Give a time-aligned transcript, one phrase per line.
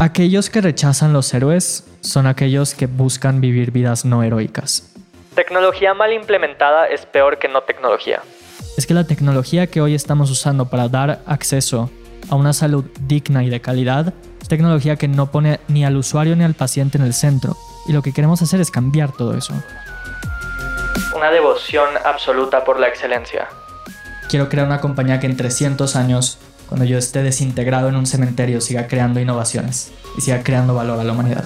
[0.00, 4.92] Aquellos que rechazan los héroes son aquellos que buscan vivir vidas no heroicas.
[5.34, 8.22] Tecnología mal implementada es peor que no tecnología.
[8.76, 11.90] Es que la tecnología que hoy estamos usando para dar acceso
[12.28, 16.34] a una salud digna y de calidad es tecnología que no pone ni al usuario
[16.36, 17.56] ni al paciente en el centro.
[17.86, 19.54] Y lo que queremos hacer es cambiar todo eso.
[21.14, 23.48] Una devoción absoluta por la excelencia.
[24.28, 26.38] Quiero crear una compañía que en 300 años,
[26.70, 31.04] cuando yo esté desintegrado en un cementerio, siga creando innovaciones y siga creando valor a
[31.04, 31.44] la humanidad.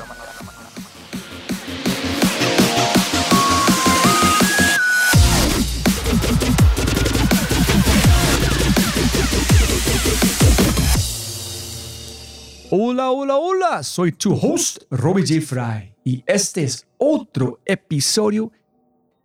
[12.70, 15.41] Hola, hola, hola, soy tu host, Robbie J.
[15.41, 18.52] Fry, y este es otro episodio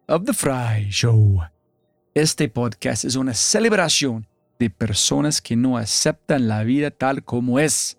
[0.08, 1.42] of The Fry Show.
[2.14, 4.29] Este podcast es una celebración
[4.60, 7.98] de personas que no aceptan la vida tal como es.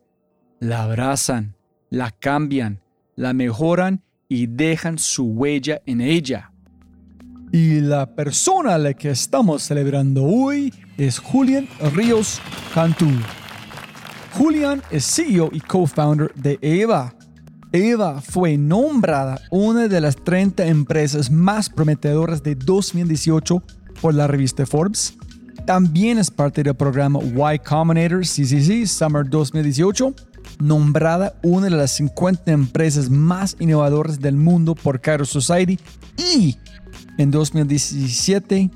[0.60, 1.56] La abrazan,
[1.88, 2.82] la cambian,
[3.16, 6.52] la mejoran y dejan su huella en ella.
[7.50, 12.40] Y la persona a la que estamos celebrando hoy es Julian Ríos
[12.74, 13.08] Cantú.
[14.34, 17.14] Julian es CEO y co-founder de EVA.
[17.72, 23.62] EVA fue nombrada una de las 30 empresas más prometedoras de 2018
[24.00, 25.16] por la revista Forbes.
[25.70, 30.12] También es parte del programa Y Combinator CCC Summer 2018,
[30.58, 35.78] nombrada una de las 50 empresas más innovadoras del mundo por Cairo Society
[36.16, 36.56] y
[37.18, 38.68] en 2017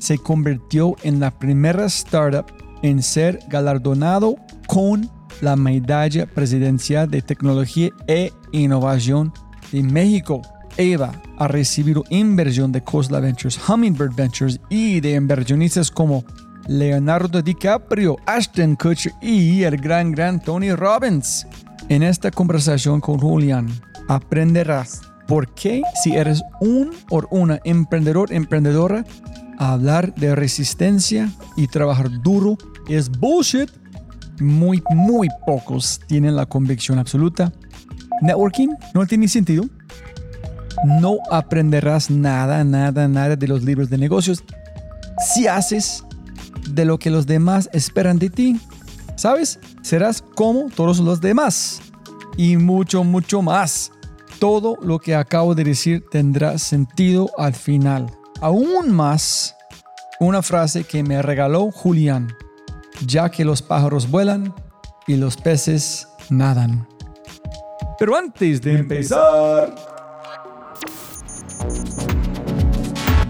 [0.00, 2.46] se convirtió en la primera startup
[2.82, 4.34] en ser galardonado
[4.66, 5.08] con
[5.42, 9.32] la medalla presidencial de tecnología e innovación
[9.70, 10.42] de México.
[10.76, 16.24] EVA ha recibido inversión de Cosla Ventures, Hummingbird Ventures y de inversionistas como
[16.68, 21.46] Leonardo DiCaprio, Ashton Kutcher y el gran gran Tony Robbins.
[21.88, 23.68] En esta conversación con Julian
[24.08, 29.04] aprenderás por qué si eres un o una emprendedor emprendedora
[29.60, 32.56] hablar de resistencia y trabajar duro
[32.88, 33.70] es bullshit.
[34.40, 37.52] Muy, muy pocos tienen la convicción absoluta.
[38.22, 39.64] Networking no tiene sentido
[40.84, 44.42] no aprenderás nada, nada, nada de los libros de negocios
[45.20, 46.04] si haces
[46.70, 48.60] de lo que los demás esperan de ti.
[49.16, 49.58] ¿Sabes?
[49.82, 51.80] Serás como todos los demás
[52.36, 53.92] y mucho, mucho más.
[54.38, 58.06] Todo lo que acabo de decir tendrá sentido al final.
[58.40, 59.54] Aún más,
[60.18, 62.34] una frase que me regaló Julián,
[63.04, 64.54] ya que los pájaros vuelan
[65.06, 66.88] y los peces nadan.
[67.98, 69.89] Pero antes de empezar...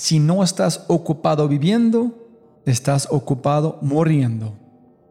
[0.00, 2.12] si no estás ocupado viviendo,
[2.64, 4.56] estás ocupado muriendo.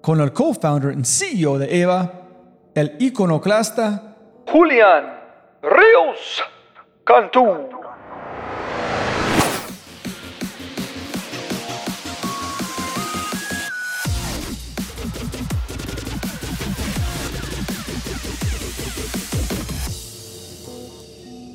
[0.02, 2.12] Con el co-founder y CEO de EVA,
[2.74, 4.18] el iconoclasta
[4.48, 5.14] Julián
[5.62, 6.44] Ríos
[7.04, 7.46] Cantú.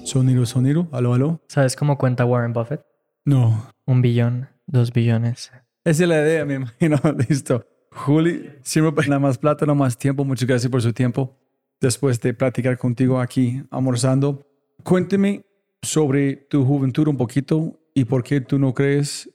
[0.04, 1.40] Sonido, sonido, aló, aló.
[1.48, 2.93] ¿Sabes cómo cuenta Warren Buffett?
[3.24, 3.70] No.
[3.86, 5.52] Un billón, dos billones.
[5.84, 7.00] Esa es la idea, me imagino.
[7.28, 7.66] Listo.
[7.90, 10.24] Juli, siempre nada más plata, no más tiempo.
[10.24, 11.38] Muchas gracias por su tiempo.
[11.80, 14.46] Después de platicar contigo aquí, almorzando,
[14.82, 15.44] cuénteme
[15.82, 19.30] sobre tu juventud un poquito y por qué tú no crees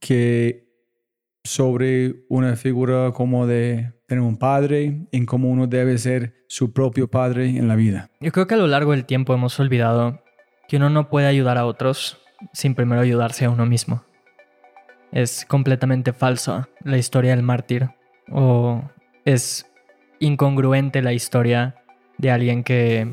[0.00, 0.70] que
[1.44, 7.08] sobre una figura como de tener un padre, en cómo uno debe ser su propio
[7.08, 8.10] padre en la vida.
[8.20, 10.22] Yo creo que a lo largo del tiempo hemos olvidado
[10.68, 12.18] que uno no puede ayudar a otros
[12.52, 14.04] sin primero ayudarse a uno mismo.
[15.12, 17.90] Es completamente falso la historia del mártir
[18.30, 18.82] o
[19.24, 19.66] es
[20.20, 21.76] incongruente la historia
[22.18, 23.08] de alguien que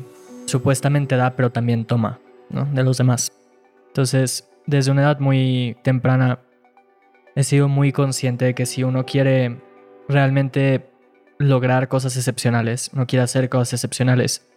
[0.46, 2.20] supuestamente da pero también toma
[2.50, 3.32] de los demás.
[3.88, 6.40] Entonces, desde una edad muy temprana
[7.34, 9.60] he sido muy consciente de que si uno quiere
[10.08, 10.90] realmente
[11.38, 14.48] lograr cosas excepcionales, uno quiere hacer cosas excepcionales,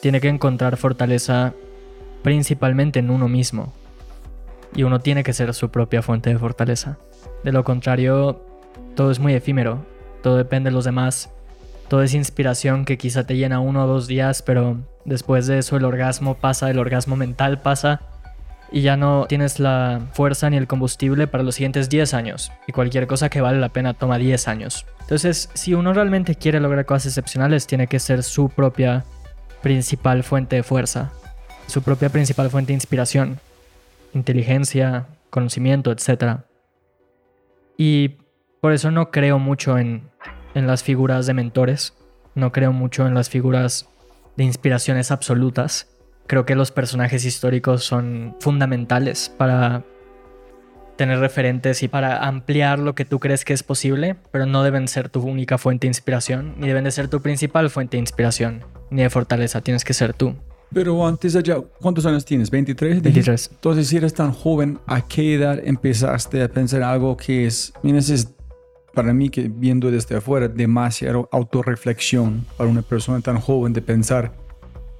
[0.00, 1.54] tiene que encontrar fortaleza
[2.22, 3.72] principalmente en uno mismo.
[4.74, 6.98] Y uno tiene que ser su propia fuente de fortaleza.
[7.44, 8.42] De lo contrario,
[8.94, 9.84] todo es muy efímero,
[10.22, 11.30] todo depende de los demás
[11.88, 15.76] todo es inspiración que quizá te llena uno o dos días, pero después de eso
[15.76, 18.00] el orgasmo pasa, el orgasmo mental pasa
[18.72, 22.50] y ya no tienes la fuerza ni el combustible para los siguientes 10 años.
[22.66, 24.84] Y cualquier cosa que vale la pena toma 10 años.
[25.02, 29.04] Entonces, si uno realmente quiere lograr cosas excepcionales, tiene que ser su propia
[29.62, 31.12] principal fuente de fuerza,
[31.66, 33.40] su propia principal fuente de inspiración,
[34.14, 36.40] inteligencia, conocimiento, etc.
[37.76, 38.16] Y
[38.60, 40.08] por eso no creo mucho en,
[40.54, 41.94] en las figuras de mentores,
[42.34, 43.88] no creo mucho en las figuras
[44.36, 45.88] de inspiraciones absolutas.
[46.26, 49.84] Creo que los personajes históricos son fundamentales para
[50.96, 54.88] tener referentes y para ampliar lo que tú crees que es posible, pero no deben
[54.88, 58.64] ser tu única fuente de inspiración, ni deben de ser tu principal fuente de inspiración,
[58.90, 60.36] ni de fortaleza, tienes que ser tú.
[60.72, 62.50] Pero antes allá, ¿cuántos años tienes?
[62.50, 63.00] ¿23?
[63.00, 63.50] 23.
[63.52, 68.34] Entonces, si eres tan joven, ¿a qué edad empezaste a pensar algo que es, es
[68.94, 74.32] para mí que viendo desde afuera, demasiado autorreflexión para una persona tan joven de pensar,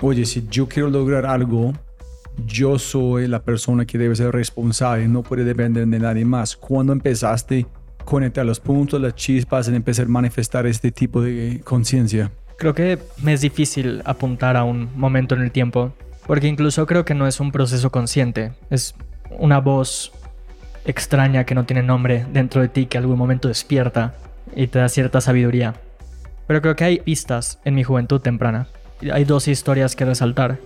[0.01, 1.73] oye, si yo quiero lograr algo,
[2.47, 6.57] yo soy la persona que debe ser responsable, no puede depender de nadie más.
[6.57, 7.67] ¿Cuándo empezaste
[7.99, 12.31] a conectar los puntos, las chispas, en empezar a manifestar este tipo de conciencia?
[12.59, 15.93] Creo que me es difícil apuntar a un momento en el tiempo,
[16.27, 18.95] porque incluso creo que no es un proceso consciente, es
[19.31, 20.13] una voz
[20.87, 24.15] extraña que no tiene nombre dentro de ti que algún momento despierta
[24.55, 25.75] y te da cierta sabiduría.
[26.47, 28.69] Pero creo que hay pistas en mi juventud temprana.
[29.13, 30.59] Hay dos historias que resaltar.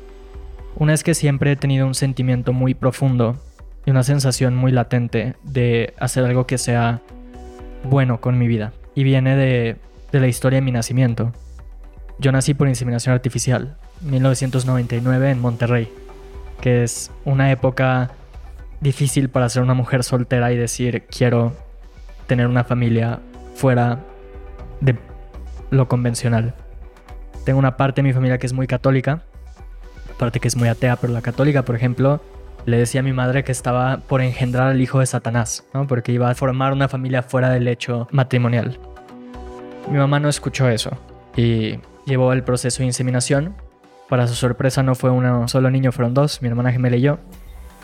[0.77, 3.37] Una es que siempre he tenido un sentimiento muy profundo
[3.87, 7.01] y una sensación muy latente de hacer algo que sea
[7.83, 8.73] bueno con mi vida.
[8.95, 9.77] Y viene de,
[10.13, 11.33] de la historia de mi nacimiento.
[12.21, 15.91] Yo nací por inseminación artificial, 1999 en Monterrey,
[16.61, 18.11] que es una época
[18.83, 21.55] difícil para ser una mujer soltera y decir quiero
[22.27, 23.21] tener una familia
[23.55, 24.01] fuera
[24.83, 24.97] de
[25.71, 26.55] lo convencional.
[27.47, 29.23] Tengo una parte de mi familia que es muy católica,
[30.19, 32.21] parte que es muy atea, pero la católica, por ejemplo,
[32.67, 35.87] le decía a mi madre que estaba por engendrar al hijo de Satanás, ¿no?
[35.87, 38.79] porque iba a formar una familia fuera del hecho matrimonial.
[39.91, 40.91] Mi mamá no escuchó eso
[41.35, 41.79] y
[42.11, 43.55] llevó el proceso de inseminación.
[44.09, 47.19] Para su sorpresa no fue uno solo niño, fueron dos, mi hermana gemela y yo.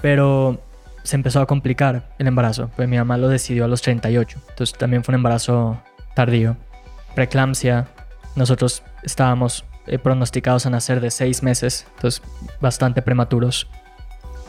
[0.03, 0.61] Pero
[1.05, 4.77] se empezó a complicar el embarazo, pues mi mamá lo decidió a los 38, entonces
[4.77, 5.81] también fue un embarazo
[6.15, 6.57] tardío.
[7.15, 7.87] Preeclampsia,
[8.35, 12.23] nosotros estábamos eh, pronosticados a nacer de 6 meses, entonces
[12.61, 13.69] bastante prematuros.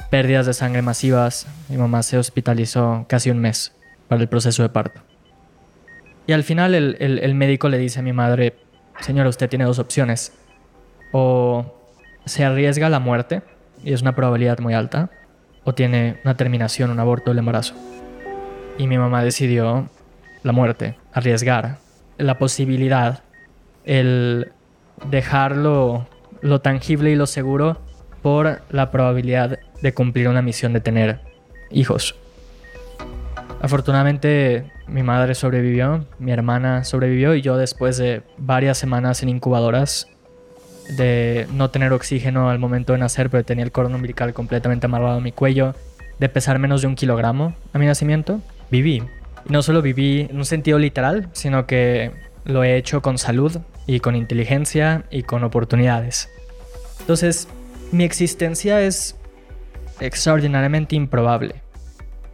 [0.10, 3.74] Pérdidas de sangre masivas, mi mamá se hospitalizó casi un mes
[4.08, 5.02] para el proceso de parto.
[6.26, 8.56] Y al final el, el médico le dice a mi madre,
[9.02, 10.34] señora, usted tiene dos opciones.
[11.12, 11.66] O
[12.26, 13.42] se arriesga la muerte,
[13.84, 15.10] y es una probabilidad muy alta,
[15.64, 17.76] o tiene una terminación, un aborto del embarazo.
[18.78, 19.90] Y mi mamá decidió
[20.44, 21.78] la muerte, arriesgar
[22.18, 23.24] la posibilidad,
[23.86, 24.52] el
[25.10, 26.08] dejarlo
[26.42, 27.80] lo tangible y lo seguro
[28.22, 31.22] por la probabilidad de cumplir una misión de tener
[31.70, 32.16] hijos.
[33.62, 40.08] Afortunadamente mi madre sobrevivió, mi hermana sobrevivió y yo después de varias semanas en incubadoras
[40.96, 45.18] de no tener oxígeno al momento de nacer, pero tenía el cordón umbilical completamente amarrado
[45.18, 45.76] a mi cuello,
[46.20, 49.04] de pesar menos de un kilogramo a mi nacimiento, viví.
[49.48, 52.12] Y no solo viví en un sentido literal, sino que
[52.46, 56.30] lo he hecho con salud y con inteligencia y con oportunidades.
[57.00, 57.48] Entonces,
[57.92, 59.16] mi existencia es
[60.00, 61.56] extraordinariamente improbable.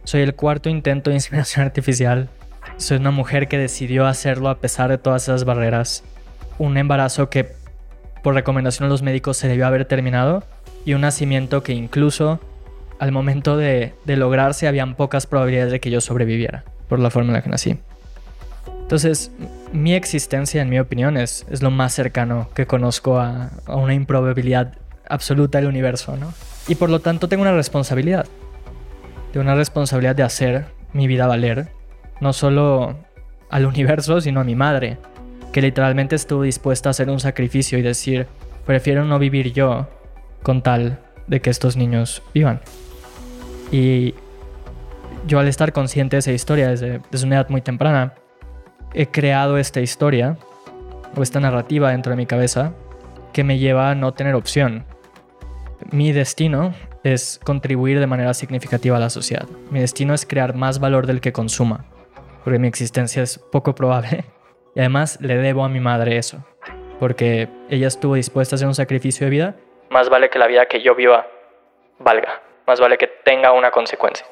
[0.04, 2.28] Soy el cuarto intento de inseminación artificial.
[2.76, 6.04] Soy una mujer que decidió hacerlo a pesar de todas esas barreras.
[6.58, 7.52] Un embarazo que
[8.22, 10.44] por recomendación de los médicos se debió haber terminado
[10.84, 12.38] y un nacimiento que incluso
[12.98, 17.34] al momento de, lograrse habían pocas probabilidades de que yo sobreviviera por la forma en
[17.34, 17.78] la que nací.
[18.82, 19.32] Entonces,
[19.72, 24.74] mi existencia, en mi opinión, es, lo más cercano que conozco a, a, una improbabilidad
[25.08, 26.32] absoluta del universo, ¿no?
[26.68, 28.26] Y por lo tanto tengo una responsabilidad.
[29.34, 31.66] Tengo una responsabilidad de hacer mi vida valer,
[32.20, 32.94] no solo
[33.50, 34.96] al universo, sino a mi madre,
[35.52, 38.28] que literalmente estuvo dispuesta a hacer un sacrificio y decir,
[38.64, 39.88] prefiero no vivir yo
[40.44, 42.60] con tal de que estos niños vivan.
[43.72, 44.14] Y
[45.26, 48.14] yo al estar consciente de esa historia desde, desde una edad muy temprana,
[48.92, 50.38] he creado esta historia
[51.16, 52.72] o esta narrativa dentro de mi cabeza
[53.32, 54.84] que me lleva a no tener opción.
[55.90, 56.72] Mi destino
[57.04, 59.46] es contribuir de manera significativa a la sociedad.
[59.70, 61.84] Mi destino es crear más valor del que consuma,
[62.42, 64.24] porque mi existencia es poco probable
[64.74, 66.44] y además le debo a mi madre eso,
[66.98, 69.56] porque ella estuvo dispuesta a hacer un sacrificio de vida.
[69.90, 71.26] Más vale que la vida que yo viva
[72.00, 74.26] valga, más vale que tenga una consecuencia.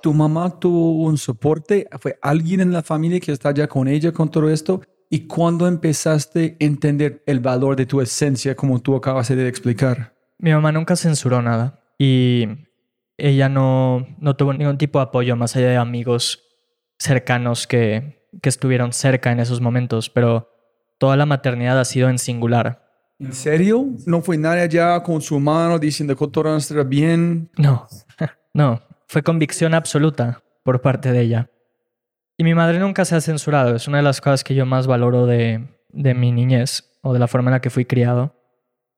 [0.00, 1.88] ¿Tu mamá tuvo un soporte?
[2.00, 4.80] ¿Fue alguien en la familia que está ya con ella con todo esto?
[5.10, 10.15] ¿Y cuándo empezaste a entender el valor de tu esencia como tú acabas de explicar?
[10.38, 12.46] Mi mamá nunca censuró nada y
[13.16, 16.42] ella no, no tuvo ningún tipo de apoyo más allá de amigos
[16.98, 20.50] cercanos que, que estuvieron cerca en esos momentos, pero
[20.98, 22.82] toda la maternidad ha sido en singular.
[23.18, 23.86] ¿En serio?
[24.04, 27.50] ¿No fue nadie allá con su mano diciendo que todo estará bien?
[27.56, 27.86] No,
[28.52, 31.50] no, fue convicción absoluta por parte de ella.
[32.36, 34.86] Y mi madre nunca se ha censurado, es una de las cosas que yo más
[34.86, 38.34] valoro de, de mi niñez o de la forma en la que fui criado,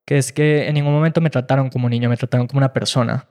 [0.08, 3.28] que es que en ningún momento me trataron como niño, me trataron como una persona.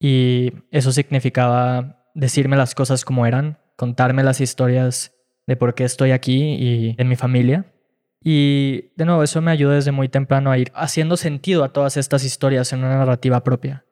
[0.00, 5.12] Y eso significaba decirme las cosas como eran, contarme las historias
[5.46, 7.66] de por qué estoy aquí y en mi familia.
[8.24, 11.98] Y de nuevo, eso me ayuda desde muy temprano a ir haciendo sentido a todas
[11.98, 13.84] estas historias en una narrativa propia,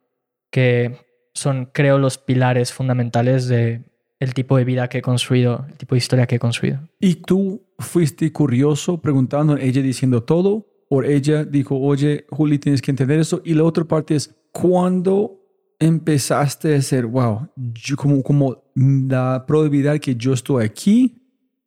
[0.50, 0.96] que
[1.34, 3.84] son, creo, los pilares fundamentales de
[4.20, 6.80] el tipo de vida que he construido, el tipo de historia que he construido.
[6.98, 10.69] ¿Y tú fuiste curioso preguntando, ella diciendo todo?
[10.92, 13.40] ¿O ella dijo, oye, Juli, tienes que entender eso?
[13.44, 15.40] Y la otra parte es, ¿cuándo
[15.78, 21.22] empezaste a decir, wow, yo como, como la probabilidad que yo estoy aquí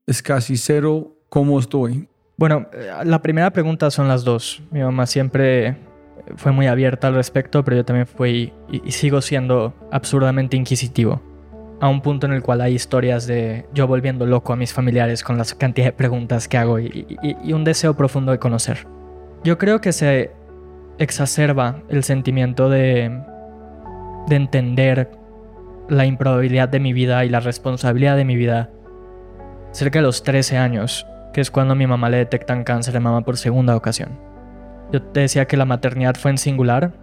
[0.05, 2.09] es casi cero, ¿cómo estoy?
[2.35, 4.61] Bueno, eh, la primera pregunta son las dos.
[4.71, 5.77] Mi mamá siempre
[6.35, 11.21] fue muy abierta al respecto, pero yo también fui y, sigo siendo absurdamente inquisitivo.
[11.79, 15.23] A un punto en el cual hay historias de yo volviendo loco a mis familiares
[15.23, 18.85] con la cantidad de preguntas que hago y un deseo profundo de conocer.
[19.43, 20.31] Yo creo que se
[20.99, 23.11] exacerba el sentimiento de,
[24.27, 25.11] de entender
[25.89, 28.69] la improbabilidad de mi vida y la responsabilidad de mi vida
[29.71, 32.99] cerca de los 13 años, que es cuando a mi mamá le detectan cáncer de
[32.99, 34.17] mama por segunda ocasión.
[34.91, 36.93] Yo te decía que la maternidad fue en singular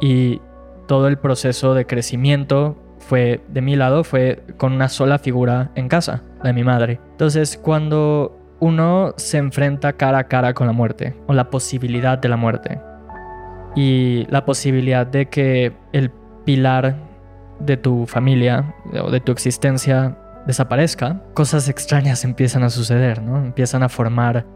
[0.00, 0.42] y
[0.86, 5.88] todo el proceso de crecimiento fue de mi lado, fue con una sola figura en
[5.88, 7.00] casa, la de mi madre.
[7.12, 12.28] Entonces, cuando uno se enfrenta cara a cara con la muerte, o la posibilidad de
[12.28, 12.80] la muerte,
[13.74, 16.10] y la posibilidad de que el
[16.44, 16.96] pilar
[17.60, 23.36] de tu familia o de tu existencia desaparezca, cosas extrañas empiezan a suceder, ¿no?
[23.38, 24.46] Empiezan a formar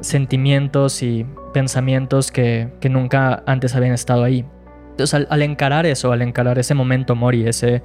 [0.00, 4.46] sentimientos y pensamientos que, que nunca antes habían estado ahí.
[4.90, 7.82] Entonces, al, al, encarar eso, al encarar ese momento mori, ese,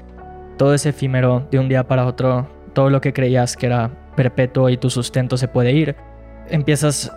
[0.57, 4.69] todo ese efímero de un día para otro, todo lo que creías que era perpetuo
[4.69, 5.95] y tu sustento se puede ir,
[6.49, 7.11] empiezas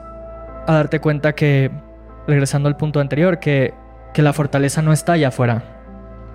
[0.67, 1.71] a darte cuenta que,
[2.27, 3.75] regresando al punto anterior, que,
[4.13, 5.63] que la fortaleza no está allá afuera,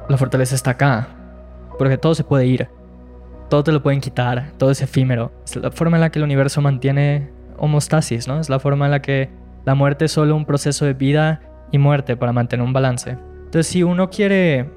[0.09, 1.07] la fortaleza está acá,
[1.77, 2.67] porque todo se puede ir,
[3.49, 5.31] todo te lo pueden quitar, todo es efímero.
[5.45, 8.39] Es la forma en la que el universo mantiene homostasis, ¿no?
[8.39, 9.29] Es la forma en la que
[9.65, 11.41] la muerte es solo un proceso de vida
[11.71, 13.11] y muerte para mantener un balance.
[13.11, 14.69] Entonces, si uno quiere,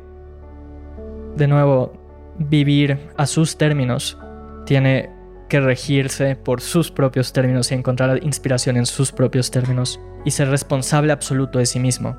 [1.36, 1.92] de nuevo,
[2.38, 4.18] vivir a sus términos,
[4.66, 5.10] tiene
[5.48, 10.48] que regirse por sus propios términos y encontrar inspiración en sus propios términos y ser
[10.48, 12.16] responsable absoluto de sí mismo.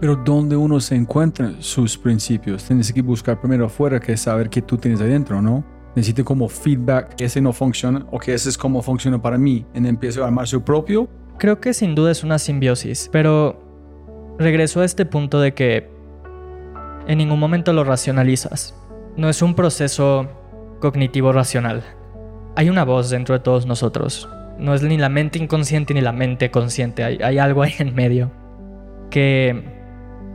[0.00, 2.64] Pero ¿dónde uno se encuentra sus principios?
[2.64, 5.62] Tienes que buscar primero afuera que saber qué tú tienes adentro, ¿no?
[5.94, 9.66] Necesito como feedback que ese no funciona o que ese es como funciona para mí
[9.74, 11.08] y empiezo a armar su propio.
[11.38, 13.60] Creo que sin duda es una simbiosis, pero
[14.38, 15.90] regreso a este punto de que
[17.06, 18.74] en ningún momento lo racionalizas.
[19.16, 20.28] No es un proceso
[20.80, 21.82] cognitivo racional.
[22.56, 24.28] Hay una voz dentro de todos nosotros.
[24.58, 27.04] No es ni la mente inconsciente ni la mente consciente.
[27.04, 28.30] Hay, algo ahí en medio
[29.10, 29.64] que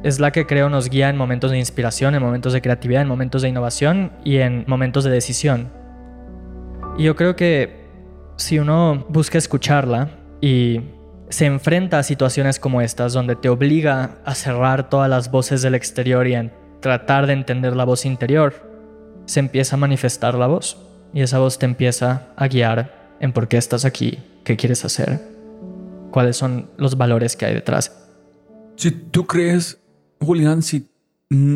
[0.03, 3.07] es la que creo nos guía en momentos de inspiración, en momentos de creatividad, en
[3.07, 5.72] momentos de innovación y en momentos de decisión.
[6.98, 7.86] Y yo creo que
[8.36, 10.10] si uno busca escucharla
[10.41, 10.81] y
[11.29, 15.74] se enfrenta a situaciones como estas, donde te obliga a cerrar todas las voces del
[15.74, 18.53] exterior y a tratar de entender la voz interior,
[19.25, 20.85] se empieza a manifestar la voz.
[21.15, 25.22] Y esa voz te empieza a guiar en por qué estás aquí, qué quieres hacer,
[26.12, 28.05] cuáles son los valores que hay detrás.
[28.75, 29.81] Si tú crees
[30.19, 30.89] Julián, si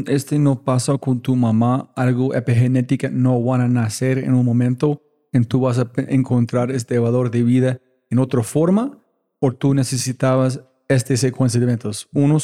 [0.07, 5.01] este no pasa con tu mamá, algo epigenética no van a nacer en un momento
[5.33, 8.97] en tú vas a encontrar este valor de vida en otra forma
[9.41, 12.07] o tú necesitabas este secuencia de eventos.
[12.13, 12.37] Uno,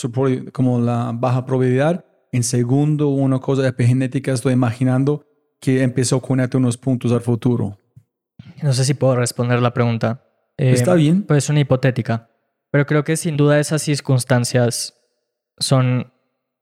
[0.52, 2.04] como la baja probabilidad.
[2.34, 5.26] En segundo, una cosa epigenética, estoy imaginando
[5.66, 7.76] que empezó con unos puntos al futuro.
[8.62, 10.24] No sé si puedo responder la pregunta.
[10.58, 11.24] Eh, Está bien.
[11.24, 12.30] Pues es una hipotética.
[12.70, 14.94] Pero creo que sin duda esas circunstancias
[15.58, 16.14] son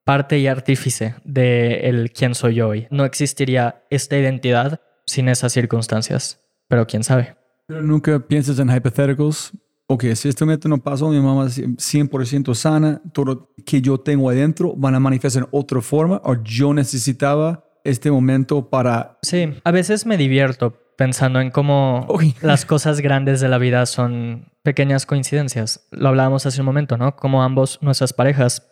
[0.05, 2.87] parte y artífice de el quién soy yo hoy.
[2.91, 7.35] No existiría esta identidad sin esas circunstancias, pero quién sabe.
[7.67, 9.51] Pero nunca piensas en hypotheticals.
[9.87, 13.99] Ok, si este momento no pasó, mi mamá es 100% sana, todo lo que yo
[13.99, 19.17] tengo adentro van a manifestar en otra forma o yo necesitaba este momento para...
[19.21, 22.35] Sí, a veces me divierto pensando en cómo Uy.
[22.41, 25.87] las cosas grandes de la vida son pequeñas coincidencias.
[25.91, 27.15] Lo hablábamos hace un momento, ¿no?
[27.15, 28.71] Como ambos, nuestras parejas,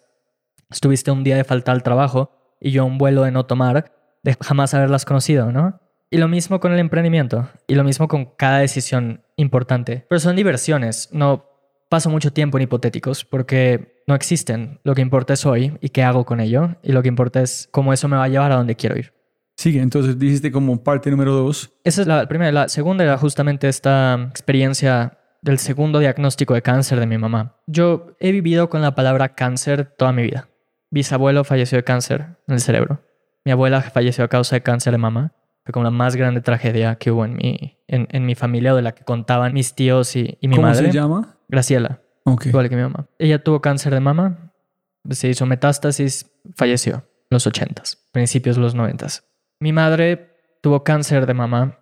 [0.69, 3.91] estuviste un día de falta al trabajo y yo un vuelo de no tomar,
[4.23, 5.81] de jamás haberlas conocido, ¿no?
[6.09, 10.05] Y lo mismo con el emprendimiento, y lo mismo con cada decisión importante.
[10.09, 11.50] Pero son diversiones, no
[11.91, 14.79] paso mucho tiempo en hipotéticos porque no existen.
[14.85, 17.67] Lo que importa es hoy y qué hago con ello, y lo que importa es
[17.69, 19.13] cómo eso me va a llevar a donde quiero ir.
[19.57, 21.69] Sigue, entonces dijiste como parte número dos.
[21.83, 22.49] Esa es la primera.
[22.53, 27.57] La segunda era justamente esta experiencia del segundo diagnóstico de cáncer de mi mamá.
[27.67, 30.47] Yo he vivido con la palabra cáncer toda mi vida.
[30.91, 33.01] Bisabuelo falleció de cáncer en el cerebro.
[33.43, 35.33] Mi abuela falleció a causa de cáncer de mama.
[35.65, 38.77] Fue como la más grande tragedia que hubo en mi, en, en mi familia, o
[38.77, 40.87] de la que contaban mis tíos y, y mi ¿Cómo madre.
[40.87, 41.37] se llama?
[41.51, 42.01] Graciela,
[42.45, 43.07] igual que mi mamá.
[43.19, 44.53] Ella tuvo cáncer de mama,
[45.09, 49.23] se hizo metástasis, falleció en los 80s, principios de los 90s.
[49.59, 51.79] Mi madre tuvo cáncer de mama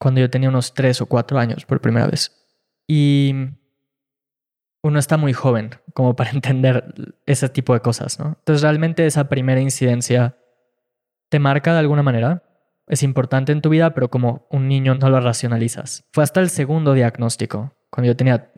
[0.00, 2.34] cuando yo tenía unos 3 o 4 años por primera vez.
[2.88, 3.34] Y
[4.82, 8.34] uno está muy joven como para entender ese tipo de cosas, ¿no?
[8.40, 10.36] Entonces realmente esa primera incidencia
[11.28, 12.42] te marca de alguna manera.
[12.88, 16.04] Es importante en tu vida, pero como un niño no lo racionalizas.
[16.12, 18.50] Fue hasta el segundo diagnóstico, cuando yo tenía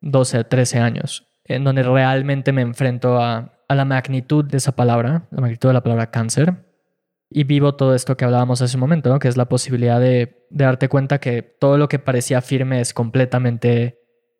[0.00, 5.28] 12, 13 años, en donde realmente me enfrento a, a la magnitud de esa palabra,
[5.30, 6.64] la magnitud de la palabra cáncer,
[7.30, 9.18] y vivo todo esto que hablábamos hace un momento, ¿no?
[9.18, 12.94] que es la posibilidad de, de darte cuenta que todo lo que parecía firme es
[12.94, 13.98] completamente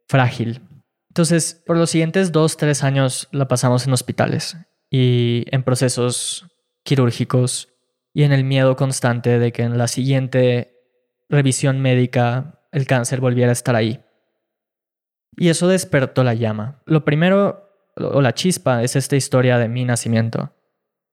[0.09, 0.63] frágil.
[1.09, 4.57] Entonces, por los siguientes dos, tres años la pasamos en hospitales
[4.91, 6.47] y en procesos
[6.83, 7.69] quirúrgicos
[8.15, 10.75] y en el miedo constante de que en la siguiente
[11.29, 14.01] revisión médica el cáncer volviera a estar ahí.
[15.39, 16.83] Y eso despertó la llama.
[16.85, 20.53] Lo primero, o la chispa, es esta historia de mi nacimiento.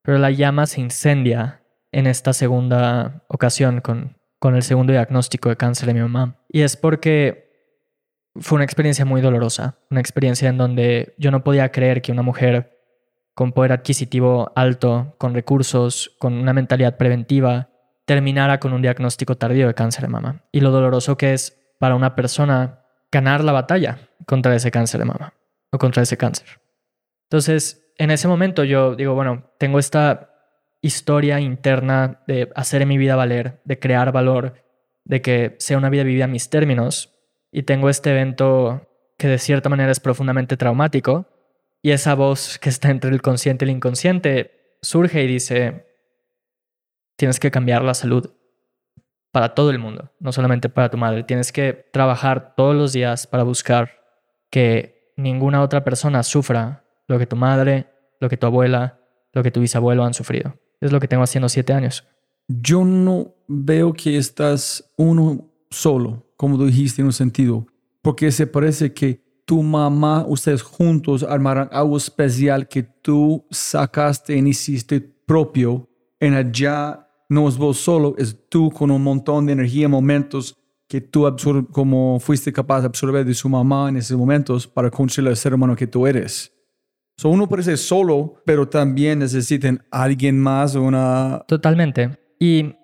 [0.02, 5.58] Pero la llama se incendia en esta segunda ocasión con, con el segundo diagnóstico de
[5.58, 6.40] cáncer de mi mamá.
[6.50, 7.46] Y es porque
[8.36, 12.24] fue una experiencia muy dolorosa, una experiencia en donde yo no podía creer que una
[12.24, 12.76] mujer
[13.36, 17.70] con poder adquisitivo alto, con recursos, con una mentalidad preventiva,
[18.06, 20.44] terminara con un diagnóstico tardío de cáncer de mama.
[20.52, 22.85] Y lo doloroso que es para una persona
[23.16, 25.34] ganar la batalla contra ese cáncer de mama
[25.72, 26.60] o contra ese cáncer.
[27.30, 30.32] Entonces, en ese momento yo digo, bueno, tengo esta
[30.82, 34.56] historia interna de hacer mi vida valer, de crear valor,
[35.06, 37.16] de que sea una vida vivida a mis términos,
[37.52, 41.26] y tengo este evento que de cierta manera es profundamente traumático,
[41.82, 45.88] y esa voz que está entre el consciente y el inconsciente surge y dice,
[47.16, 48.34] tienes que cambiar la salud
[49.36, 51.22] para todo el mundo, no solamente para tu madre.
[51.24, 53.92] Tienes que trabajar todos los días para buscar
[54.50, 57.88] que ninguna otra persona sufra lo que tu madre,
[58.22, 58.98] lo que tu abuela,
[59.34, 60.58] lo que tu bisabuelo han sufrido.
[60.80, 62.08] Es lo que tengo haciendo siete años.
[62.48, 67.68] Yo no veo que estás uno solo, como tú dijiste en un sentido,
[68.02, 74.48] porque se parece que tu mamá, ustedes juntos armarán algo especial que tú sacaste y
[74.48, 75.90] hiciste propio
[76.22, 77.05] en allá.
[77.30, 80.56] No es vos solo, es tú con un montón de energía, momentos
[80.88, 81.26] que tú
[81.72, 85.54] como fuiste capaz de absorber de su mamá en esos momentos para construir el ser
[85.54, 86.52] humano que tú eres.
[87.18, 91.44] So uno ser solo, pero también necesitan alguien más o una...
[91.48, 92.20] Totalmente.
[92.40, 92.76] Y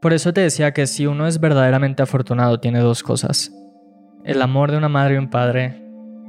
[0.00, 3.52] por eso te decía que si uno es verdaderamente afortunado, tiene dos cosas.
[4.24, 5.82] El amor de una madre y un padre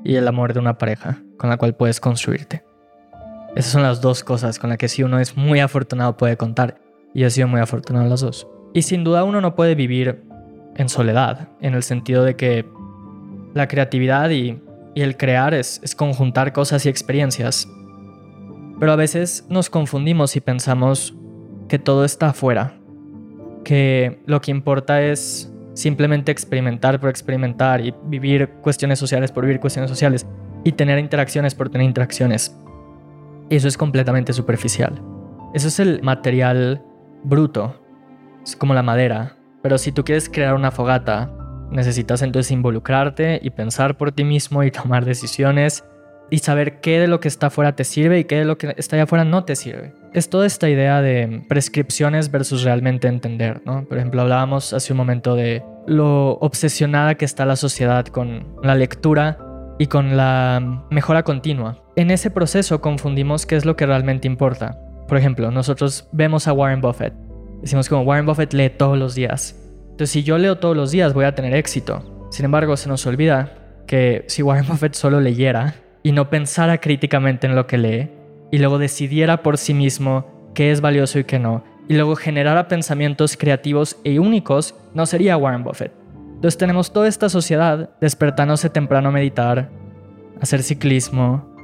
[0.03, 2.63] y el amor de una pareja con la cual puedes construirte.
[3.55, 6.84] Esas son las dos cosas con las que si uno es muy afortunado puede contar.
[7.15, 8.47] Y he sido muy afortunado en las dos.
[8.73, 10.23] Y sin duda uno no puede vivir
[10.75, 12.65] en soledad, en el sentido de que
[13.55, 14.61] la creatividad y,
[14.93, 17.67] y el crear es, es conjuntar cosas y experiencias.
[18.79, 21.15] Pero a veces nos confundimos y pensamos
[21.67, 22.77] que todo está afuera,
[23.63, 29.59] que lo que importa es simplemente experimentar por experimentar y vivir cuestiones sociales por vivir
[29.59, 30.25] cuestiones sociales
[30.63, 32.57] y tener interacciones por tener interacciones.
[33.49, 35.01] Eso es completamente superficial.
[35.53, 36.83] Eso es el material
[37.25, 37.81] bruto,
[38.43, 39.35] es como la madera.
[39.61, 41.31] Pero si tú quieres crear una fogata,
[41.71, 45.83] necesitas entonces involucrarte y pensar por ti mismo y tomar decisiones
[46.29, 48.73] y saber qué de lo que está afuera te sirve y qué de lo que
[48.77, 49.93] está allá afuera no te sirve.
[50.13, 53.85] Es toda esta idea de prescripciones versus realmente entender, ¿no?
[53.85, 58.75] Por ejemplo, hablábamos hace un momento de lo obsesionada que está la sociedad con la
[58.75, 59.37] lectura
[59.77, 61.83] y con la mejora continua.
[61.95, 64.79] En ese proceso confundimos qué es lo que realmente importa.
[65.07, 67.13] Por ejemplo, nosotros vemos a Warren Buffett.
[67.61, 69.55] Decimos como Warren Buffett lee todos los días.
[69.83, 72.27] Entonces, si yo leo todos los días, voy a tener éxito.
[72.31, 77.47] Sin embargo, se nos olvida que si Warren Buffett solo leyera y no pensara críticamente
[77.47, 78.11] en lo que lee
[78.51, 82.67] y luego decidiera por sí mismo qué es valioso y qué no, y luego generara
[82.67, 85.91] pensamientos creativos e únicos, no sería Warren Buffett.
[86.35, 89.69] Entonces tenemos toda esta sociedad despertándose temprano a meditar,
[90.41, 91.54] hacer ciclismo,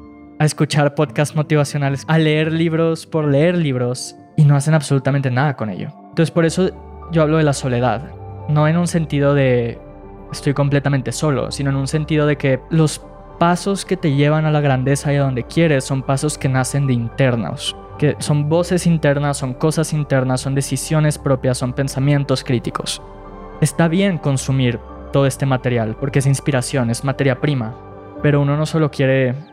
[0.41, 5.55] a escuchar podcasts motivacionales, a leer libros por leer libros y no hacen absolutamente nada
[5.55, 5.89] con ello.
[6.09, 6.71] Entonces por eso
[7.11, 8.09] yo hablo de la soledad,
[8.49, 9.79] no en un sentido de
[10.31, 13.05] estoy completamente solo, sino en un sentido de que los
[13.37, 16.87] pasos que te llevan a la grandeza y a donde quieres son pasos que nacen
[16.87, 22.99] de internos, que son voces internas, son cosas internas, son decisiones propias, son pensamientos críticos.
[23.61, 24.79] Está bien consumir
[25.13, 27.75] todo este material porque es inspiración, es materia prima,
[28.23, 29.50] pero uno no solo quiere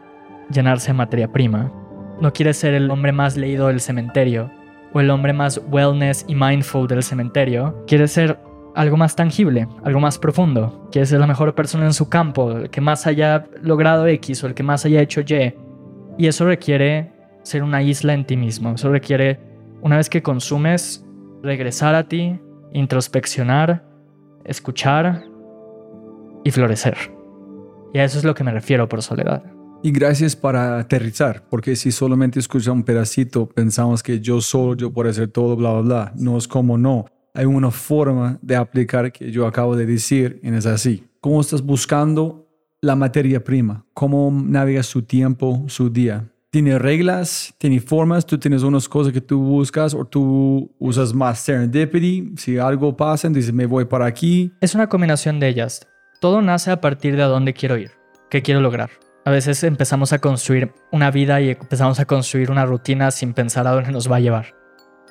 [0.51, 1.73] llenarse de materia prima,
[2.21, 4.51] no quiere ser el hombre más leído del cementerio
[4.93, 8.39] o el hombre más wellness y mindful del cementerio, quiere ser
[8.75, 12.71] algo más tangible, algo más profundo, quiere ser la mejor persona en su campo, el
[12.71, 15.55] que más haya logrado X o el que más haya hecho Y.
[16.17, 19.41] Y eso requiere ser una isla en ti mismo, eso requiere,
[19.83, 21.05] una vez que consumes,
[21.43, 22.39] regresar a ti,
[22.73, 23.85] introspeccionar,
[24.45, 25.25] escuchar
[26.45, 26.97] y florecer.
[27.93, 29.43] Y a eso es lo que me refiero por soledad.
[29.81, 34.93] Y gracias para aterrizar, porque si solamente escucha un pedacito, pensamos que yo solo, yo
[34.93, 36.13] puedo hacer todo, bla, bla, bla.
[36.17, 37.07] No es como no.
[37.33, 41.05] Hay una forma de aplicar que yo acabo de decir y es así.
[41.21, 42.49] ¿Cómo estás buscando
[42.81, 43.87] la materia prima?
[43.95, 46.29] ¿Cómo navegas su tiempo, su día?
[46.51, 47.55] ¿Tiene reglas?
[47.59, 48.27] ¿Tiene formas?
[48.27, 52.33] ¿Tú tienes unas cosas que tú buscas o tú usas más serendipity?
[52.37, 54.53] Si algo pasa, dices, me voy para aquí.
[54.61, 55.87] Es una combinación de ellas.
[56.21, 57.93] Todo nace a partir de a dónde quiero ir,
[58.29, 58.91] qué quiero lograr.
[59.29, 63.67] A veces empezamos a construir una vida y empezamos a construir una rutina sin pensar
[63.67, 64.55] a dónde nos va a llevar.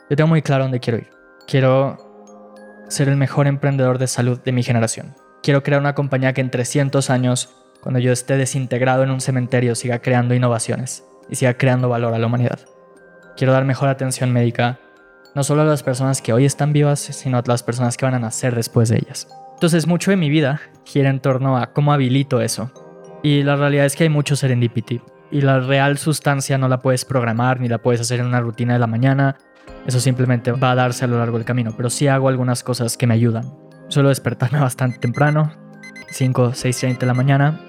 [0.09, 1.11] Yo tengo muy claro dónde quiero ir.
[1.45, 5.13] Quiero ser el mejor emprendedor de salud de mi generación.
[5.43, 9.75] Quiero crear una compañía que en 300 años, cuando yo esté desintegrado en un cementerio,
[9.75, 12.61] siga creando innovaciones y siga creando valor a la humanidad.
[13.35, 14.79] Quiero dar mejor atención médica,
[15.35, 18.15] no solo a las personas que hoy están vivas, sino a las personas que van
[18.15, 19.27] a nacer después de ellas.
[19.53, 22.71] Entonces mucho de mi vida gira en torno a cómo habilito eso,
[23.27, 25.01] y la realidad es que hay mucho serendipity.
[25.31, 28.71] Y la real sustancia no la puedes programar ni la puedes hacer en una rutina
[28.71, 29.35] de la mañana.
[29.85, 31.73] Eso simplemente va a darse a lo largo del camino.
[31.75, 33.53] Pero sí hago algunas cosas que me ayudan.
[33.89, 35.51] Suelo despertarme bastante temprano,
[36.09, 37.59] 5, 6, 30 de la mañana,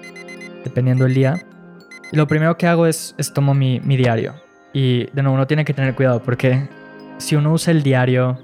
[0.63, 1.45] dependiendo del día.
[2.09, 4.35] Y lo primero que hago es, es tomo mi, diario.
[4.71, 6.69] Y de nuevo, uno tiene que tener cuidado porque
[7.17, 8.39] si uno usa el diario,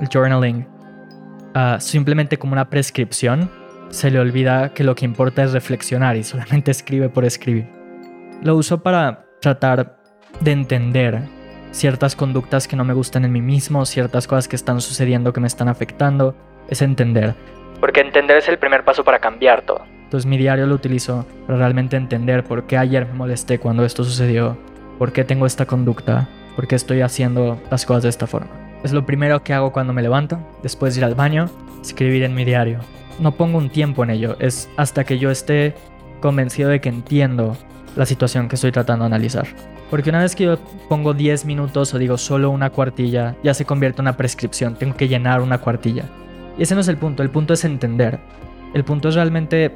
[0.00, 0.66] el journaling,
[1.54, 3.50] uh, simplemente como una prescripción,
[3.94, 7.66] se le olvida que lo que importa es reflexionar y solamente escribe por escribir.
[8.42, 9.96] Lo uso para tratar
[10.40, 11.22] de entender
[11.70, 15.40] ciertas conductas que no me gustan en mí mismo, ciertas cosas que están sucediendo que
[15.40, 16.34] me están afectando,
[16.68, 17.34] es entender.
[17.80, 19.84] Porque entender es el primer paso para cambiar todo.
[20.04, 24.02] Entonces mi diario lo utilizo para realmente entender por qué ayer me molesté cuando esto
[24.02, 24.58] sucedió,
[24.98, 28.50] por qué tengo esta conducta, por qué estoy haciendo las cosas de esta forma.
[28.82, 31.48] Es lo primero que hago cuando me levanto, después de ir al baño,
[31.80, 32.80] escribir en mi diario
[33.18, 35.74] no pongo un tiempo en ello, es hasta que yo esté
[36.20, 37.56] convencido de que entiendo
[37.96, 39.46] la situación que estoy tratando de analizar.
[39.90, 43.64] Porque una vez que yo pongo 10 minutos o digo solo una cuartilla, ya se
[43.64, 46.04] convierte en una prescripción, tengo que llenar una cuartilla.
[46.58, 48.18] Y ese no es el punto, el punto es entender.
[48.74, 49.72] El punto es realmente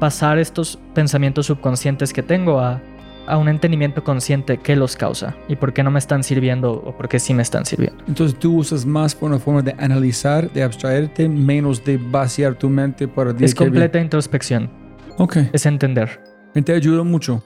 [0.00, 2.80] pasar estos pensamientos subconscientes que tengo a
[3.26, 6.96] a un entendimiento consciente que los causa y por qué no me están sirviendo o
[6.96, 8.02] por qué sí me están sirviendo.
[8.06, 12.68] Entonces tú usas más por una forma de analizar, de abstraerte, menos de vaciar tu
[12.68, 13.34] mente para...
[13.40, 14.70] Es completa introspección.
[15.18, 15.36] Ok.
[15.52, 16.20] Es entender.
[16.64, 17.42] Te ayuda mucho.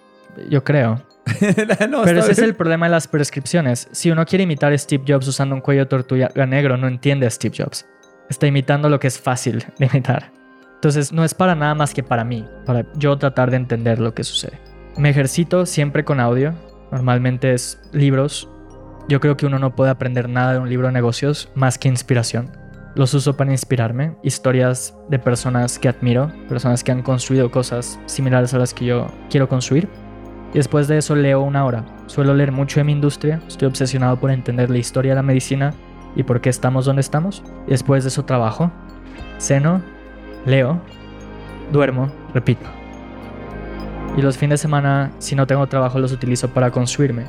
[0.50, 1.02] Yo creo.
[1.40, 3.88] Pero ese es el problema de las prescripciones.
[3.92, 7.26] Si uno quiere imitar a Steve Jobs usando un cuello de tortuga negro, no entiende
[7.26, 7.86] a Steve Jobs.
[8.28, 10.32] Está imitando lo que es fácil de imitar.
[10.74, 14.14] Entonces no es para nada más que para mí, para yo tratar de entender lo
[14.14, 14.58] que sucede.
[14.98, 16.54] Me ejercito siempre con audio,
[16.90, 18.48] normalmente es libros.
[19.08, 21.88] Yo creo que uno no puede aprender nada de un libro de negocios más que
[21.88, 22.50] inspiración.
[22.94, 28.54] Los uso para inspirarme, historias de personas que admiro, personas que han construido cosas similares
[28.54, 29.86] a las que yo quiero construir.
[30.54, 31.84] Y después de eso leo una hora.
[32.06, 35.74] Suelo leer mucho de mi industria, estoy obsesionado por entender la historia de la medicina
[36.14, 37.42] y por qué estamos donde estamos.
[37.66, 38.72] Y después de eso trabajo,
[39.38, 39.82] ceno,
[40.46, 40.80] leo,
[41.70, 42.75] duermo, repito.
[44.16, 47.24] Y los fines de semana, si no tengo trabajo, los utilizo para construirme.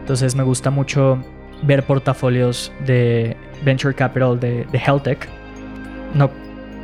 [0.00, 1.22] Entonces me gusta mucho
[1.62, 5.18] ver portafolios de Venture Capital de, de.
[6.14, 6.30] No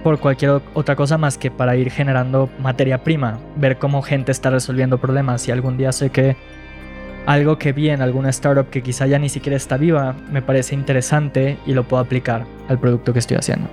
[0.02, 4.50] por cualquier otra cosa más que para ir generando materia prima, ver cómo gente está
[4.50, 6.36] resolviendo problemas y algún día sé que
[7.26, 10.76] algo que vi en alguna startup que quizá ya ni siquiera está viva me parece
[10.76, 13.68] interesante y lo puedo aplicar al producto que estoy haciendo.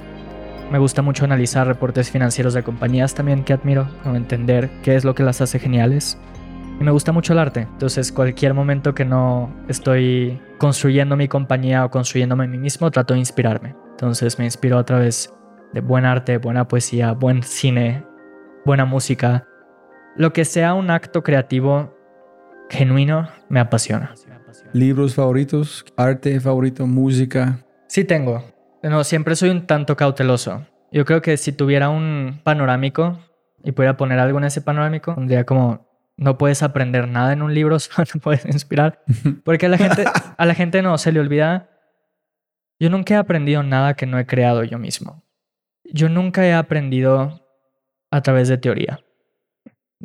[0.73, 5.05] Me gusta mucho analizar reportes financieros de compañías también que admiro, o entender qué es
[5.05, 6.17] lo que las hace geniales.
[6.81, 7.67] Y me gusta mucho el arte.
[7.71, 13.13] Entonces, cualquier momento que no estoy construyendo mi compañía o construyéndome a mí mismo, trato
[13.13, 13.75] de inspirarme.
[13.91, 15.31] Entonces, me inspiro a través
[15.73, 18.03] de buen arte, buena poesía, buen cine,
[18.65, 19.45] buena música.
[20.17, 21.95] Lo que sea un acto creativo
[22.71, 24.15] genuino me apasiona.
[24.73, 25.86] ¿Libros favoritos?
[25.95, 26.88] ¿Arte favorito?
[26.88, 27.59] ¿Música?
[27.88, 28.52] Sí tengo.
[28.84, 30.67] No, siempre soy un tanto cauteloso.
[30.91, 33.17] Yo creo que si tuviera un panorámico
[33.63, 37.54] y pudiera poner algo en ese panorámico, pondría como no puedes aprender nada en un
[37.54, 39.04] libro, solo te puedes inspirar.
[39.43, 40.04] Porque a la gente,
[40.38, 41.69] a la gente no se le olvida.
[42.78, 45.24] Yo nunca he aprendido nada que no he creado yo mismo.
[45.86, 47.48] Yo nunca he aprendido
[48.12, 49.00] a través de teoría.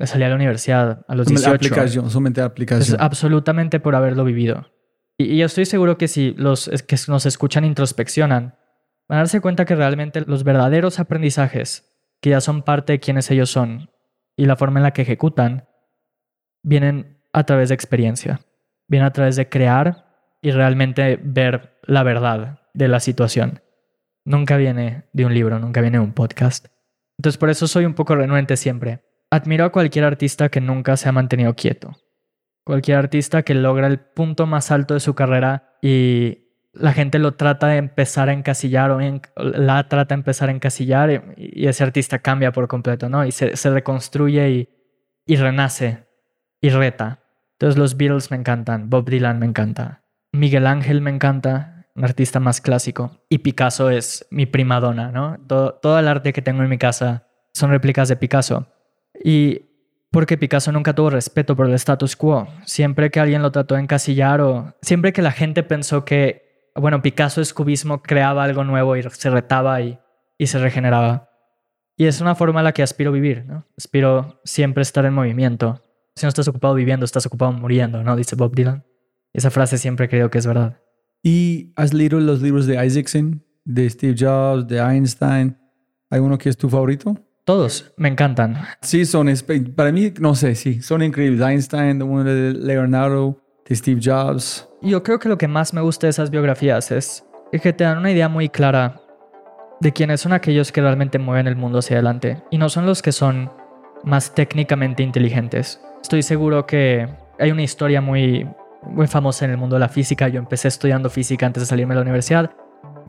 [0.05, 1.57] Salí a la universidad a los 18.
[1.57, 2.97] Aplicación, solamente aplicación.
[2.97, 4.71] Es absolutamente por haberlo vivido.
[5.17, 8.55] Y, y yo estoy seguro que si los que nos escuchan introspeccionan,
[9.09, 13.31] van a darse cuenta que realmente los verdaderos aprendizajes, que ya son parte de quienes
[13.31, 13.90] ellos son
[14.37, 15.68] y la forma en la que ejecutan,
[16.62, 18.40] vienen a través de experiencia,
[18.87, 20.07] vienen a través de crear
[20.42, 23.62] y realmente ver la verdad de la situación.
[24.25, 26.66] Nunca viene de un libro, nunca viene de un podcast.
[27.18, 29.05] Entonces por eso soy un poco renuente siempre.
[29.31, 31.97] Admiro a cualquier artista que nunca se ha mantenido quieto.
[32.64, 36.47] Cualquier artista que logra el punto más alto de su carrera y
[36.79, 39.01] la gente lo trata de empezar a encasillar o
[39.37, 43.25] la trata de empezar a encasillar y, ese artista cambia por completo, ¿no?
[43.25, 44.69] Y se, reconstruye
[45.27, 46.07] y, renace
[46.61, 47.21] y reta.
[47.53, 52.38] Entonces los Beatles me encantan, Bob Dylan me encanta, Miguel Ángel me encanta, un artista
[52.38, 55.37] más clásico, y Picasso es mi prima donna, ¿no?
[55.49, 58.69] Todo, todo el arte que tengo en mi casa son réplicas de Picasso.
[59.25, 59.62] Y
[60.11, 62.47] porque Picasso nunca tuvo respeto por el status quo.
[62.64, 67.02] Siempre que alguien lo trató de encasillar o siempre que la gente pensó que, bueno,
[67.02, 69.98] Picasso es cubismo, creaba algo nuevo y se retaba y,
[70.37, 71.28] y se regeneraba.
[71.96, 73.66] Y es una forma a la que aspiro vivir, ¿no?
[73.76, 75.83] Aspiro siempre estar en movimiento,
[76.18, 78.16] si no estás ocupado viviendo, estás ocupado muriendo, ¿no?
[78.16, 78.85] Dice Bob Dylan.
[79.33, 80.81] Esa frase siempre creo que es verdad.
[81.22, 85.57] ¿Y has leído los libros de Isaacson, de Steve Jobs, de Einstein?
[86.11, 87.16] ¿Hay uno que es tu favorito?
[87.44, 88.57] Todos me encantan.
[88.83, 89.33] Sí, son,
[89.76, 91.40] para mí, no sé, sí, son increíbles.
[91.40, 94.68] Einstein, uno de Leonardo, de Steve Jobs.
[94.83, 97.98] Yo creo que lo que más me gusta de esas biografías es que te dan
[97.98, 99.00] una idea muy clara
[99.81, 103.02] de quiénes son aquellos que realmente mueven el mundo hacia adelante y no son los
[103.02, 103.50] que son
[104.04, 105.81] más técnicamente inteligentes.
[106.02, 108.48] Estoy seguro que hay una historia muy,
[108.83, 110.28] muy famosa en el mundo de la física.
[110.28, 112.50] Yo empecé estudiando física antes de salirme de la universidad,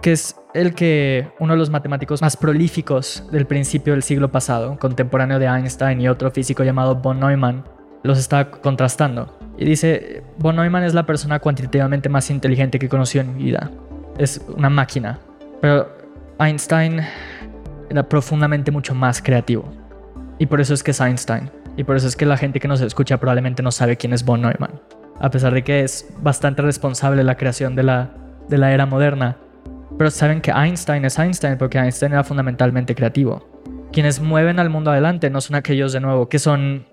[0.02, 4.78] que es el que uno de los matemáticos más prolíficos del principio del siglo pasado,
[4.80, 7.64] contemporáneo de Einstein y otro físico llamado von Neumann,
[8.04, 9.39] los está contrastando.
[9.60, 13.44] Y dice, von Neumann es la persona cuantitativamente más inteligente que he conocido en mi
[13.44, 13.70] vida.
[14.18, 15.20] Es una máquina.
[15.60, 15.86] Pero
[16.40, 17.02] Einstein
[17.90, 19.66] era profundamente mucho más creativo.
[20.38, 21.52] Y por eso es que es Einstein.
[21.76, 24.24] Y por eso es que la gente que nos escucha probablemente no sabe quién es
[24.24, 24.80] Von Neumann.
[25.20, 28.12] A pesar de que es bastante responsable la creación de la,
[28.48, 29.36] de la era moderna.
[29.98, 33.46] Pero saben que Einstein es Einstein porque Einstein era fundamentalmente creativo.
[33.92, 36.86] Quienes mueven al mundo adelante no son aquellos de nuevo que son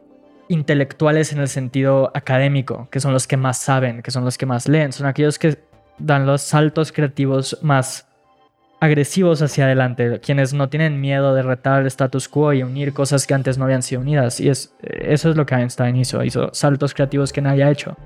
[0.49, 4.47] intelectuales en el sentido académico, que son los que más saben, que son los que
[4.47, 5.59] más leen, son aquellos que
[5.99, 8.07] dan los saltos creativos más
[8.81, 13.27] agresivos hacia adelante, quienes no tienen miedo de retar el status quo y unir cosas
[13.27, 14.39] que antes no habían sido unidas.
[14.41, 17.97] Y es, eso es lo que Einstein hizo, hizo saltos creativos que nadie ha hecho.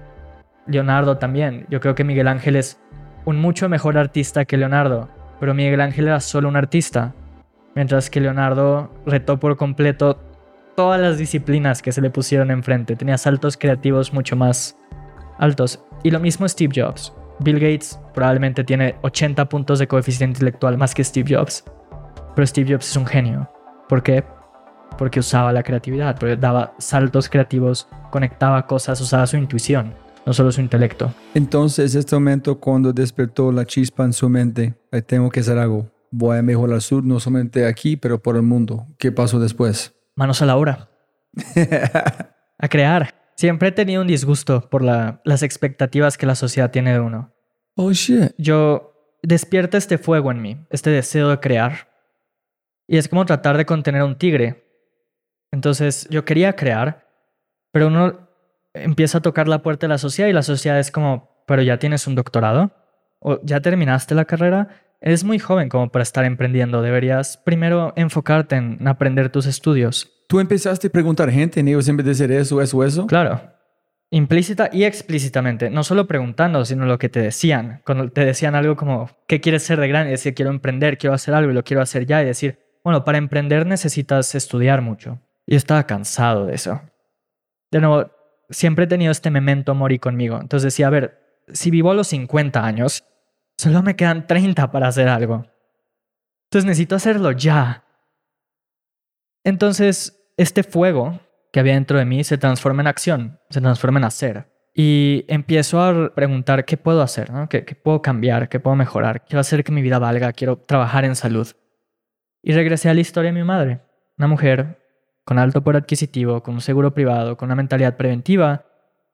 [0.67, 1.67] Leonardo también.
[1.71, 2.79] Yo creo que Miguel Ángel es
[3.25, 5.09] un mucho mejor artista que Leonardo,
[5.41, 7.15] pero Miguel Ángel era solo un artista,
[7.75, 10.21] mientras que Leonardo retó por completo
[10.77, 12.97] todas las disciplinas que se le pusieron enfrente.
[12.97, 14.77] Tenía saltos creativos mucho más
[15.39, 15.83] altos.
[16.03, 17.13] Y lo mismo Steve Jobs.
[17.41, 21.65] Bill Gates probablemente tiene 80 puntos de coeficiente intelectual más que Steve Jobs.
[22.35, 23.51] Pero Steve Jobs es un genio.
[23.89, 24.25] ¿Por qué?
[24.99, 29.95] Porque usaba la creatividad, porque daba saltos creativos, conectaba cosas, usaba su intuición,
[30.27, 31.13] no solo su intelecto.
[31.35, 34.75] Entonces, este momento cuando despertó la chispa en su mente,
[35.07, 35.91] tengo que hacer algo.
[36.11, 38.87] Voy a mejorar sur, no solamente aquí, pero por el mundo.
[38.99, 39.95] ¿Qué pasó después?
[40.21, 40.91] Manos a la obra.
[42.59, 43.15] a crear.
[43.37, 47.33] Siempre he tenido un disgusto por las expectativas que la sociedad tiene de uno.
[47.75, 48.35] Oh, shit.
[48.37, 51.89] Yo despierta este fuego en mí, este deseo de crear.
[52.87, 54.63] Y es como tratar de contener a un tigre.
[55.53, 57.09] Entonces yo quería crear,
[57.73, 58.29] pero uno
[58.75, 61.79] empieza a tocar la puerta de la sociedad y la sociedad es como, pero ya
[61.79, 62.73] tienes un doctorado
[63.21, 64.69] o ya terminaste la carrera.
[65.01, 66.83] Eres muy joven como para estar emprendiendo.
[66.83, 70.13] Deberías primero enfocarte en aprender tus estudios.
[70.29, 73.07] ¿Tú empezaste a preguntar gente en ellos en vez de decir eso, eso, eso?
[73.07, 73.41] Claro.
[74.11, 75.71] Implícita y explícitamente.
[75.71, 77.81] No solo preguntando, sino lo que te decían.
[77.87, 80.11] Cuando te decían algo como, ¿qué quieres ser de grande?
[80.11, 82.23] Decir, quiero emprender, quiero hacer algo y lo quiero hacer ya.
[82.23, 85.19] Y decir, bueno, para emprender necesitas estudiar mucho.
[85.47, 86.83] Y estaba cansado de eso.
[87.71, 88.11] De nuevo,
[88.51, 90.39] siempre he tenido este memento mori conmigo.
[90.41, 91.19] Entonces decía, a ver,
[91.53, 93.05] si vivo a los 50 años,
[93.61, 95.47] solo me quedan 30 para hacer algo.
[96.45, 97.85] Entonces necesito hacerlo ya.
[99.45, 101.21] Entonces, este fuego
[101.53, 104.51] que había dentro de mí se transforma en acción, se transforma en hacer.
[104.75, 109.25] Y empiezo a preguntar qué puedo hacer, ¿Qué, ¿Qué, puedo cambiar, qué puedo mejorar.
[109.25, 111.49] Quiero hacer que mi vida valga, quiero trabajar en salud.
[112.43, 113.81] Y regresé a la historia de mi madre,
[114.17, 114.79] una mujer
[115.25, 118.65] con alto poder adquisitivo, con un seguro privado, con una mentalidad preventiva,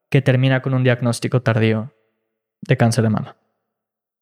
[0.09, 1.92] que termina con un diagnóstico tardío
[2.61, 3.37] de cáncer de mama.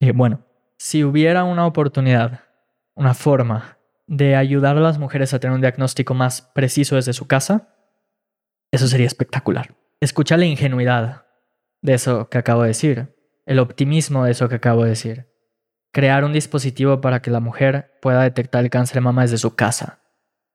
[0.05, 0.45] Y bueno,
[0.77, 2.41] si hubiera una oportunidad,
[2.95, 7.27] una forma de ayudar a las mujeres a tener un diagnóstico más preciso desde su
[7.27, 7.75] casa,
[8.71, 9.75] eso sería espectacular.
[10.01, 11.25] Escucha la ingenuidad
[11.81, 13.15] de eso que acabo de decir,
[13.47, 15.27] el optimismo de eso que acabo de decir.
[15.91, 19.55] Crear un dispositivo para que la mujer pueda detectar el cáncer de mama desde su
[19.55, 20.01] casa.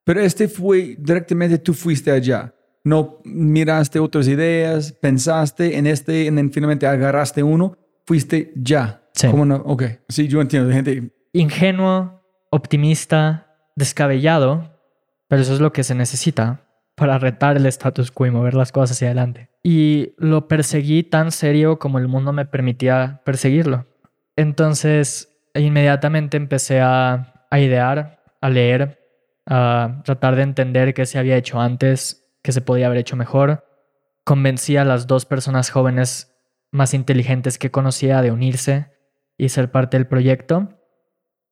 [0.03, 2.53] Pero este fue directamente tú fuiste allá.
[2.83, 9.09] No miraste otras ideas, pensaste en este, en, finalmente agarraste uno, fuiste ya.
[9.13, 9.28] Sí.
[9.28, 9.58] ¿Cómo no?
[9.65, 10.72] Ok, sí, yo entiendo.
[10.72, 11.12] Gente.
[11.34, 14.80] Ingenuo, optimista, descabellado,
[15.28, 18.72] pero eso es lo que se necesita para retar el status quo y mover las
[18.72, 19.50] cosas hacia adelante.
[19.63, 23.88] Y lo perseguí tan serio como el mundo me permitía perseguirlo.
[24.36, 29.00] Entonces, inmediatamente empecé a, a idear, a leer,
[29.45, 33.65] a tratar de entender qué se había hecho antes, qué se podía haber hecho mejor.
[34.24, 36.36] Convencí a las dos personas jóvenes
[36.72, 38.91] más inteligentes que conocía de unirse
[39.39, 40.69] y ser parte del proyecto.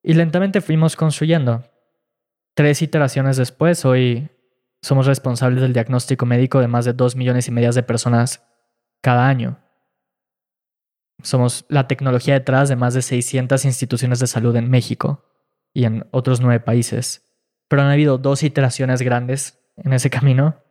[0.04, 1.64] Y lentamente fuimos construyendo.
[2.54, 4.30] Tres iteraciones después, hoy
[4.82, 8.46] somos responsables del diagnóstico médico de más de dos millones y medio de personas
[9.02, 9.58] cada año.
[11.24, 15.26] Somos la tecnología detrás de más de 600 instituciones de salud en México
[15.74, 17.24] y en otros nueve países.
[17.70, 20.62] Pero han habido dos iteraciones grandes en ese camino.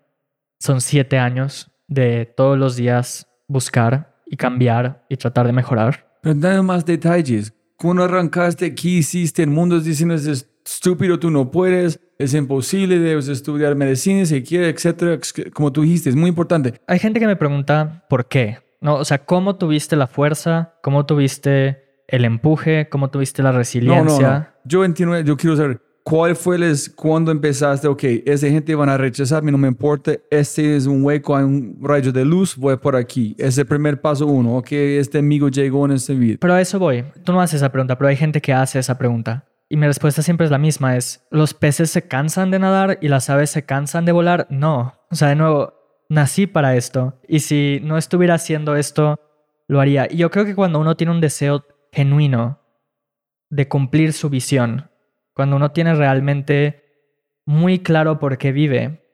[0.61, 6.06] Son siete años de todos los días buscar y cambiar y tratar de mejorar.
[6.26, 7.54] Pero dame más detalles.
[7.76, 8.74] ¿Cómo arrancaste?
[8.74, 9.44] ¿Qué hiciste?
[9.44, 14.74] El mundo diciendo es estúpido, tú no puedes, es imposible, debes estudiar medicina si quieres,
[14.74, 15.20] etcétera.
[15.54, 16.80] Como tú dijiste, es muy importante.
[16.88, 18.58] Hay gente que me pregunta por qué.
[18.80, 18.96] ¿no?
[18.96, 20.74] O sea, ¿cómo tuviste la fuerza?
[20.82, 22.88] ¿Cómo tuviste el empuje?
[22.88, 24.28] ¿Cómo tuviste la resiliencia?
[24.28, 28.73] No, no, Yo entiendo, yo quiero saber cuál fue les, cuando empezaste, ok, esa gente
[28.77, 32.57] van a rechazarme, no me importa, este es un hueco, hay un rayo de luz,
[32.57, 33.35] voy por aquí.
[33.37, 36.38] Es el primer paso uno, ok, este amigo llegó en este video.
[36.40, 37.05] Pero a eso voy.
[37.25, 39.47] Tú no haces esa pregunta, pero hay gente que hace esa pregunta.
[39.69, 43.09] Y mi respuesta siempre es la misma, es, ¿los peces se cansan de nadar y
[43.09, 44.47] las aves se cansan de volar?
[44.49, 44.95] No.
[45.11, 45.75] O sea, de nuevo,
[46.09, 47.21] nací para esto.
[47.27, 49.19] Y si no estuviera haciendo esto,
[49.66, 50.07] lo haría.
[50.09, 52.61] Y yo creo que cuando uno tiene un deseo genuino
[53.51, 54.88] de cumplir su visión,
[55.37, 56.83] cuando uno tiene realmente
[57.44, 59.05] muy claro por qué vive,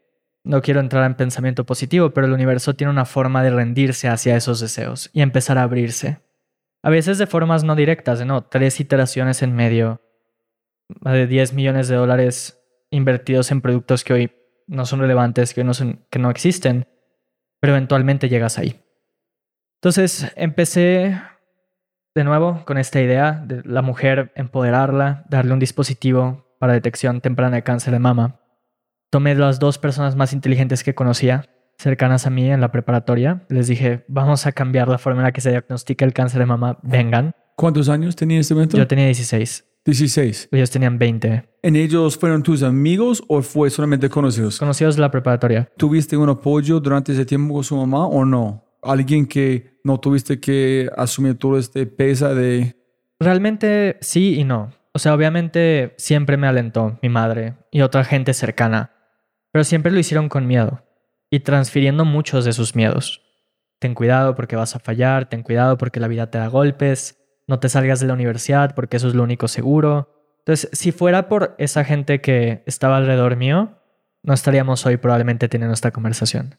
[0.45, 4.37] no quiero entrar en pensamiento positivo, pero el universo tiene una forma de rendirse hacia
[4.37, 6.21] esos deseos y empezar a abrirse.
[6.81, 10.01] A veces de formas no directas, de no, tres iteraciones en medio,
[11.01, 14.33] de 10 millones de dólares invertidos en productos que hoy
[14.69, 16.87] no son relevantes, que no, son, que no existen,
[17.59, 18.81] pero eventualmente llegas ahí.
[19.81, 21.21] Entonces empecé
[22.15, 27.57] de nuevo con esta idea de la mujer empoderarla, darle un dispositivo para detección temprana
[27.57, 28.41] de cáncer de mama.
[29.11, 31.47] Tomé las dos personas más inteligentes que conocía,
[31.79, 33.45] cercanas a mí en la preparatoria.
[33.49, 36.47] Les dije, vamos a cambiar la forma en la que se diagnostica el cáncer de
[36.47, 37.35] mama, vengan.
[37.57, 38.77] ¿Cuántos años tenía este momento?
[38.77, 39.65] Yo tenía 16.
[39.85, 40.49] 16.
[40.53, 41.45] Ellos tenían 20.
[41.63, 44.59] ¿En ellos fueron tus amigos o fue solamente conocidos?
[44.59, 45.69] Conocidos de la preparatoria.
[45.77, 48.65] ¿Tuviste un apoyo durante ese tiempo con su mamá o no?
[48.83, 52.77] ¿Alguien que no tuviste que asumir todo este peso de...?
[53.21, 54.71] Realmente sí y no.
[54.93, 58.91] O sea, obviamente siempre me alentó mi madre y otra gente cercana,
[59.51, 60.83] pero siempre lo hicieron con miedo
[61.31, 63.23] y transfiriendo muchos de sus miedos.
[63.79, 67.59] Ten cuidado porque vas a fallar, ten cuidado porque la vida te da golpes, no
[67.59, 70.35] te salgas de la universidad porque eso es lo único seguro.
[70.41, 73.79] Entonces, si fuera por esa gente que estaba alrededor mío,
[74.23, 76.59] no estaríamos hoy probablemente teniendo esta conversación.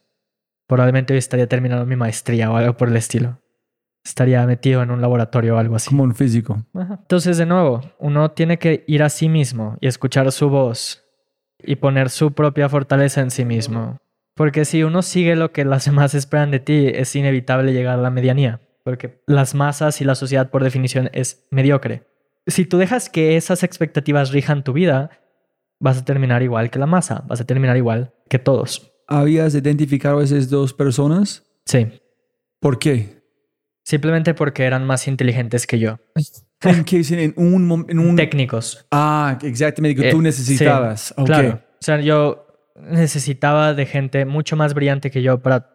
[0.68, 3.40] Probablemente hoy estaría terminando mi maestría o algo por el estilo.
[4.04, 5.90] Estaría metido en un laboratorio o algo así.
[5.90, 6.66] Como un físico.
[6.74, 11.04] Entonces, de nuevo, uno tiene que ir a sí mismo y escuchar su voz
[11.60, 13.98] y poner su propia fortaleza en sí mismo.
[14.36, 18.02] Porque si uno sigue lo que las demás esperan de ti, es inevitable llegar a
[18.02, 22.04] la medianía porque las masas y la sociedad por definición es mediocre.
[22.46, 25.22] Si tú dejas que esas expectativas rijan tu vida,
[25.80, 28.93] vas a terminar igual que la masa, vas a terminar igual que todos.
[29.08, 31.44] ¿Habías identificado a esas dos personas?
[31.66, 31.88] Sí.
[32.60, 33.22] ¿Por qué?
[33.84, 36.00] Simplemente porque eran más inteligentes que yo.
[36.62, 37.02] ¿En qué?
[37.10, 38.16] ¿En un, en un...
[38.16, 38.86] Técnicos.
[38.92, 41.14] Ah, exactamente, que tú eh, necesitabas.
[41.26, 41.60] Claro.
[41.74, 45.70] O sea, yo necesitaba de gente mucho más brillante que yo para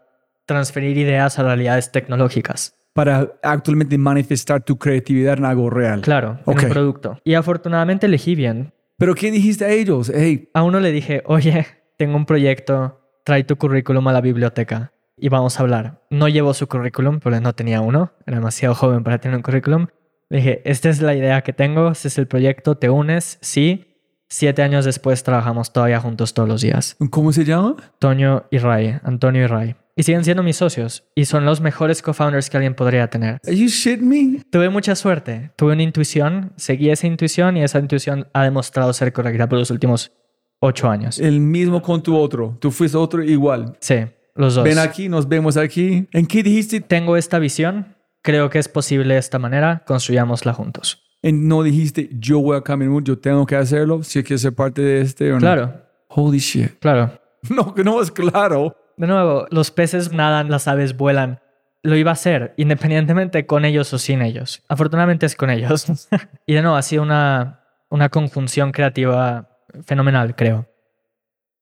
[0.46, 2.74] transferir ideas a realidades tecnológicas.
[2.94, 6.00] Para actualmente manifestar tu creatividad en algo real.
[6.00, 6.62] Claro, en Ok.
[6.64, 7.18] un producto.
[7.22, 8.72] Y afortunadamente elegí bien.
[8.96, 10.10] Pero ¿qué dijiste a ellos?
[10.12, 11.66] Hey, A uno le dije, oye,
[11.98, 12.97] tengo un proyecto,
[13.28, 16.00] trae tu currículum a la biblioteca y vamos a hablar.
[16.08, 19.88] No llevó su currículum, porque no tenía uno, era demasiado joven para tener un currículum.
[20.30, 23.84] Le dije, esta es la idea que tengo, este es el proyecto, te unes, sí.
[24.30, 26.96] Siete años después trabajamos todavía juntos todos los días.
[27.10, 27.76] ¿cómo se llama?
[27.98, 29.76] Toño y Ray, Antonio y Ray.
[29.94, 33.40] Y siguen siendo mis socios y son los mejores co-founders que alguien podría tener.
[33.46, 34.42] Are you shitting me?
[34.50, 39.12] Tuve mucha suerte, tuve una intuición, seguí esa intuición y esa intuición ha demostrado ser
[39.12, 40.12] correcta por los últimos
[40.60, 41.18] ocho años.
[41.18, 42.56] El mismo con tu otro.
[42.60, 43.76] Tú fuiste otro igual.
[43.80, 43.96] Sí,
[44.34, 44.64] los dos.
[44.64, 46.08] Ven aquí, nos vemos aquí.
[46.12, 46.80] ¿En qué dijiste?
[46.80, 51.02] Tengo esta visión, creo que es posible de esta manera, construyámosla juntos.
[51.22, 54.82] En- no dijiste, yo voy a caminar, yo tengo que hacerlo, si quiero ser parte
[54.82, 55.40] de este o no.
[55.40, 55.74] Claro,
[56.08, 56.78] Holy shit.
[56.80, 57.10] claro.
[57.50, 58.74] No, que no es claro.
[58.96, 61.38] De nuevo, los peces nadan, las aves vuelan.
[61.84, 64.64] Lo iba a hacer, independientemente con ellos o sin ellos.
[64.68, 65.86] Afortunadamente es con ellos.
[66.46, 69.47] y de nuevo, ha sido una, una conjunción creativa
[69.84, 70.66] fenomenal, creo.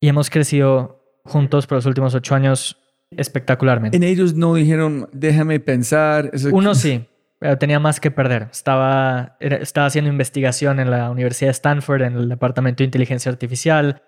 [0.00, 2.78] Y hemos crecido juntos por los últimos ocho años
[3.10, 3.96] espectacularmente.
[3.96, 6.30] En ellos no dijeron, déjame pensar.
[6.32, 7.06] Eso- Uno sí,
[7.38, 8.48] pero tenía más que perder.
[8.50, 13.30] Estaba, era- estaba haciendo investigación en la Universidad de Stanford, en el Departamento de Inteligencia
[13.30, 14.02] Artificial.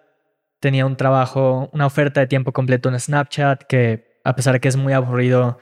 [0.60, 4.68] Tenía un trabajo, una oferta de tiempo completo en Snapchat, que a pesar de que
[4.68, 5.60] es muy aburrido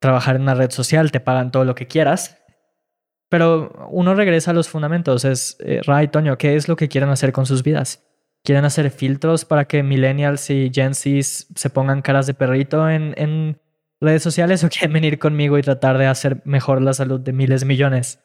[0.00, 2.41] trabajar en una red social, te pagan todo lo que quieras.
[3.32, 5.24] Pero uno regresa a los fundamentos.
[5.24, 8.04] Es, eh, Ray, Toño, ¿qué es lo que quieren hacer con sus vidas?
[8.44, 13.14] ¿Quieren hacer filtros para que millennials y Gen Zs se pongan caras de perrito en,
[13.16, 13.58] en
[14.02, 17.62] redes sociales o quieren venir conmigo y tratar de hacer mejor la salud de miles
[17.62, 18.18] de millones?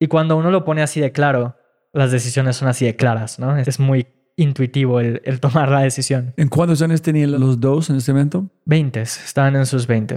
[0.00, 1.58] Y cuando uno lo pone así de claro,
[1.92, 3.58] las decisiones son así de claras, ¿no?
[3.58, 6.32] Es muy intuitivo el, el tomar la decisión.
[6.38, 8.48] ¿En cuántos años tenían los dos en este evento?
[8.64, 10.16] 20, estaban en sus 20.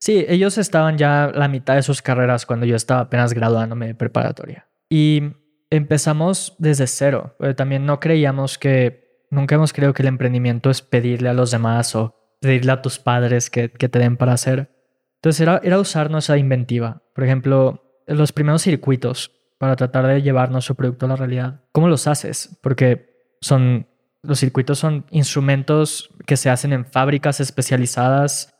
[0.00, 3.94] Sí, ellos estaban ya la mitad de sus carreras cuando yo estaba apenas graduándome de
[3.94, 4.66] preparatoria.
[4.88, 5.34] Y
[5.68, 7.36] empezamos desde cero.
[7.54, 11.94] también no creíamos que, nunca hemos creído que el emprendimiento es pedirle a los demás
[11.94, 14.70] o pedirle a tus padres que, que te den para hacer.
[15.16, 17.02] Entonces era, era usar nuestra inventiva.
[17.14, 21.60] Por ejemplo, los primeros circuitos para tratar de llevar nuestro producto a la realidad.
[21.72, 22.58] ¿Cómo los haces?
[22.62, 23.86] Porque son,
[24.22, 28.54] los circuitos son instrumentos que se hacen en fábricas especializadas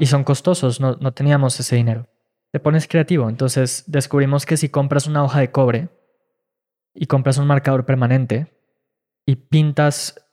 [0.00, 2.08] y son costosos, no, no teníamos ese dinero.
[2.50, 5.90] Te pones creativo, entonces descubrimos que si compras una hoja de cobre
[6.94, 8.52] y compras un marcador permanente
[9.26, 10.26] y pintas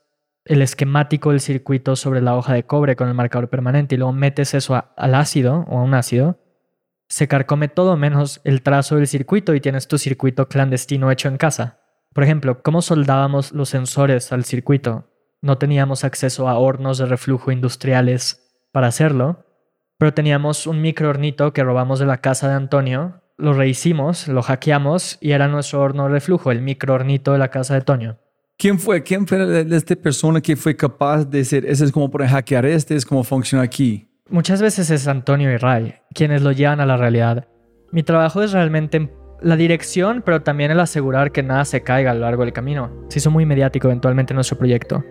[0.46, 4.14] el esquemático del circuito sobre la hoja de cobre con el marcador permanente y luego
[4.14, 6.40] metes eso al ácido o a un ácido,
[7.10, 11.38] se carcome todo menos el trazo del circuito y tienes tu circuito clandestino hecho en
[11.38, 11.82] casa.
[12.14, 15.12] Por ejemplo, ¿cómo soldábamos los sensores al circuito?
[15.42, 19.47] No teníamos acceso a hornos de reflujo industriales para hacerlo,
[19.98, 25.18] pero teníamos un microhornito que robamos de la casa de Antonio, lo rehicimos, lo hackeamos
[25.22, 28.18] y era nuestro horno de reflujo, el microhornito de la casa de Toño.
[28.58, 29.04] ¿Quién fue?
[29.04, 32.96] ¿Quién fue esta persona que fue capaz de decir, ese es como para hackear este,
[32.96, 34.10] es como funciona aquí?
[34.30, 37.48] Muchas veces es Antonio y Ray quienes lo llevan a la realidad.
[37.92, 42.14] Mi trabajo es realmente la dirección, pero también el asegurar que nada se caiga a
[42.16, 42.92] lo largo del camino.
[43.10, 45.04] Se hizo muy mediático eventualmente nuestro proyecto.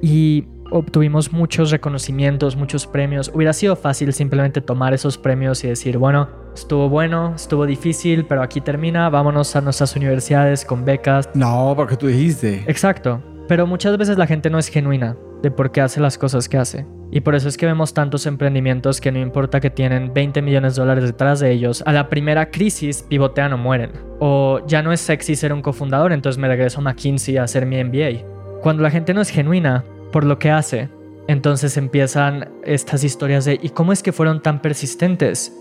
[0.00, 3.30] Y obtuvimos muchos reconocimientos, muchos premios.
[3.34, 8.42] Hubiera sido fácil simplemente tomar esos premios y decir, bueno, estuvo bueno, estuvo difícil, pero
[8.42, 11.28] aquí termina, vámonos a nuestras universidades con becas.
[11.34, 12.64] No, porque tú dijiste.
[12.66, 13.22] Exacto.
[13.48, 16.58] Pero muchas veces la gente no es genuina de por qué hace las cosas que
[16.58, 16.86] hace.
[17.12, 20.74] Y por eso es que vemos tantos emprendimientos que no importa que tienen 20 millones
[20.74, 23.92] de dólares detrás de ellos, a la primera crisis pivotean o mueren.
[24.18, 27.64] O ya no es sexy ser un cofundador, entonces me regreso a McKinsey a hacer
[27.64, 28.60] mi MBA.
[28.60, 30.88] Cuando la gente no es genuina por lo que hace,
[31.28, 35.52] entonces empiezan estas historias de ¿y cómo es que fueron tan persistentes?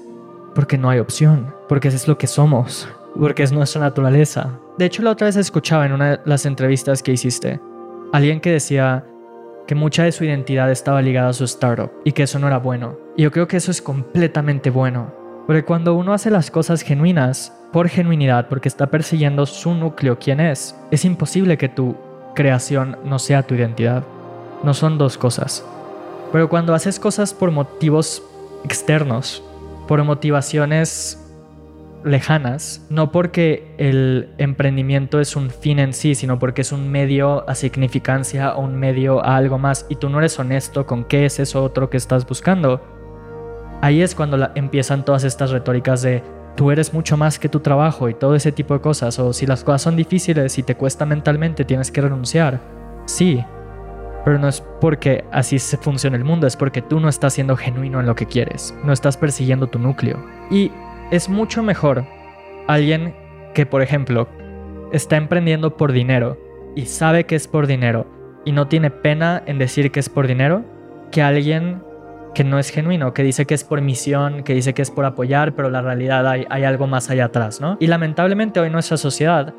[0.53, 2.87] Porque no hay opción, porque eso es lo que somos,
[3.19, 4.59] porque es nuestra naturaleza.
[4.77, 7.59] De hecho, la otra vez escuchaba en una de las entrevistas que hiciste,
[8.13, 9.05] alguien que decía
[9.67, 12.59] que mucha de su identidad estaba ligada a su startup y que eso no era
[12.59, 12.97] bueno.
[13.17, 15.11] Y yo creo que eso es completamente bueno.
[15.47, 20.39] Porque cuando uno hace las cosas genuinas, por genuinidad, porque está persiguiendo su núcleo, quién
[20.39, 21.95] es, es imposible que tu
[22.33, 24.03] creación no sea tu identidad.
[24.65, 25.65] No son dos cosas.
[26.31, 28.21] Pero cuando haces cosas por motivos
[28.65, 29.43] externos,
[29.87, 31.21] por motivaciones
[32.03, 37.47] lejanas, no porque el emprendimiento es un fin en sí, sino porque es un medio
[37.49, 41.25] a significancia o un medio a algo más y tú no eres honesto con qué
[41.25, 42.81] es eso otro que estás buscando,
[43.81, 46.21] ahí es cuando la- empiezan todas estas retóricas de
[46.55, 49.45] tú eres mucho más que tu trabajo y todo ese tipo de cosas, o si
[49.47, 52.59] las cosas son difíciles y te cuesta mentalmente, tienes que renunciar.
[53.05, 53.43] Sí,
[54.25, 57.55] Pero no es porque así se funciona el mundo, es porque tú no estás siendo
[57.55, 60.25] genuino en lo que quieres, no estás persiguiendo tu núcleo.
[60.49, 60.71] Y
[61.11, 62.05] es mucho mejor
[62.67, 63.15] alguien
[63.53, 64.27] que, por ejemplo,
[64.91, 66.37] está emprendiendo por dinero
[66.75, 68.07] y sabe que es por dinero
[68.45, 70.65] y no tiene pena en decir que es por dinero,
[71.11, 71.83] que alguien
[72.33, 75.05] que no es genuino, que dice que es por misión, que dice que es por
[75.05, 77.77] apoyar, pero la realidad hay, hay algo más allá atrás, ¿no?
[77.79, 79.53] Y lamentablemente hoy nuestra sociedad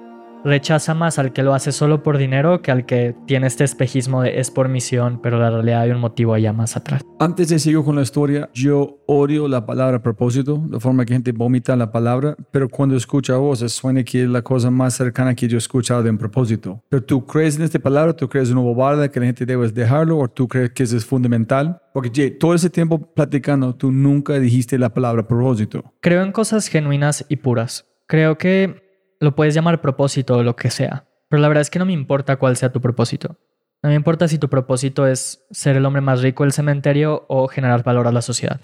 [0.47, 4.23] rechaza más al que lo hace solo por dinero que al que tiene este espejismo
[4.23, 7.03] de es por misión, pero la realidad hay un motivo allá más atrás.
[7.19, 11.33] Antes de seguir con la historia, yo odio la palabra propósito, la forma que gente
[11.33, 15.35] vomita la palabra, pero cuando escucha a vos, suena que es la cosa más cercana
[15.35, 16.83] que yo he escuchado de un propósito.
[16.89, 19.69] Pero tú crees en esta palabra, tú crees en una bobada que la gente debe
[19.69, 21.81] dejarlo, o tú crees que eso es fundamental.
[21.93, 25.83] Porque Jay, todo ese tiempo platicando, tú nunca dijiste la palabra propósito.
[26.01, 27.87] Creo en cosas genuinas y puras.
[28.07, 28.86] Creo que
[29.21, 31.93] lo puedes llamar propósito o lo que sea, pero la verdad es que no me
[31.93, 33.37] importa cuál sea tu propósito.
[33.83, 37.47] No me importa si tu propósito es ser el hombre más rico del cementerio o
[37.49, 38.61] generar valor a la sociedad.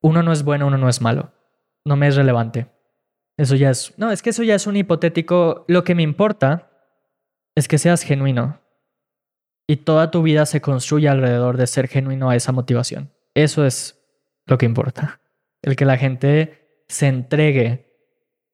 [0.00, 1.32] Uno no es bueno, uno no es malo.
[1.84, 2.66] No me es relevante.
[3.36, 3.94] Eso ya es...
[3.98, 5.64] No, es que eso ya es un hipotético...
[5.68, 6.70] Lo que me importa
[7.54, 8.60] es que seas genuino.
[9.68, 13.12] Y toda tu vida se construye alrededor de ser genuino a esa motivación.
[13.34, 14.02] Eso es
[14.46, 15.20] lo que importa.
[15.62, 17.92] El que la gente se entregue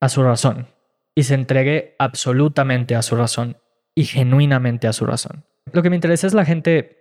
[0.00, 0.73] a su razón
[1.14, 3.56] y se entregue absolutamente a su razón
[3.94, 5.44] y genuinamente a su razón.
[5.72, 6.98] Lo que me interesa es la gente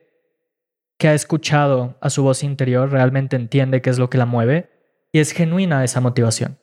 [0.97, 4.70] que ha escuchado a su voz interior, realmente entiende qué es lo que la mueve
[5.11, 6.59] y es genuina esa motivación.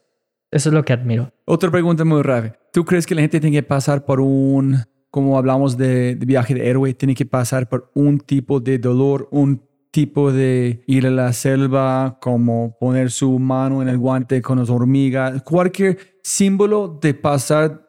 [0.50, 1.32] Eso es lo que admiro.
[1.44, 2.54] Otra pregunta muy grave.
[2.72, 4.78] ¿Tú crees que la gente tiene que pasar por un,
[5.10, 9.28] como hablamos de, de viaje de héroe, tiene que pasar por un tipo de dolor,
[9.30, 14.58] un tipo de ir a la selva, como poner su mano en el guante con
[14.58, 17.88] las hormigas, cualquier símbolo de pasar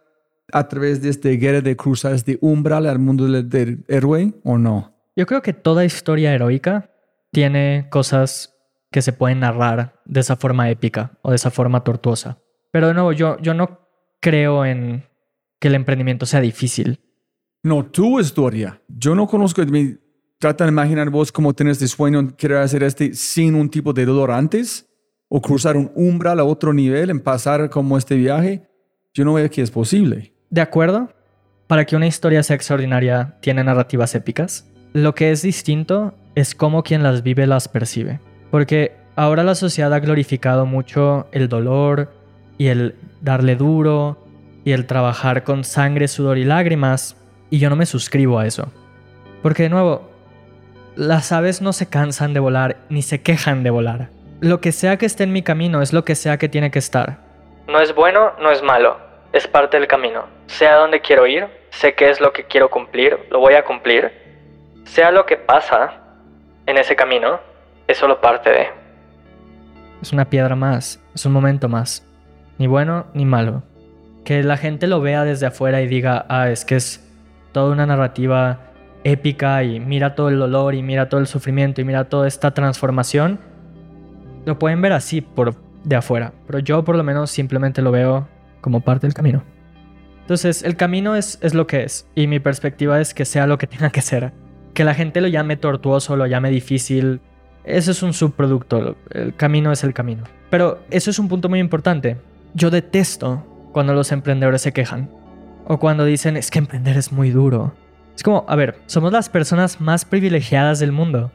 [0.51, 4.95] a través de esta guerra de cruzar este umbral al mundo del, héroe o no?
[5.15, 6.89] Yo creo que toda historia heroica
[7.31, 8.53] tiene cosas
[8.91, 12.39] que se pueden narrar de esa forma épica o de esa forma tortuosa.
[12.71, 13.79] Pero de nuevo, yo, yo no
[14.19, 15.03] creo en
[15.59, 16.99] que el emprendimiento sea difícil.
[17.63, 18.81] No, tu historia.
[18.87, 19.61] Yo no conozco,
[20.39, 24.05] trata de imaginar vos cómo tienes este sueño, querer hacer este sin un tipo de
[24.05, 24.90] dolor antes,
[25.33, 28.63] o cruzar un umbral a otro nivel, en pasar como este viaje.
[29.13, 30.33] Yo no veo que es posible.
[30.49, 31.09] De acuerdo.
[31.67, 34.69] Para que una historia sea extraordinaria, tiene narrativas épicas.
[34.91, 38.19] Lo que es distinto es cómo quien las vive las percibe.
[38.51, 42.11] Porque ahora la sociedad ha glorificado mucho el dolor
[42.57, 44.17] y el darle duro
[44.65, 47.15] y el trabajar con sangre, sudor y lágrimas.
[47.49, 48.69] Y yo no me suscribo a eso.
[49.41, 50.11] Porque de nuevo,
[50.97, 54.20] las aves no se cansan de volar ni se quejan de volar.
[54.41, 56.79] Lo que sea que esté en mi camino es lo que sea que tiene que
[56.79, 57.19] estar.
[57.67, 58.97] No es bueno, no es malo,
[59.33, 60.25] es parte del camino.
[60.47, 63.63] Sé a dónde quiero ir, sé qué es lo que quiero cumplir, lo voy a
[63.63, 64.11] cumplir.
[64.85, 65.93] Sea lo que pasa
[66.65, 67.39] en ese camino,
[67.87, 68.67] es solo parte de.
[70.01, 72.03] Es una piedra más, es un momento más.
[72.57, 73.61] Ni bueno ni malo.
[74.25, 77.07] Que la gente lo vea desde afuera y diga, ah, es que es
[77.51, 78.71] toda una narrativa
[79.03, 82.55] épica y mira todo el dolor y mira todo el sufrimiento y mira toda esta
[82.55, 83.39] transformación,
[84.45, 88.27] lo pueden ver así por de afuera, pero yo por lo menos simplemente lo veo
[88.61, 89.43] como parte del camino.
[90.21, 93.57] Entonces, el camino es, es lo que es y mi perspectiva es que sea lo
[93.57, 94.33] que tenga que ser.
[94.73, 97.19] Que la gente lo llame tortuoso, lo llame difícil,
[97.63, 100.23] eso es un subproducto, el camino es el camino.
[100.49, 102.17] Pero eso es un punto muy importante.
[102.53, 105.09] Yo detesto cuando los emprendedores se quejan
[105.65, 107.73] o cuando dicen es que emprender es muy duro
[108.15, 111.31] es como, a ver, somos las personas más privilegiadas del mundo.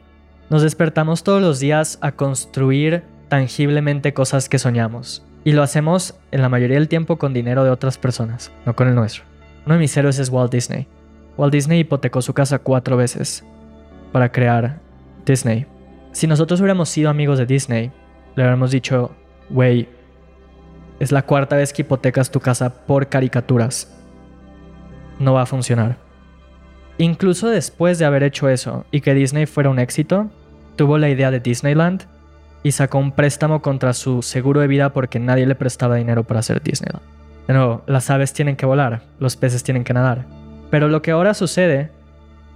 [0.49, 5.25] Nos despertamos todos los días a construir tangiblemente cosas que soñamos.
[5.43, 8.87] Y lo hacemos en la mayoría del tiempo con dinero de otras personas, no con
[8.87, 9.23] el nuestro.
[9.65, 10.87] Uno de mis héroes es Walt Disney.
[11.35, 13.43] Walt Disney hipotecó su casa cuatro veces
[14.13, 14.79] para crear
[15.25, 15.65] Disney.
[16.13, 17.91] Si nosotros hubiéramos sido amigos de Disney,
[18.35, 19.11] le hubiéramos dicho,
[19.49, 19.89] wey,
[20.99, 23.93] es la cuarta vez que hipotecas tu casa por caricaturas.
[25.19, 25.97] No va a funcionar.
[26.97, 30.31] Incluso después de haber hecho eso y que Disney fuera un éxito,
[30.77, 32.03] tuvo la idea de Disneyland
[32.63, 36.39] y sacó un préstamo contra su seguro de vida porque nadie le prestaba dinero para
[36.39, 37.03] hacer Disneyland.
[37.47, 40.25] De nuevo, las aves tienen que volar, los peces tienen que nadar.
[40.69, 41.91] Pero lo que ahora sucede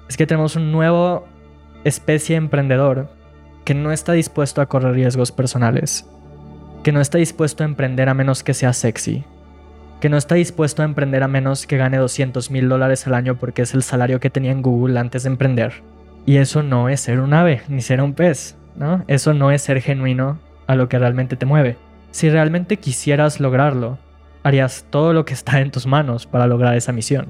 [0.07, 1.28] es que tenemos un nuevo
[1.84, 3.09] especie emprendedor
[3.63, 6.07] que no está dispuesto a correr riesgos personales,
[6.84, 9.24] que no está dispuesto a emprender a menos que sea sexy,
[10.01, 13.38] que no está dispuesto a emprender a menos que gane 200 mil dólares al año
[13.38, 15.84] porque es el salario que tenía en Google antes de emprender.
[16.26, 19.03] Y eso no es ser un ave, ni ser un pez, ¿no?
[19.07, 21.78] Eso no es ser genuino a lo que realmente te mueve.
[22.11, 23.97] Si realmente quisieras lograrlo,
[24.43, 27.28] harías todo lo que está en tus manos para lograr esa misión.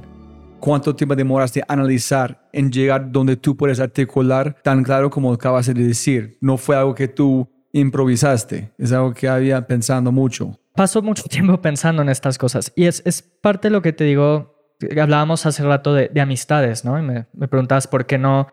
[0.59, 5.65] ¿Cuánto tiempo demoraste a analizar en llegar donde tú puedes articular tan claro como acabas
[5.65, 6.37] de decir?
[6.39, 10.59] No fue algo que tú improvisaste, es algo que había pensando mucho.
[10.75, 14.03] Paso mucho tiempo pensando en estas cosas y es, es parte de lo que te
[14.03, 14.55] digo,
[14.99, 16.99] hablábamos hace rato de, de amistades, ¿no?
[16.99, 18.47] Y me, me preguntabas por qué no,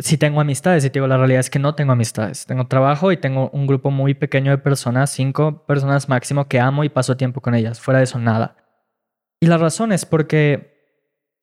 [0.00, 2.46] si tengo amistades y te digo, la realidad es que no tengo amistades.
[2.46, 6.84] Tengo trabajo y tengo un grupo muy pequeño de personas, cinco personas máximo que amo
[6.84, 7.80] y paso tiempo con ellas.
[7.80, 8.56] Fuera de eso, nada.
[9.40, 10.78] Y la razón es porque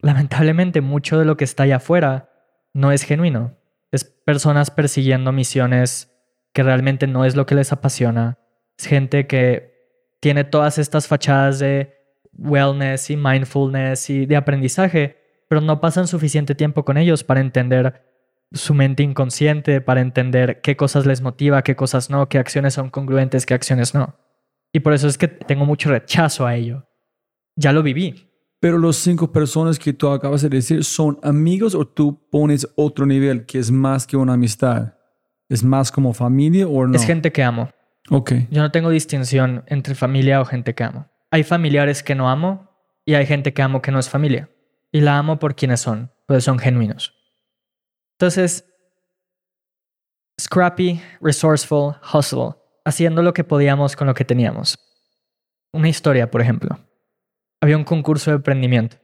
[0.00, 2.30] lamentablemente mucho de lo que está allá afuera
[2.74, 3.56] no es genuino.
[3.90, 6.12] Es personas persiguiendo misiones
[6.52, 8.38] que realmente no es lo que les apasiona.
[8.78, 9.76] Es gente que
[10.20, 11.94] tiene todas estas fachadas de
[12.32, 15.16] wellness y mindfulness y de aprendizaje,
[15.48, 18.02] pero no pasan suficiente tiempo con ellos para entender
[18.52, 22.90] su mente inconsciente, para entender qué cosas les motiva, qué cosas no, qué acciones son
[22.90, 24.16] congruentes, qué acciones no.
[24.72, 26.86] Y por eso es que tengo mucho rechazo a ello.
[27.56, 28.30] Ya lo viví.
[28.60, 33.06] Pero los cinco personas que tú acabas de decir son amigos o tú pones otro
[33.06, 34.94] nivel que es más que una amistad.
[35.48, 36.94] ¿Es más como familia o no?
[36.94, 37.70] Es gente que amo.
[38.10, 38.32] Ok.
[38.50, 41.08] Yo no tengo distinción entre familia o gente que amo.
[41.30, 42.70] Hay familiares que no amo
[43.04, 44.50] y hay gente que amo que no es familia.
[44.92, 47.15] Y la amo por quienes son, pues son genuinos.
[48.18, 48.64] Entonces,
[50.40, 52.54] scrappy, resourceful, hustle,
[52.84, 54.78] haciendo lo que podíamos con lo que teníamos.
[55.72, 56.78] Una historia, por ejemplo.
[57.60, 58.96] Había un concurso de emprendimiento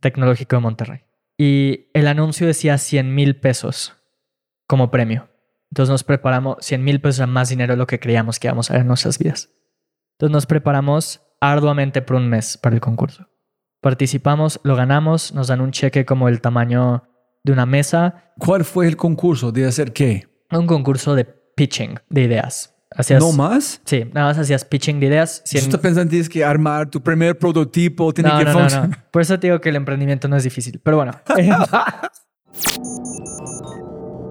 [0.00, 1.04] tecnológico de Monterrey
[1.38, 3.96] y el anuncio decía 100 mil pesos
[4.68, 5.28] como premio.
[5.70, 8.70] Entonces nos preparamos, 100 mil pesos era más dinero de lo que creíamos que íbamos
[8.70, 9.50] a ver en nuestras vidas.
[10.12, 13.28] Entonces nos preparamos arduamente por un mes para el concurso.
[13.80, 17.08] Participamos, lo ganamos, nos dan un cheque como el tamaño
[17.44, 18.32] de una mesa.
[18.38, 19.52] ¿Cuál fue el concurso?
[19.52, 20.28] ¿De hacer qué?
[20.50, 22.74] Un concurso de pitching de ideas.
[22.94, 23.80] Hacías, ¿No más?
[23.86, 25.40] Sí, nada más hacías pitching de ideas.
[25.46, 28.88] Si estás pensando tienes que armar tu primer prototipo, tiene no, que no, funcionar.
[28.90, 29.02] No, no.
[29.10, 30.78] Por eso te digo que el emprendimiento no es difícil.
[30.82, 31.12] Pero bueno.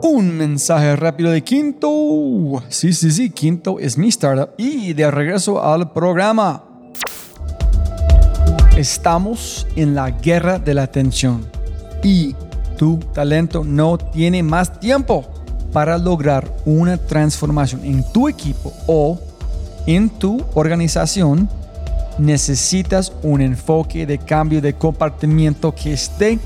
[0.04, 2.64] Un mensaje rápido de Quinto.
[2.70, 4.52] Sí, sí, sí, Quinto es mi startup.
[4.58, 6.64] Y de regreso al programa.
[8.78, 11.48] Estamos en la guerra de la atención.
[12.04, 12.36] Y
[12.82, 15.24] tu talento no tiene más tiempo
[15.72, 19.20] para lograr una transformación en tu equipo o
[19.86, 21.48] en tu organización.
[22.18, 26.40] Necesitas un enfoque de cambio de comportamiento que esté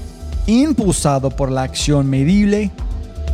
[0.46, 2.70] impulsado por la acción medible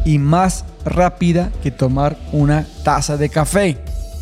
[0.06, 3.80] y más rápida que tomar una taza de café.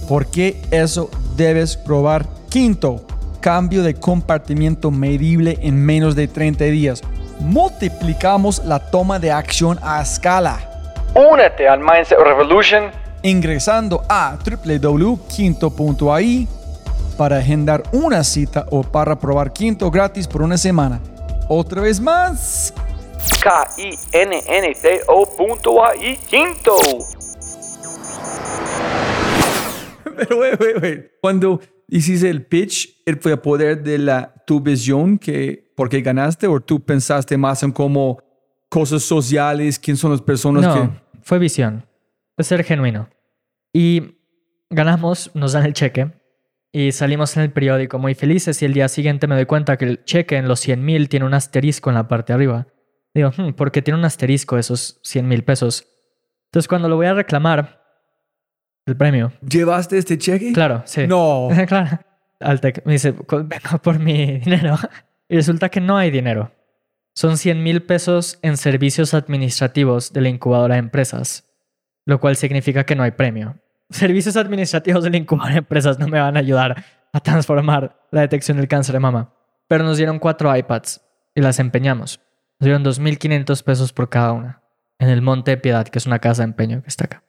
[0.08, 2.26] Porque eso debes probar.
[2.48, 3.06] Quinto,
[3.42, 7.02] cambio de comportamiento medible en menos de 30 días.
[7.40, 10.60] Multiplicamos la toma de acción a escala.
[11.16, 16.48] Únete al Mindset Revolution ingresando a www.quinto.ai
[17.18, 21.02] para agendar una cita o para probar Quinto gratis por una semana.
[21.50, 22.74] Otra vez más.
[23.44, 24.40] K-I-N-N-T-O.ai
[26.30, 26.78] Quinto.
[30.16, 31.12] Pero, wait, wait, wait.
[31.22, 36.02] Cuando hiciste el pitch, ¿él fue a poder de la, tu visión que por qué
[36.02, 38.18] ganaste o tú pensaste más en cómo
[38.68, 40.90] cosas sociales, quién son las personas no, que...
[41.22, 41.86] fue visión.
[42.36, 43.08] Fue ser genuino.
[43.72, 44.18] Y
[44.72, 46.14] ganamos, nos dan el cheque
[46.72, 49.86] y salimos en el periódico muy felices y el día siguiente me doy cuenta que
[49.86, 52.66] el cheque en los 100 mil tiene un asterisco en la parte de arriba.
[53.14, 55.86] Digo, hmm, ¿por qué tiene un asterisco esos 100 mil pesos?
[56.46, 57.84] Entonces cuando lo voy a reclamar,
[58.88, 59.32] el premio.
[59.48, 60.54] ¿Llevaste este cheque?
[60.54, 61.06] Claro, sí.
[61.06, 61.50] No.
[61.68, 62.00] claro.
[62.40, 64.78] Altec me dice, vengo por mi dinero.
[65.28, 66.52] Y resulta que no hay dinero.
[67.14, 71.50] Son 100 mil pesos en servicios administrativos de la incubadora de empresas,
[72.06, 73.58] lo cual significa que no hay premio.
[73.90, 78.22] Servicios administrativos de la incubadora de empresas no me van a ayudar a transformar la
[78.22, 79.34] detección del cáncer de mama.
[79.68, 81.02] Pero nos dieron cuatro iPads
[81.36, 82.22] y las empeñamos.
[82.60, 84.64] Nos dieron 2.500 pesos por cada una
[85.00, 87.24] en el Monte de Piedad, que es una casa de empeño que está acá.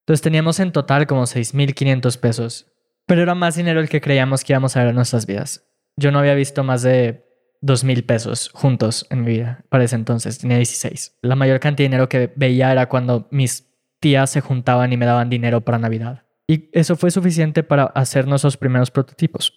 [0.00, 2.66] Entonces teníamos en total como 6.500 pesos,
[3.06, 5.64] pero era más dinero el que creíamos que íbamos a ver en nuestras vidas.
[5.96, 7.24] Yo no había visto más de
[7.62, 11.18] 2.000 pesos juntos en mi vida para ese entonces, tenía 16.
[11.22, 15.06] La mayor cantidad de dinero que veía era cuando mis tías se juntaban y me
[15.06, 16.24] daban dinero para Navidad.
[16.48, 19.52] Y eso fue suficiente para hacer nuestros primeros prototipos,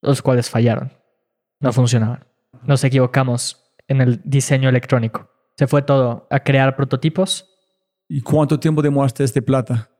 [0.00, 0.92] los cuales fallaron,
[1.60, 2.24] no funcionaban.
[2.62, 5.30] Nos equivocamos en el diseño electrónico.
[5.56, 7.48] Se fue todo a crear prototipos.
[8.08, 9.90] ¿Y cuánto tiempo demoraste este plata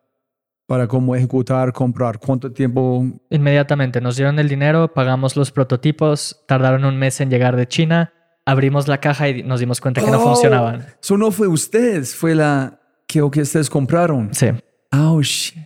[0.68, 2.18] para cómo ejecutar, comprar?
[2.18, 3.02] ¿Cuánto tiempo?
[3.30, 8.12] Inmediatamente nos dieron el dinero, pagamos los prototipos, tardaron un mes en llegar de China,
[8.44, 10.84] abrimos la caja y nos dimos cuenta que no Oh, funcionaban.
[11.02, 14.28] Eso no fue ustedes, fue la que, o que ustedes compraron.
[14.34, 14.48] Sí.
[14.92, 15.56] Oh, shit.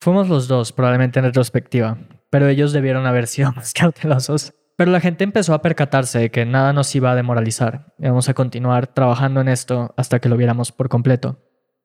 [0.00, 1.96] Fuimos los dos, probablemente en retrospectiva,
[2.28, 4.54] pero ellos debieron haber sido más cautelosos.
[4.76, 7.94] Pero la gente empezó a percatarse de que nada nos iba a demoralizar.
[8.00, 11.38] Íbamos a continuar trabajando en esto hasta que lo viéramos por completo.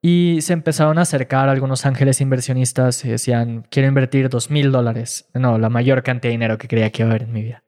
[0.05, 5.29] Y se empezaron a acercar algunos ángeles inversionistas y decían, quiero invertir dos mil dólares.
[5.33, 7.63] No, la mayor cantidad de dinero que creía que iba a haber en mi vida.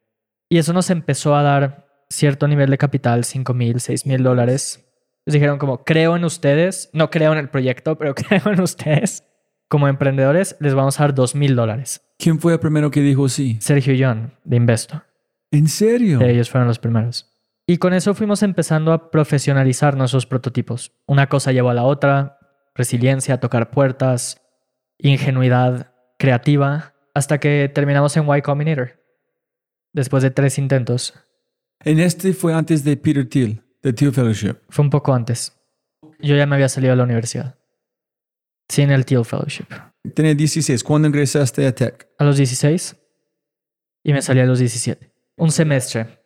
[0.50, 4.86] Y eso nos empezó a dar cierto nivel de capital, cinco mil, seis mil dólares.
[5.26, 9.24] Dijeron como, creo en ustedes, no creo en el proyecto, pero creo en ustedes.
[9.70, 12.02] Como emprendedores, les vamos a dar dos mil dólares.
[12.20, 13.58] ¿Quién fue el primero que dijo sí?
[13.62, 15.02] Sergio John, de Investo.
[15.52, 16.20] ¿En serio?
[16.20, 17.34] Ellos fueron los primeros.
[17.68, 20.92] Y con eso fuimos empezando a profesionalizar nuestros prototipos.
[21.08, 22.38] Una cosa llevó a la otra,
[22.76, 24.42] resiliencia, tocar puertas,
[25.00, 29.02] ingenuidad creativa, hasta que terminamos en Y Combinator.
[29.94, 31.14] Después de tres intentos.
[31.80, 34.58] En este fue antes de Peter Thiel, de Thiel Fellowship.
[34.70, 35.54] Fue un poco antes.
[36.20, 37.58] Yo ya me había salido de la universidad.
[38.68, 39.66] Sin el Thiel Fellowship.
[40.14, 40.84] Tenía 16.
[40.84, 42.08] ¿Cuándo ingresaste a Tech?
[42.20, 42.96] A los 16.
[44.04, 45.12] Y me salí a los 17.
[45.38, 46.25] Un semestre.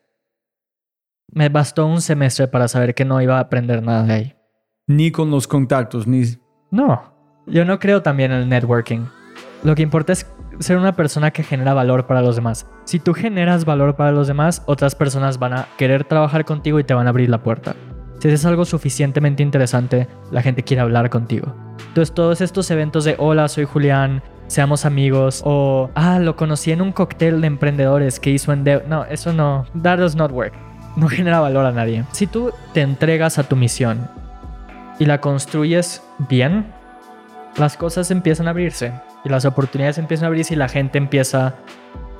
[1.31, 4.35] Me bastó un semestre para saber que no iba a aprender nada de ahí.
[4.87, 6.23] Ni con los contactos, ni...
[6.71, 7.13] No.
[7.45, 9.05] Yo no creo también en el networking.
[9.63, 10.25] Lo que importa es
[10.59, 12.67] ser una persona que genera valor para los demás.
[12.85, 16.83] Si tú generas valor para los demás, otras personas van a querer trabajar contigo y
[16.83, 17.75] te van a abrir la puerta.
[18.19, 21.55] Si haces algo suficientemente interesante, la gente quiere hablar contigo.
[21.87, 26.81] Entonces todos estos eventos de hola, soy Julián, seamos amigos o ah, lo conocí en
[26.81, 28.87] un cóctel de emprendedores que hizo en Dev.
[28.87, 29.65] No, eso no.
[29.81, 30.53] That does not work.
[30.99, 32.03] No genera valor a nadie.
[32.11, 34.09] Si tú te entregas a tu misión
[34.99, 36.73] y la construyes bien,
[37.57, 38.91] las cosas empiezan a abrirse
[39.23, 41.55] y las oportunidades empiezan a abrirse y la gente empieza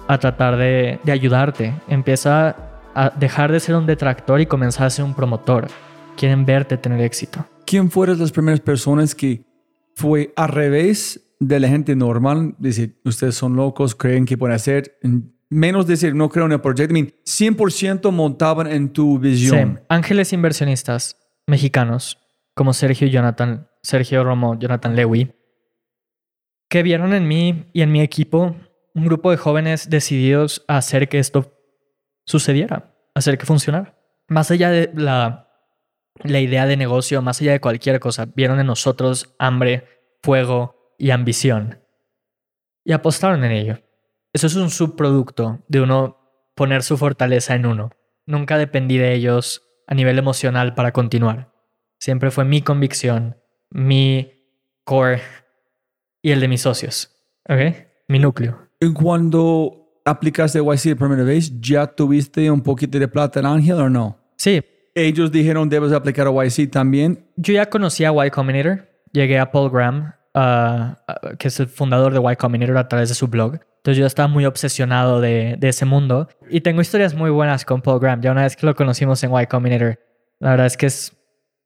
[0.08, 1.74] a tratar de, ayudarte.
[1.90, 2.56] Empieza
[2.96, 5.68] a dejar de ser un detractor y comenzar a ser un promotor.
[6.16, 7.46] Quieren verte tener éxito.
[7.66, 9.44] ¿Quién fueron las primeras personas que
[9.94, 12.56] fue al revés de la gente normal?
[12.60, 14.98] Decir, ustedes son locos, creen que pueden hacer.
[15.50, 16.96] Menos decir, no creo en el proyecto.
[16.96, 19.78] I mean, 100% montaban en tu visión.
[19.78, 19.86] Sí.
[19.90, 22.20] Ángeles inversionistas mexicanos
[22.54, 25.34] como Sergio y Jonathan, Sergio Romo, Jonathan Lewy,
[26.70, 28.56] que vieron en mí y en mi equipo
[28.94, 31.54] un grupo de jóvenes decididos a hacer que esto
[32.26, 33.98] sucediera, hacer que funcionara.
[34.28, 35.48] Más allá de la,
[36.24, 39.88] la idea de negocio, más allá de cualquier cosa, vieron en nosotros hambre,
[40.22, 41.80] fuego y ambición.
[42.84, 43.80] Y apostaron en ello.
[44.34, 46.18] Eso es un subproducto de uno
[46.56, 47.90] poner su fortaleza en uno.
[48.26, 51.52] Nunca dependí de ellos a nivel emocional para continuar.
[52.00, 53.38] Siempre fue mi convicción,
[53.72, 54.32] mi
[54.84, 55.22] core
[56.22, 57.12] y el de mis socios.
[57.50, 57.76] ¿Ok?
[58.08, 58.68] Mi núcleo.
[58.80, 63.76] Y Cuando aplicaste YC la primera vez, ¿ya tuviste un poquito de plata en Ángel
[63.76, 64.18] o no?
[64.38, 64.62] Sí,
[64.96, 67.26] Ellos dijeron, debes aplicar a YC también.
[67.36, 68.88] yo ya conocía a Y Combinator.
[69.12, 73.10] Llegué a Paul Graham, ah, ah, que es el fundador de Y Combinator, a través
[73.10, 73.60] de su blog.
[73.80, 76.28] Entonces yo estaba muy obsesionado de, de ese mundo.
[76.50, 78.22] Y tengo historias muy buenas con Paul Graham.
[78.22, 80.00] Ya una vez que lo conocimos en Y Combinator,
[80.40, 81.16] la verdad es que es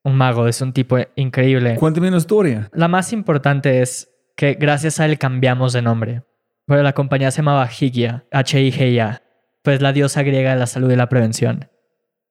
[0.03, 1.76] un mago, es un tipo increíble.
[1.76, 2.70] Cuéntame una historia.
[2.74, 6.24] La más importante es que gracias a él cambiamos de nombre.
[6.68, 9.22] Bueno, la compañía se llamaba Higia, H-I-G-I-A,
[9.64, 11.70] pues la diosa griega de la salud y la prevención.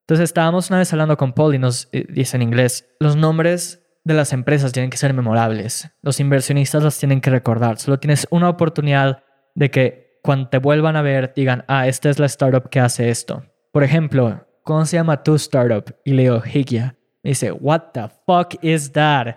[0.02, 3.82] Entonces estábamos una vez hablando con Paul y nos eh, dice en inglés, los nombres
[4.04, 8.26] de las empresas tienen que ser memorables, los inversionistas las tienen que recordar, solo tienes
[8.30, 9.22] una oportunidad
[9.54, 13.08] de que cuando te vuelvan a ver digan, ah, esta es la startup que hace
[13.10, 13.44] esto.
[13.72, 15.94] Por ejemplo, ¿cómo se llama tu startup?
[16.04, 16.96] Y le digo, Higia.
[17.22, 19.36] Me dice, what the fuck is that?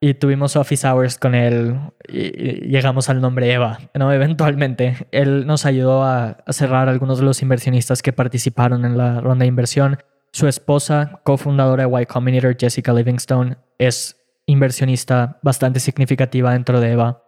[0.00, 3.78] Y tuvimos office hours con él y llegamos al nombre Eva.
[3.94, 8.98] No, eventualmente, él nos ayudó a, a cerrar algunos de los inversionistas que participaron en
[8.98, 9.98] la ronda de inversión.
[10.32, 17.22] Su esposa, cofundadora de Y Combinator, Jessica Livingstone, es inversionista bastante significativa dentro de Eva.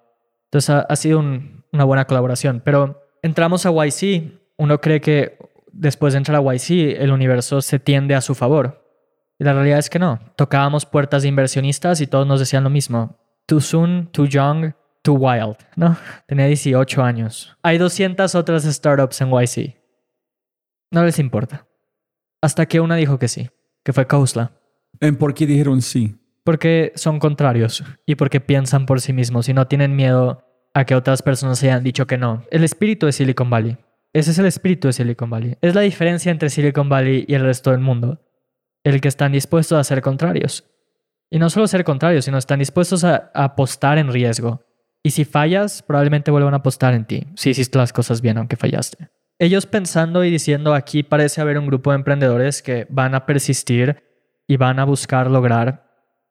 [0.55, 2.63] Entonces ha, sido un- una buena colaboración.
[2.65, 4.39] Pero entramos a YC.
[4.57, 5.37] Uno cree que
[5.73, 8.89] después de entrar a YC, el universo se tiende a su favor.
[9.37, 10.21] Y la realidad es que no.
[10.37, 13.19] Tocábamos puertas de inversionistas y todos nos decían lo mismo.
[13.47, 15.57] Too soon, too young, too wild.
[15.75, 15.97] No,
[16.29, 17.57] tenía 18 años.
[17.65, 19.75] Hay 200 otras startups en YC.
[20.93, 21.67] No les importa.
[22.41, 23.51] Hasta que una dijo que sí,
[23.83, 24.53] que fue Kousla.
[25.01, 26.15] ¿En por qué dijeron sí?
[26.45, 30.95] Porque son contrarios y porque piensan por sí mismos y no tienen miedo a que
[30.95, 32.45] otras personas hayan dicho que no.
[32.51, 33.79] El espíritu de Silicon Valley.
[34.13, 35.57] Ese es el espíritu de Silicon Valley.
[35.61, 38.21] Es la diferencia entre Silicon Valley y el resto del mundo.
[38.85, 40.65] El que están dispuestos a ser contrarios.
[41.31, 44.63] Y no solo ser contrarios, sino están dispuestos a, a apostar en riesgo.
[45.03, 48.57] Y si fallas, probablemente vuelvan a apostar en ti, si hiciste las cosas bien aunque
[48.57, 49.11] fallaste.
[49.39, 54.03] Ellos pensando y diciendo aquí parece haber un grupo de emprendedores que van a persistir
[54.47, 55.84] y van a buscar lograr,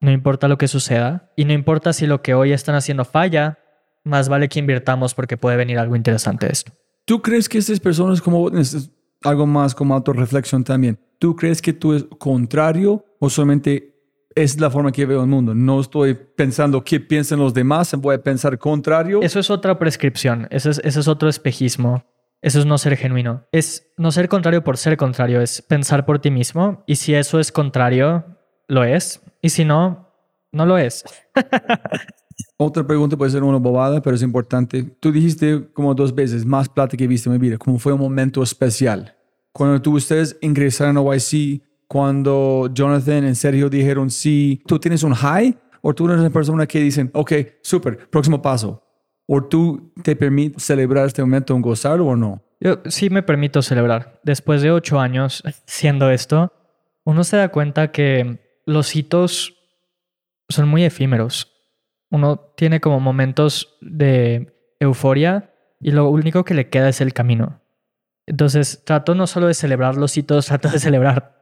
[0.04, 3.60] no importa lo que suceda, y no importa si lo que hoy están haciendo falla,
[4.04, 6.72] más vale que invirtamos porque puede venir algo interesante de esto.
[7.06, 8.92] ¿Tú crees que estas personas como estas
[9.24, 11.00] algo más como autorreflexión también.
[11.20, 13.96] ¿Tú crees que tú es contrario o solamente
[14.36, 15.56] es la forma que veo el mundo?
[15.56, 19.22] No estoy pensando qué piensan los demás, voy a pensar contrario.
[19.22, 22.04] Eso es otra prescripción, ese es, ese es otro espejismo.
[22.42, 23.46] Eso es no ser genuino.
[23.54, 26.84] Es no ser contrario por ser contrario, es pensar por ti mismo.
[26.86, 28.33] Y si eso es contrario,
[28.68, 29.22] lo es.
[29.42, 30.10] Y si no,
[30.52, 31.04] no lo es.
[32.58, 34.84] Otra pregunta puede ser una bobada, pero es importante.
[35.00, 37.94] Tú dijiste como dos veces, más plata que he visto en mi vida, como fue
[37.94, 39.16] un momento especial.
[39.52, 45.14] Cuando tú ustedes ingresaron a YC, cuando Jonathan y Sergio dijeron sí, ¿tú tienes un
[45.14, 45.56] high?
[45.82, 48.82] ¿O tú eres una persona que dicen, ok, súper, próximo paso?
[49.28, 52.42] ¿O tú te permites celebrar este momento, un gozarlo o no?
[52.60, 54.20] Yo sí me permito celebrar.
[54.24, 56.54] Después de ocho años siendo esto,
[57.04, 59.56] uno se da cuenta que los hitos
[60.50, 61.52] son muy efímeros.
[62.10, 67.62] Uno tiene como momentos de euforia y lo único que le queda es el camino.
[68.26, 71.36] Entonces trato no solo de celebrar los hitos, trato de celebrar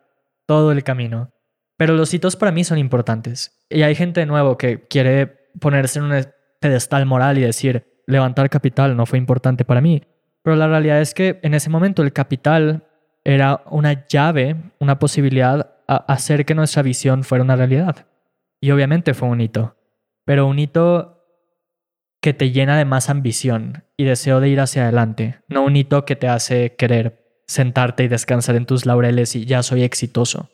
[0.46, 1.32] todo el camino.
[1.78, 3.60] Pero los hitos para mí son importantes.
[3.70, 5.28] Y hay gente de nuevo que quiere
[5.60, 6.26] ponerse en un
[6.60, 10.04] pedestal moral y decir, levantar capital no fue importante para mí.
[10.44, 12.88] Pero la realidad es que en ese momento el capital
[13.24, 18.08] era una llave, una posibilidad hacer que nuestra visión fuera una realidad.
[18.60, 19.76] Y obviamente fue un hito,
[20.26, 21.18] pero un hito
[22.22, 26.06] que te llena de más ambición y deseo de ir hacia adelante, no un hito
[26.06, 30.50] que te hace querer sentarte y descansar en tus laureles y ya soy exitoso.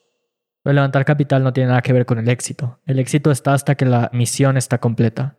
[0.63, 2.79] Pero levantar capital no tiene nada que ver con el éxito.
[2.85, 5.37] El éxito está hasta que la misión está completa.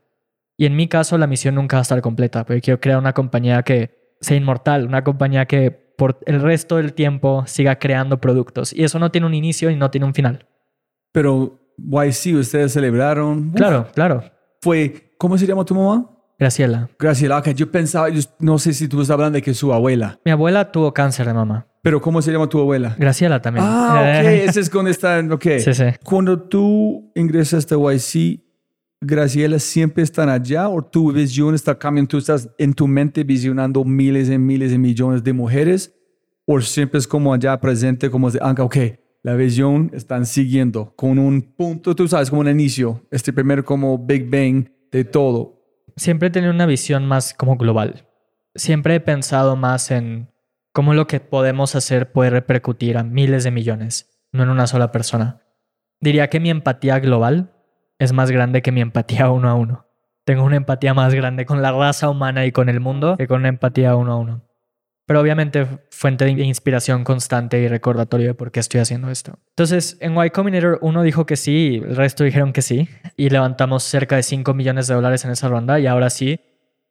[0.56, 3.12] Y en mi caso, la misión nunca va a estar completa, porque quiero crear una
[3.12, 8.72] compañía que sea inmortal, una compañía que por el resto del tiempo siga creando productos.
[8.72, 10.46] Y eso no tiene un inicio y no tiene un final.
[11.10, 13.50] Pero YC, ustedes celebraron.
[13.50, 14.22] Claro, claro.
[14.62, 16.08] Fue, ¿cómo se llama tu mamá?
[16.38, 16.88] Graciela.
[17.00, 17.48] Graciela, ok.
[17.48, 20.20] Yo pensaba, yo no sé si tú estás hablando de que su abuela.
[20.24, 21.66] Mi abuela tuvo cáncer de mamá.
[21.82, 22.94] Pero ¿cómo se llama tu abuela?
[22.96, 23.66] Graciela también.
[23.68, 24.24] Ah, ok.
[24.48, 25.44] Ese es cuando está, ok.
[25.58, 25.84] Sí, sí.
[26.04, 28.40] Cuando tú ingresas a YC,
[29.00, 33.84] Graciela siempre están allá o tu visión está cambiando, tú estás en tu mente visionando
[33.84, 35.94] miles y miles de millones de mujeres
[36.46, 38.76] o siempre es como allá presente como de, ok,
[39.22, 43.98] la visión están siguiendo con un punto, tú sabes, como un inicio, este primer como
[43.98, 45.62] Big Bang de todo.
[45.96, 48.06] Siempre he tenido una visión más como global.
[48.54, 50.32] Siempre he pensado más en
[50.72, 54.90] cómo lo que podemos hacer puede repercutir a miles de millones, no en una sola
[54.90, 55.42] persona.
[56.00, 57.52] Diría que mi empatía global
[57.98, 59.86] es más grande que mi empatía uno a uno.
[60.24, 63.40] Tengo una empatía más grande con la raza humana y con el mundo que con
[63.40, 64.44] una empatía uno a uno.
[65.06, 69.38] Pero obviamente fuente de inspiración constante y recordatorio de por qué estoy haciendo esto.
[69.48, 72.90] Entonces, en Y Combinator uno dijo que sí, el resto dijeron que sí.
[73.16, 75.80] Y levantamos cerca de 5 millones de dólares en esa ronda.
[75.80, 76.40] Y ahora sí,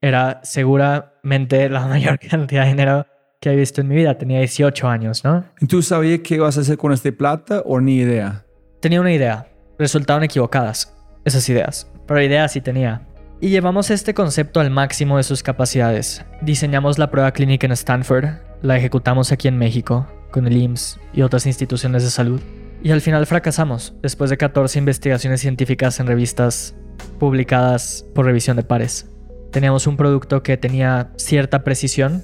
[0.02, 3.06] era seguramente la mayor cantidad de dinero
[3.40, 4.18] que he visto en mi vida.
[4.18, 5.46] Tenía 18 años, ¿no?
[5.70, 8.48] ¿Tú sabías qué ibas a hacer con este plata o ni idea?
[8.82, 9.48] Tenía una idea.
[9.78, 10.97] Resultaron equivocadas
[11.28, 11.92] esas ideas.
[12.08, 13.02] Pero ideas sí tenía.
[13.40, 16.26] Y llevamos este concepto al máximo de sus capacidades.
[16.42, 18.30] Diseñamos la prueba clínica en Stanford,
[18.64, 22.42] la ejecutamos aquí en México, con el IMSS y otras instituciones de salud.
[22.82, 26.76] Y al final fracasamos, después de 14 investigaciones científicas en revistas
[27.20, 29.10] publicadas por revisión de pares.
[29.52, 32.24] Teníamos un producto que tenía cierta precisión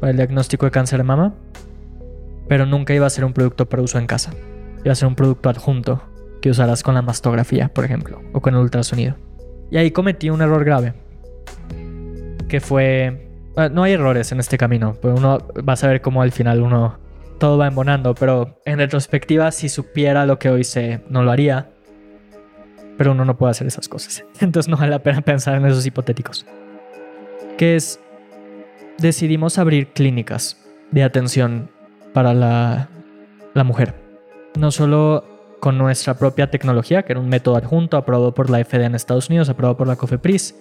[0.00, 1.34] para el diagnóstico de cáncer de mama,
[2.48, 4.32] pero nunca iba a ser un producto para uso en casa.
[4.84, 6.13] Iba a ser un producto adjunto
[6.44, 9.16] que usarás con la mastografía, por ejemplo, o con el ultrasonido.
[9.70, 10.92] Y ahí cometí un error grave.
[12.50, 13.30] Que fue...
[13.72, 16.98] no hay errores en este camino, pero uno va a saber cómo al final uno...
[17.38, 21.70] Todo va embonando, pero en retrospectiva, si supiera lo que hoy sé, no lo haría.
[22.98, 24.22] Pero uno no puede hacer esas cosas.
[24.40, 26.44] Entonces no vale la pena pensar en esos hipotéticos.
[27.56, 28.00] Que es...
[28.98, 31.70] Decidimos abrir clínicas de atención
[32.12, 33.94] para la mujer.
[34.58, 35.33] No solo
[35.64, 39.30] con nuestra propia tecnología, que era un método adjunto aprobado por la FDA en Estados
[39.30, 40.54] Unidos, aprobado por la COFEPRIS,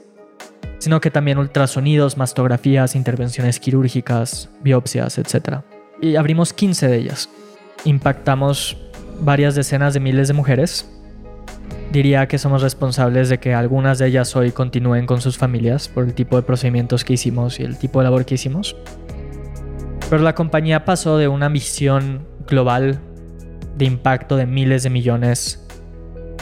[0.77, 5.59] sino que también ultrasonidos, mastografías, intervenciones quirúrgicas, biopsias, etc.
[6.01, 7.29] Y abrimos 15 de ellas.
[7.83, 8.77] Impactamos
[9.19, 10.89] varias decenas de miles de mujeres.
[11.91, 16.05] Diría que somos responsables de que algunas de ellas hoy continúen con sus familias por
[16.05, 18.77] el tipo de procedimientos que hicimos y el tipo de labor que hicimos.
[20.09, 23.01] Pero la compañía pasó de una misión global
[23.85, 25.65] impacto de miles de millones,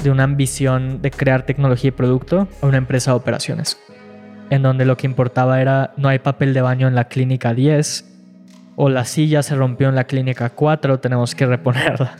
[0.03, 3.79] de una ambición de crear tecnología y producto a una empresa de operaciones,
[4.49, 8.05] en donde lo que importaba era no hay papel de baño en la clínica 10
[8.75, 12.15] o la silla se rompió en la clínica 4, tenemos que reponerla.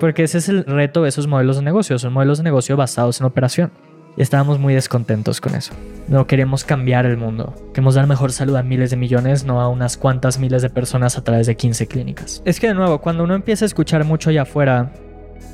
[0.00, 3.20] Porque ese es el reto de esos modelos de negocio, son modelos de negocio basados
[3.20, 3.70] en operación.
[4.16, 5.74] Y estábamos muy descontentos con eso.
[6.08, 7.54] No queremos cambiar el mundo.
[7.74, 11.18] Queremos dar mejor salud a miles de millones, no a unas cuantas miles de personas
[11.18, 12.42] a través de 15 clínicas.
[12.46, 14.92] Es que de nuevo, cuando uno empieza a escuchar mucho allá afuera,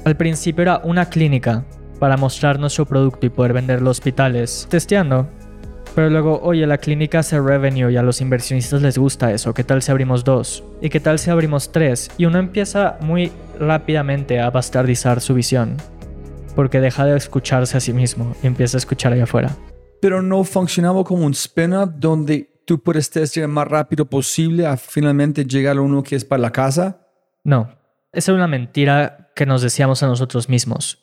[0.05, 1.65] al principio era una clínica
[1.99, 5.29] para mostrar nuestro producto y poder venderlo a hospitales, testeando.
[5.95, 9.53] Pero luego, oye, la clínica hace revenue y a los inversionistas les gusta eso.
[9.53, 10.65] ¿Qué tal si abrimos dos?
[10.81, 12.11] ¿Y qué tal si abrimos tres?
[12.17, 15.77] Y uno empieza muy rápidamente a bastardizar su visión
[16.55, 19.57] porque deja de escucharse a sí mismo y empieza a escuchar allá afuera.
[20.01, 25.45] Pero no funcionaba como un spin-up donde tú puedes testear más rápido posible a finalmente
[25.45, 27.07] llegar a uno que es para la casa.
[27.45, 27.69] No,
[28.13, 30.99] esa es una mentira que nos decíamos a nosotros mismos.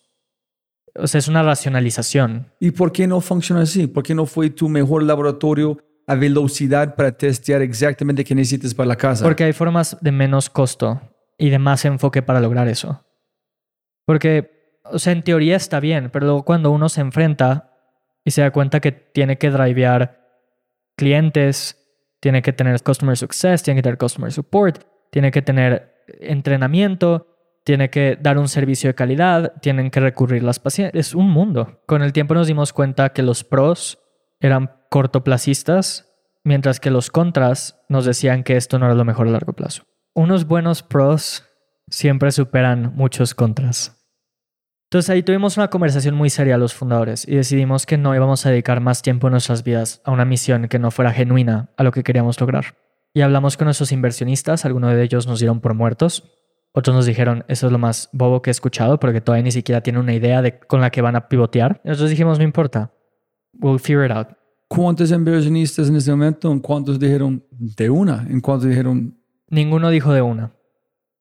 [0.96, 2.52] O sea, es una racionalización.
[2.60, 3.88] ¿Y por qué no funciona así?
[3.88, 5.78] ¿Por qué no fue tu mejor laboratorio
[6.08, 9.24] a velocidad para testear exactamente qué necesitas para la casa?
[9.24, 11.02] Porque hay formas de menos costo
[11.38, 13.06] y de más enfoque para lograr eso.
[14.06, 14.59] Porque
[14.92, 17.74] o sea, en teoría está bien, pero luego cuando uno se enfrenta
[18.24, 20.20] y se da cuenta que tiene que drivear
[20.96, 21.78] clientes,
[22.20, 27.28] tiene que tener customer success, tiene que tener customer support, tiene que tener entrenamiento,
[27.64, 31.08] tiene que dar un servicio de calidad, tienen que recurrir las pacientes.
[31.08, 31.82] Es un mundo.
[31.86, 34.00] Con el tiempo nos dimos cuenta que los pros
[34.40, 36.12] eran cortoplacistas,
[36.44, 39.84] mientras que los contras nos decían que esto no era lo mejor a largo plazo.
[40.14, 41.46] Unos buenos pros
[41.90, 43.99] siempre superan muchos contras.
[44.90, 48.50] Entonces ahí tuvimos una conversación muy seria los fundadores y decidimos que no íbamos a
[48.50, 51.92] dedicar más tiempo en nuestras vidas a una misión que no fuera genuina a lo
[51.92, 52.76] que queríamos lograr.
[53.14, 56.24] Y hablamos con nuestros inversionistas, algunos de ellos nos dieron por muertos,
[56.72, 59.82] otros nos dijeron, eso es lo más bobo que he escuchado porque todavía ni siquiera
[59.82, 61.82] tienen una idea de con la que van a pivotear.
[61.84, 62.92] Y nosotros dijimos, no importa,
[63.60, 64.30] we'll figure it out.
[64.68, 66.52] ¿Cuántos inversionistas en este momento?
[66.52, 68.26] ¿En cuántos dijeron de una?
[68.28, 69.20] ¿En cuántos dijeron?
[69.50, 70.52] Ninguno dijo de una.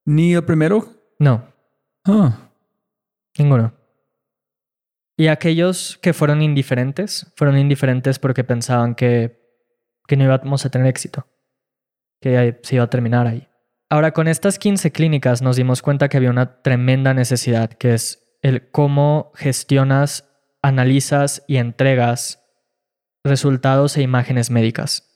[0.07, 0.87] ¿Ni el primero?
[1.19, 1.45] No.
[2.07, 2.48] Ah.
[3.39, 3.75] Ninguno.
[5.17, 9.41] Y aquellos que fueron indiferentes, fueron indiferentes porque pensaban que,
[10.07, 11.27] que no íbamos a tener éxito,
[12.21, 13.49] que se iba a terminar ahí.
[13.91, 18.37] Ahora, con estas 15 clínicas nos dimos cuenta que había una tremenda necesidad, que es
[18.43, 20.29] el cómo gestionas,
[20.63, 22.45] analizas y entregas
[23.25, 25.09] resultados e imágenes médicas.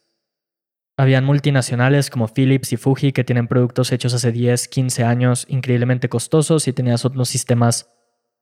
[0.96, 6.08] Habían multinacionales como Philips y Fuji que tienen productos hechos hace 10, 15 años increíblemente
[6.08, 7.91] costosos y tenías otros sistemas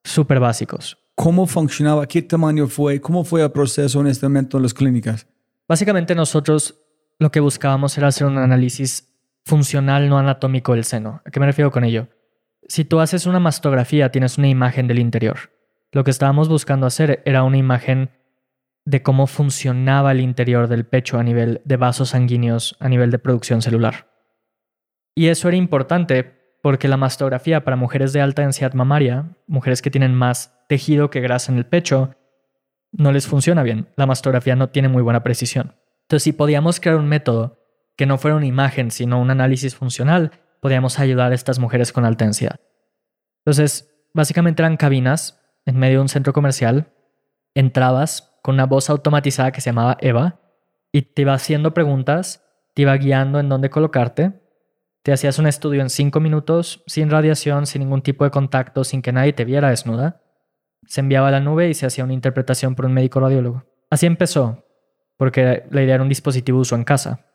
[0.04, 0.98] súper básicos.
[1.14, 2.06] ¿Cómo funcionaba?
[2.06, 3.00] ¿Qué tamaño fue?
[3.00, 5.26] ¿Cómo fue el proceso en este momento en las clínicas?
[5.68, 6.80] Básicamente nosotros
[7.18, 9.12] lo que buscábamos era hacer un análisis
[9.44, 11.20] funcional no anatómico del seno.
[11.24, 12.08] ¿A qué me refiero con ello?
[12.66, 15.50] Si tú haces una mastografía, tienes una imagen del interior.
[15.92, 18.10] Lo que estábamos buscando hacer era una imagen
[18.84, 23.18] de cómo funcionaba el interior del pecho a nivel de vasos sanguíneos, a nivel de
[23.18, 24.08] producción celular.
[25.14, 29.90] Y eso era importante porque la mastografía para mujeres de alta densidad mamaria, mujeres que
[29.90, 32.14] tienen más tejido que grasa en el pecho,
[32.92, 33.88] no les funciona bien.
[33.96, 35.76] La mastografía no tiene muy buena precisión.
[36.02, 37.58] Entonces, si podíamos crear un método
[37.96, 42.04] que no fuera una imagen, sino un análisis funcional, podíamos ayudar a estas mujeres con
[42.04, 42.60] alta densidad.
[43.38, 46.92] Entonces, básicamente eran cabinas en medio de un centro comercial,
[47.54, 50.40] entrabas con una voz automatizada que se llamaba Eva
[50.92, 52.44] y te iba haciendo preguntas,
[52.74, 54.40] te iba guiando en dónde colocarte
[55.02, 59.00] te hacías un estudio en cinco minutos, sin radiación, sin ningún tipo de contacto, sin
[59.00, 60.20] que nadie te viera desnuda.
[60.86, 63.64] Se enviaba a la nube y se hacía una interpretación por un médico radiólogo.
[63.88, 64.64] Así empezó,
[65.16, 67.26] porque la idea era un dispositivo uso en casa.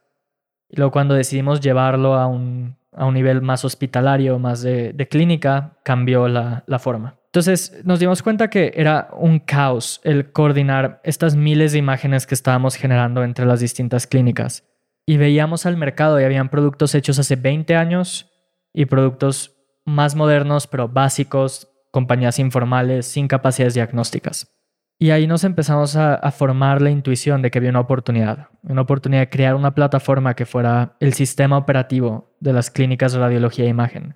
[0.70, 5.08] Y luego cuando decidimos llevarlo a un, a un nivel más hospitalario, más de, de
[5.08, 7.18] clínica, cambió la, la forma.
[7.26, 12.36] Entonces nos dimos cuenta que era un caos el coordinar estas miles de imágenes que
[12.36, 14.64] estábamos generando entre las distintas clínicas
[15.06, 18.32] y veíamos al mercado y habían productos hechos hace 20 años
[18.74, 24.52] y productos más modernos pero básicos, compañías informales sin capacidades diagnósticas.
[24.98, 29.22] Y ahí nos empezamos a, formar la intuición de que había una oportunidad, una oportunidad
[29.22, 33.70] de crear una plataforma que fuera el sistema operativo de las clínicas de radiología e
[33.70, 34.16] imagen.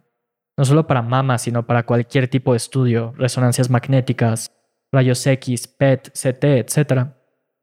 [0.58, 4.52] No solo para mama, sino para cualquier tipo de estudio, resonancias magnéticas,
[4.92, 7.08] rayos X, PET, CT, etc.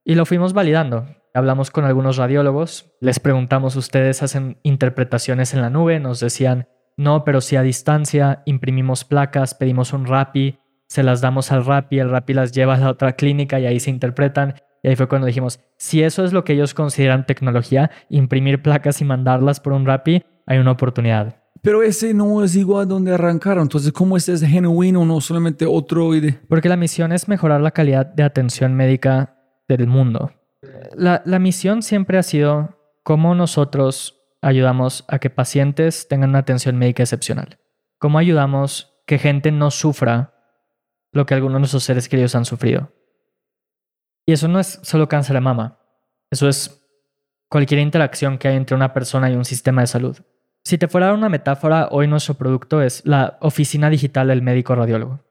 [0.04, 1.06] Y lo fuimos validando.
[1.36, 6.00] Hablamos con algunos radiólogos, les preguntamos, ¿ustedes hacen interpretaciones en la nube?
[6.00, 6.66] Nos decían,
[6.96, 10.58] no, pero sí a distancia, imprimimos placas, pedimos un RAPI,
[10.88, 13.80] se las damos al RAPI, el RAPI las lleva a la otra clínica y ahí
[13.80, 14.54] se interpretan.
[14.82, 19.02] Y ahí fue cuando dijimos, si eso es lo que ellos consideran tecnología, imprimir placas
[19.02, 21.36] y mandarlas por un RAPI, hay una oportunidad.
[21.60, 23.64] Pero ese no es igual donde arrancaron.
[23.64, 26.12] Entonces, ¿cómo es genuino, no solamente otro?
[26.48, 29.36] Porque la misión es mejorar la calidad de atención médica
[29.68, 30.30] del mundo.
[30.94, 37.02] La, misión siempre ha sido cómo nosotros ayudamos a que pacientes tengan una atención médica
[37.02, 37.58] excepcional.
[37.98, 40.34] Cómo ayudamos que gente no sufra
[41.12, 42.92] lo que algunos de nuestros seres queridos han sufrido.
[44.26, 45.78] Y eso no es solo cáncer de mama.
[46.30, 46.84] Eso es
[47.48, 50.18] cualquier interacción que hay entre una persona y un sistema de salud.
[50.64, 55.25] Si te fuera una metáfora, hoy nuestro producto es la oficina digital del médico radiólogo.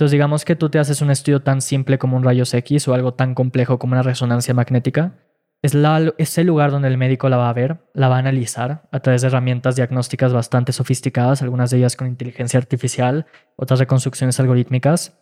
[0.00, 2.94] Entonces digamos que tú te haces un estudio tan simple como un rayos X o
[2.94, 5.18] algo tan complejo como una resonancia magnética.
[5.60, 5.76] Es,
[6.16, 9.00] es el lugar donde el médico la va a ver, la va a analizar a
[9.00, 13.26] través de herramientas diagnósticas bastante sofisticadas, algunas de ellas con inteligencia artificial,
[13.56, 15.20] otras reconstrucciones algorítmicas.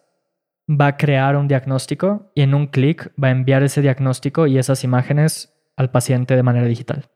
[0.70, 4.58] Va a crear un diagnóstico y en un clic va a enviar ese diagnóstico y
[4.58, 7.06] esas imágenes al paciente de manera digital.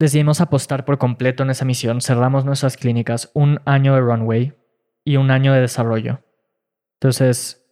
[0.00, 4.54] Decidimos apostar por completo en esa misión, cerramos nuestras clínicas, un año de runway
[5.04, 6.18] y un año de desarrollo.
[7.04, 7.62] Entonces,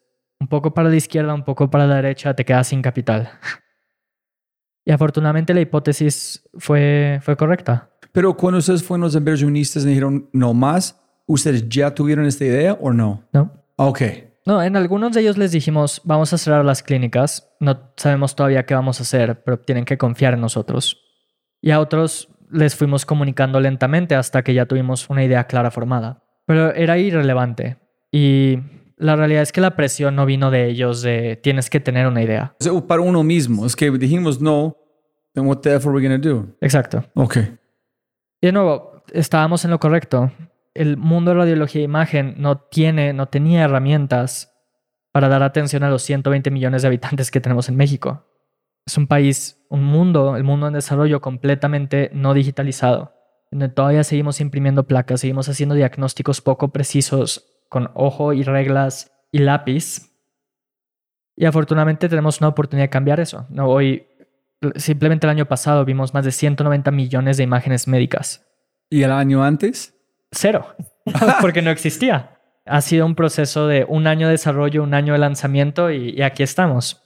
[0.41, 3.31] un poco para la izquierda, un poco para la derecha, te quedas sin capital.
[4.85, 7.89] Y afortunadamente la hipótesis fue, fue correcta.
[8.13, 12.75] Pero cuando ustedes fueron los inversionistas y dijeron no más, ¿ustedes ya tuvieron esta idea
[12.75, 13.23] o no?
[13.33, 13.51] No.
[13.77, 14.03] Ok.
[14.45, 18.67] No, en algunos de ellos les dijimos, vamos a cerrar las clínicas, no sabemos todavía
[18.67, 21.01] qué vamos a hacer, pero tienen que confiar en nosotros.
[21.63, 26.23] Y a otros les fuimos comunicando lentamente hasta que ya tuvimos una idea clara formada.
[26.45, 27.79] Pero era irrelevante.
[28.11, 28.59] Y
[29.03, 32.23] la realidad es que la presión no vino de ellos, de tienes que tener una
[32.23, 32.55] idea.
[32.71, 34.77] O para uno mismo, es que dijimos no,
[35.35, 36.47] then what the F are we going to do?
[36.61, 37.05] Exacto.
[37.15, 37.39] Ok.
[38.41, 40.31] Y de nuevo, estábamos en lo correcto.
[40.73, 44.55] El mundo de radiología e imagen no tiene, no tenía herramientas
[45.11, 48.25] para dar atención a los 120 millones de habitantes que tenemos en México.
[48.87, 53.15] Es un país, un mundo, el mundo en desarrollo completamente no digitalizado,
[53.51, 59.39] donde todavía seguimos imprimiendo placas, seguimos haciendo diagnósticos poco precisos con ojo y reglas y
[59.39, 60.13] lápiz.
[61.35, 63.47] Y afortunadamente tenemos una oportunidad de cambiar eso.
[63.49, 64.07] No, hoy,
[64.77, 68.47] simplemente el año pasado vimos más de 190 millones de imágenes médicas.
[68.91, 69.95] ¿Y el año antes?
[70.31, 70.67] Cero,
[71.41, 72.39] porque no existía.
[72.67, 76.21] Ha sido un proceso de un año de desarrollo, un año de lanzamiento y, y
[76.21, 77.03] aquí estamos.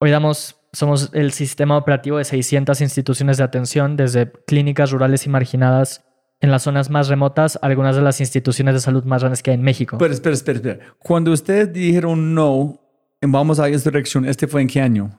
[0.00, 5.28] Hoy damos, somos el sistema operativo de 600 instituciones de atención, desde clínicas rurales y
[5.28, 6.06] marginadas
[6.44, 9.56] en las zonas más remotas algunas de las instituciones de salud más grandes que hay
[9.56, 9.96] en México.
[9.98, 10.78] Pero espera, espera, espera.
[10.98, 12.78] Cuando ustedes dijeron no,
[13.22, 15.18] vamos a esta dirección, ¿este fue en qué año?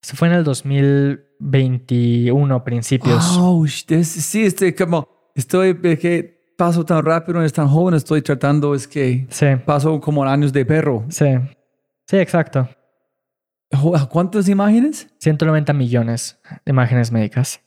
[0.00, 3.36] Se fue en el 2021, principios.
[3.38, 8.74] Oh, sí, estoy como, estoy, es que paso tan rápido, es tan joven, estoy tratando,
[8.74, 9.46] es que sí.
[9.64, 11.04] paso como años de perro.
[11.08, 11.26] Sí,
[12.06, 12.68] sí, exacto.
[14.10, 15.08] ¿Cuántas imágenes?
[15.18, 17.61] 190 millones de imágenes médicas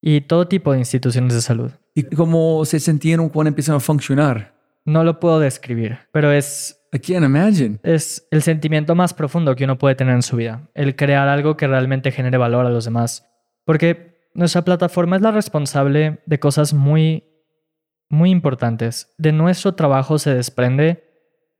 [0.00, 1.70] y todo tipo de instituciones de salud.
[1.94, 4.54] ¿Y cómo se sintieron cuando empezaron a funcionar?
[4.84, 6.76] No lo puedo describir, pero es...
[6.92, 7.78] I can't imagine.
[7.84, 11.56] Es el sentimiento más profundo que uno puede tener en su vida, el crear algo
[11.56, 13.28] que realmente genere valor a los demás.
[13.64, 17.24] Porque nuestra plataforma es la responsable de cosas muy,
[18.08, 19.14] muy importantes.
[19.18, 21.04] De nuestro trabajo se desprende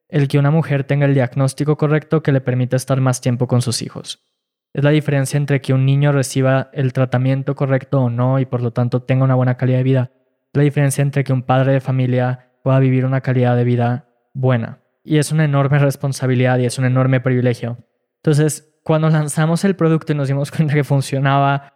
[0.08, 3.62] el que una mujer tenga el diagnóstico correcto que le permita estar más tiempo con
[3.62, 4.26] sus hijos.
[4.72, 8.62] Es la diferencia entre que un niño reciba el tratamiento correcto o no y por
[8.62, 10.10] lo tanto tenga una buena calidad de vida.
[10.52, 14.80] La diferencia entre que un padre de familia pueda vivir una calidad de vida buena.
[15.02, 17.78] Y es una enorme responsabilidad y es un enorme privilegio.
[18.16, 21.72] Entonces, cuando lanzamos el producto y nos dimos cuenta que funcionaba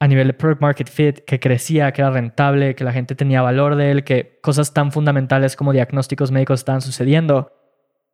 [0.00, 3.42] a nivel de product market fit, que crecía, que era rentable, que la gente tenía
[3.42, 7.52] valor de él, que cosas tan fundamentales como diagnósticos médicos estaban sucediendo,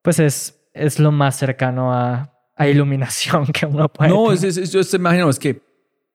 [0.01, 4.11] pues es, es lo más cercano a a iluminación que uno puede.
[4.11, 5.63] No, es, es, yo se imagino, es que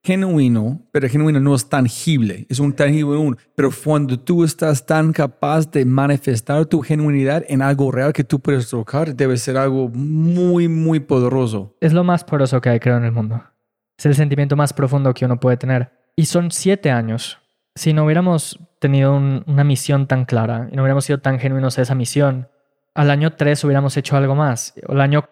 [0.04, 3.38] genuino, pero genuino no es tangible, es un tangible uno.
[3.56, 8.40] Pero cuando tú estás tan capaz de manifestar tu genuinidad en algo real que tú
[8.40, 11.76] puedes tocar, debe ser algo muy, muy poderoso.
[11.82, 13.44] Es lo más poderoso que hay, creo, en el mundo.
[13.98, 15.92] Es el sentimiento más profundo que uno puede tener.
[16.16, 17.38] Y son siete años.
[17.76, 21.82] Si no hubiéramos tenido una misión tan clara y no hubiéramos sido tan genuinos a
[21.82, 22.48] esa misión,
[22.94, 24.74] al año tres hubiéramos hecho algo más.
[24.88, 25.30] O al año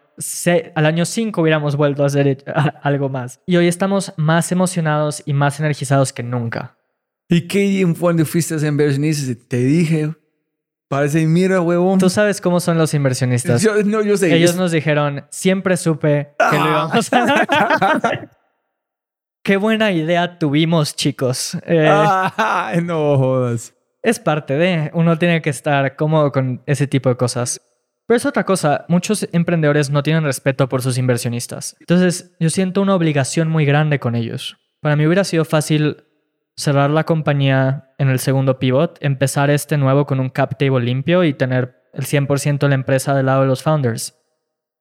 [0.75, 2.43] al año 5 hubiéramos vuelto a hacer
[2.81, 3.41] algo más.
[3.45, 6.77] Y hoy estamos más emocionados y más energizados que nunca.
[7.29, 9.35] ¿Y qué cuando fuiste a inversionistas?
[9.47, 10.15] Te dije,
[10.87, 11.99] parece, mira, huevón.
[11.99, 13.61] Tú sabes cómo son los inversionistas.
[13.61, 14.33] Yo, no, yo sé.
[14.33, 18.29] Ellos nos dijeron, siempre supe que lo íbamos a
[19.43, 21.57] Qué buena idea tuvimos, chicos.
[21.65, 21.89] Eh,
[22.83, 23.73] no jodas.
[24.01, 27.61] Es parte de, uno tiene que estar cómodo con ese tipo de cosas.
[28.07, 31.75] Pero es otra cosa, muchos emprendedores no tienen respeto por sus inversionistas.
[31.81, 34.57] Entonces, yo siento una obligación muy grande con ellos.
[34.79, 36.05] Para mí hubiera sido fácil
[36.55, 41.25] cerrar la compañía en el segundo pivot, empezar este nuevo con un cap table limpio
[41.25, 44.17] y tener el 100% de la empresa del lado de los founders.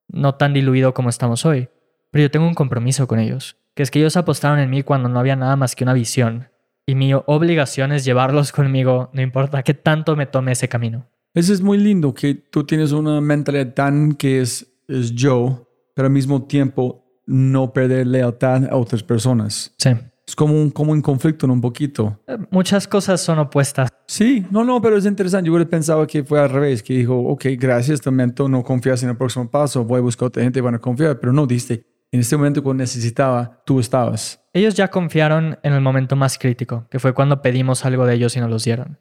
[0.06, 1.68] No tan diluido como estamos hoy.
[2.12, 5.08] Pero yo tengo un compromiso con ellos, que es que ellos apostaron en mí cuando
[5.08, 6.48] no había nada más que una visión.
[6.86, 11.08] Y mi obligación es llevarlos conmigo, no importa qué tanto me tome ese camino.
[11.36, 16.06] Eso es muy lindo que tú tienes una mentalidad tan que es, es yo pero
[16.06, 19.74] al mismo tiempo no perder lealtad a otras personas.
[19.78, 19.90] Sí.
[20.26, 21.54] Es como un, como un conflicto, ¿no?
[21.54, 22.20] un poquito.
[22.50, 23.88] Muchas cosas son opuestas.
[24.06, 25.46] Sí, no, no, pero es interesante.
[25.46, 29.02] Yo hubiera pensado que fue al revés, que dijo, ok, gracias, este momento no confías
[29.04, 31.46] en el próximo paso, voy a buscar otra gente y van a confiar, pero no,
[31.46, 34.38] diste, en este momento cuando necesitaba, tú estabas.
[34.52, 38.36] Ellos ya confiaron en el momento más crítico, que fue cuando pedimos algo de ellos
[38.36, 38.98] y nos los dieron.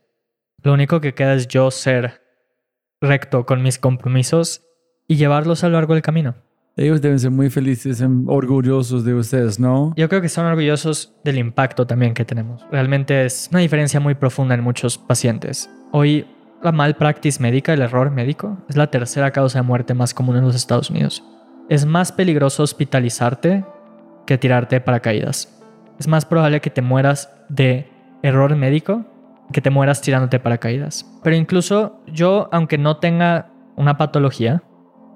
[0.64, 2.25] Lo único que queda es yo ser
[3.06, 4.64] recto con mis compromisos
[5.07, 6.36] y llevarlos a lo largo del camino.
[6.77, 9.94] Ellos deben ser muy felices, y orgullosos de ustedes, ¿no?
[9.95, 12.65] Yo creo que son orgullosos del impacto también que tenemos.
[12.69, 15.69] Realmente es una diferencia muy profunda en muchos pacientes.
[15.94, 16.26] Hoy
[16.61, 20.44] la malpractice médica, el error médico, es la tercera causa de muerte más común en
[20.44, 21.23] los Estados Unidos.
[21.69, 23.64] Es más peligroso hospitalizarte
[24.26, 25.64] que tirarte de paracaídas.
[25.98, 27.88] Es más probable que te mueras de
[28.22, 29.06] error médico
[29.52, 31.06] que te mueras tirándote paracaídas.
[31.24, 34.64] Pero incluso yo, aunque no tenga una patología,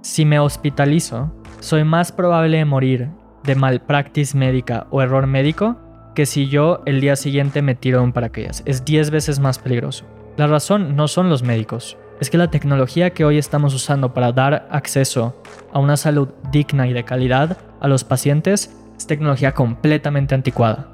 [0.02, 3.10] si me hospitalizo, soy más probable de morir
[3.44, 5.78] de malpractice médica o error médico
[6.16, 8.64] que si yo el día siguiente me tiro un paracaídas.
[8.66, 10.06] Es 10 veces más peligroso.
[10.38, 14.32] La razón no son los médicos, es que la tecnología que hoy estamos usando para
[14.32, 15.42] dar acceso
[15.72, 20.88] a una salud digna y de calidad a los pacientes es tecnología completamente anticuada.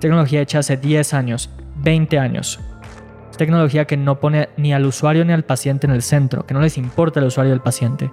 [0.00, 2.60] Tecnología hecha hace 10 años, 20 años.
[3.30, 6.54] Es tecnología que no pone ni al usuario ni al paciente en el centro, que
[6.54, 8.10] no les importa el usuario y el paciente.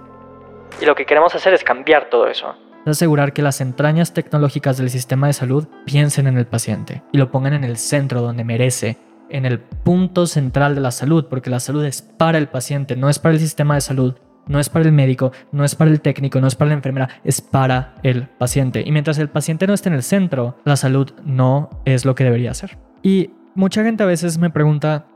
[0.80, 2.54] Y lo que queremos hacer es cambiar todo eso.
[2.84, 7.18] Es asegurar que las entrañas tecnológicas del sistema de salud piensen en el paciente y
[7.18, 8.98] lo pongan en el centro donde merece,
[9.28, 13.08] en el punto central de la salud, porque la salud es para el paciente, no
[13.08, 14.14] es para el sistema de salud,
[14.46, 17.08] no es para el médico, no es para el técnico, no es para la enfermera,
[17.24, 18.82] es para el paciente.
[18.86, 22.24] Y mientras el paciente no esté en el centro, la salud no es lo que
[22.24, 22.78] debería ser.
[23.02, 25.06] Y mucha gente a veces me pregunta,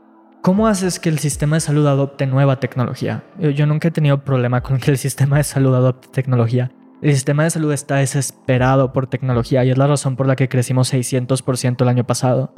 [0.41, 3.23] ¿Cómo haces que el sistema de salud adopte nueva tecnología?
[3.37, 6.71] Yo, nunca he tenido problema con que el sistema de salud adopte tecnología.
[7.03, 10.49] El sistema de salud está desesperado por tecnología y es la razón por la que
[10.49, 12.55] crecimos 600% el año pasado.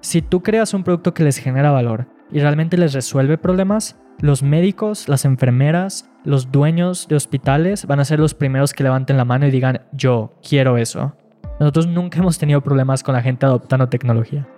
[0.00, 4.42] Si tú creas un producto que les genera valor y realmente les resuelve problemas, los
[4.42, 9.26] médicos, las enfermeras, los dueños de hospitales van a ser los primeros que levanten la
[9.26, 11.14] mano y digan, yo quiero eso.
[11.60, 14.48] Nosotros nunca hemos tenido problemas con la gente adoptando tecnología.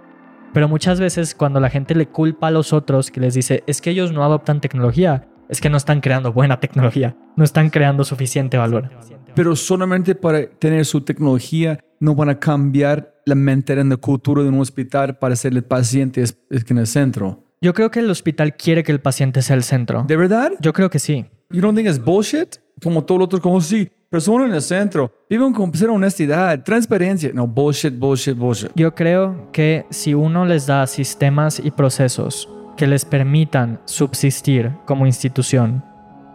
[0.52, 3.80] Pero muchas veces cuando la gente le culpa a los otros que les dice es
[3.80, 8.04] que ellos no adoptan tecnología, es que no están creando buena tecnología, no están creando
[8.04, 8.90] suficiente valor.
[9.34, 14.42] Pero solamente para tener su tecnología no van a cambiar la mente en la cultura
[14.42, 17.44] de un hospital para ser el paciente en el centro.
[17.60, 20.04] Yo creo que el hospital quiere que el paciente sea el centro.
[20.08, 20.52] ¿De verdad?
[20.60, 21.26] Yo creo que sí.
[21.50, 22.56] You don't think it's bullshit?
[22.82, 27.30] Como todo lo otro, como sí, persona en el centro, viven con cero honestidad, transparencia.
[27.32, 28.70] No, bullshit, bullshit, bullshit.
[28.74, 35.06] Yo creo que si uno les da sistemas y procesos que les permitan subsistir como
[35.06, 35.84] institución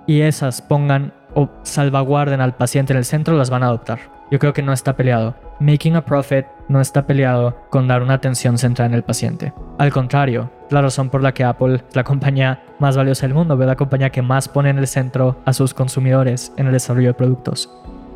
[0.08, 4.00] y esas pongan o salvaguarden al paciente en el centro, las van a adoptar.
[4.32, 5.36] Yo creo que no está peleado.
[5.60, 9.54] Making a profit no está peleado con dar una atención centrada en el paciente.
[9.78, 13.60] Al contrario, la razón por la que Apple es la compañía más valiosa del mundo,
[13.60, 17.10] es la compañía que más pone en el centro a sus consumidores en el desarrollo
[17.10, 17.70] de productos.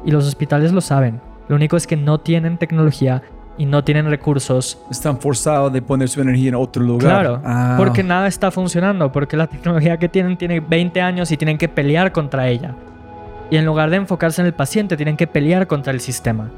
[0.06, 1.22] Y los hospitales lo saben.
[1.48, 3.22] Lo único es que no tienen tecnología
[3.58, 4.82] y no tienen recursos.
[4.90, 7.12] Están forzados de poner su energía en otro lugar.
[7.12, 7.76] Claro, ah.
[7.78, 11.68] porque nada está funcionando, porque la tecnología que tienen tiene 20 años y tienen que
[11.68, 12.76] pelear contra ella.
[13.52, 16.50] Y en lugar de enfocarse en el paciente, tienen que pelear contra el sistema.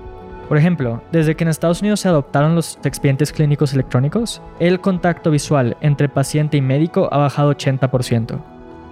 [0.52, 5.32] Por ejemplo, desde que en Estados Unidos se adoptaron los expedientes clínicos electrónicos, el contacto
[5.32, 8.38] visual entre paciente y médico ha bajado 80%.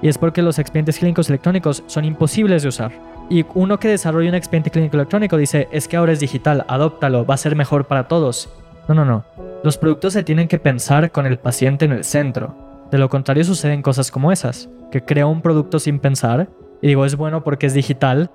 [0.02, 2.94] Y es porque los expedientes clínicos electrónicos son imposibles de usar.
[3.30, 7.26] Y uno que desarrolla un expediente clínico electrónico dice, es que ahora es digital, adóptalo,
[7.26, 8.50] va a ser mejor para todos.
[8.88, 9.26] No, no, no.
[9.62, 12.56] Los productos se tienen que pensar con el paciente en el centro.
[12.90, 16.48] De lo contrario suceden cosas como esas, que creo un producto sin pensar,
[16.82, 18.32] y digo es bueno porque es digital,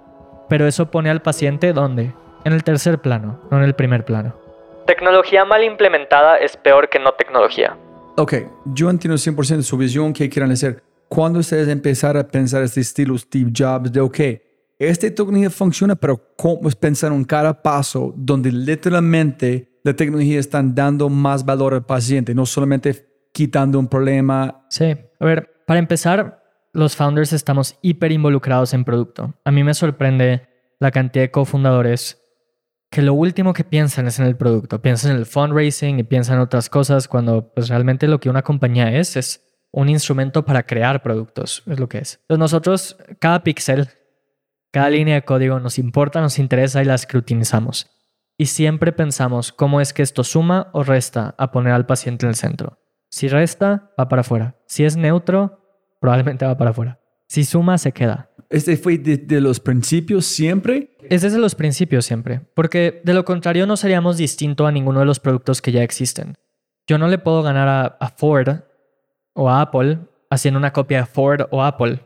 [0.51, 2.13] pero eso pone al paciente ¿dónde?
[2.45, 4.35] En el tercer plano, no en el primer plano.
[4.87, 7.75] Tecnología mal implementada es peor que no tecnología.
[8.17, 8.35] Ok,
[8.67, 10.83] yo entiendo 100% su visión que quieran hacer.
[11.09, 14.19] Cuando ustedes empezaron a pensar este estilo Steve Jobs de, ok,
[14.79, 20.61] esta tecnología funciona, pero ¿cómo es pensar en cada paso donde literalmente la tecnología está
[20.63, 24.67] dando más valor al paciente, no solamente quitando un problema?
[24.69, 26.43] Sí, a ver, para empezar,
[26.73, 29.35] los founders estamos hiper involucrados en producto.
[29.45, 30.47] A mí me sorprende
[30.79, 32.24] la cantidad de cofundadores
[32.95, 34.81] que lo último que piensan es en el producto.
[34.81, 38.43] Piensan en el fundraising y piensan en otras cosas cuando pues realmente lo que una
[38.43, 39.43] compañía es es
[39.73, 42.21] un instrumento para crear productos, es lo que es.
[42.21, 43.89] Entonces nosotros, cada píxel,
[44.71, 47.91] cada línea de código nos importa, nos interesa y la escrutinizamos.
[48.39, 52.31] Y siempre pensamos cómo es que esto suma o resta a poner al paciente en
[52.31, 52.79] el centro.
[53.11, 54.57] Si resta, va para afuera.
[54.69, 55.59] Si es neutro,
[56.01, 57.01] probablemente va para afuera.
[57.27, 58.31] Si suma, se queda.
[58.51, 60.94] ¿Este fue de, de los principios siempre?
[61.11, 65.07] Es desde los principios siempre, porque de lo contrario no seríamos distinto a ninguno de
[65.07, 66.37] los productos que ya existen.
[66.87, 68.61] Yo no le puedo ganar a, Ford
[69.35, 69.99] o a Apple
[70.31, 72.01] haciendo una copia de Ford o Apple.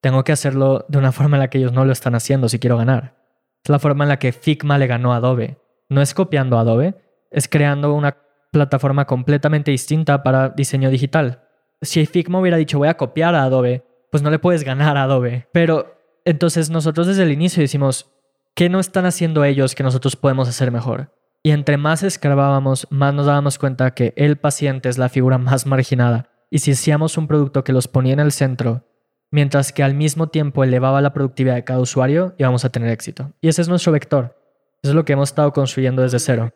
[0.00, 2.58] Tengo que hacerlo de una forma en la que ellos no lo están haciendo si
[2.58, 3.14] quiero ganar.
[3.62, 5.58] Es la forma en la que Figma le ganó a Adobe.
[5.88, 6.94] No es copiando a Adobe,
[7.30, 8.16] es creando una
[8.50, 11.44] plataforma completamente distinta para diseño digital.
[11.82, 15.04] Si Figma hubiera dicho voy a copiar a Adobe, pues no le puedes ganar a
[15.04, 15.48] Adobe.
[15.52, 18.10] Pero entonces nosotros desde el inicio decimos,
[18.54, 21.14] ¿qué no están haciendo ellos que nosotros podemos hacer mejor?
[21.42, 25.66] Y entre más escarbábamos, más nos dábamos cuenta que el paciente es la figura más
[25.66, 26.28] marginada.
[26.50, 28.84] Y si hacíamos un producto que los ponía en el centro,
[29.30, 33.32] mientras que al mismo tiempo elevaba la productividad de cada usuario, íbamos a tener éxito.
[33.40, 34.36] Y ese es nuestro vector.
[34.82, 36.52] Eso es lo que hemos estado construyendo desde cero.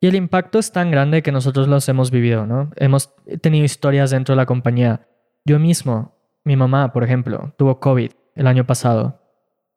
[0.00, 2.70] Y el impacto es tan grande que nosotros los hemos vivido, ¿no?
[2.76, 5.06] Hemos tenido historias dentro de la compañía.
[5.44, 9.22] Yo mismo, mi mamá, por ejemplo, tuvo COVID el año pasado.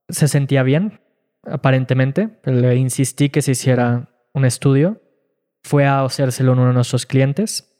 [0.09, 0.99] Se sentía bien,
[1.51, 5.01] aparentemente, le insistí que se hiciera un estudio.
[5.63, 7.75] Fue a hacérselo en uno de nuestros clientes.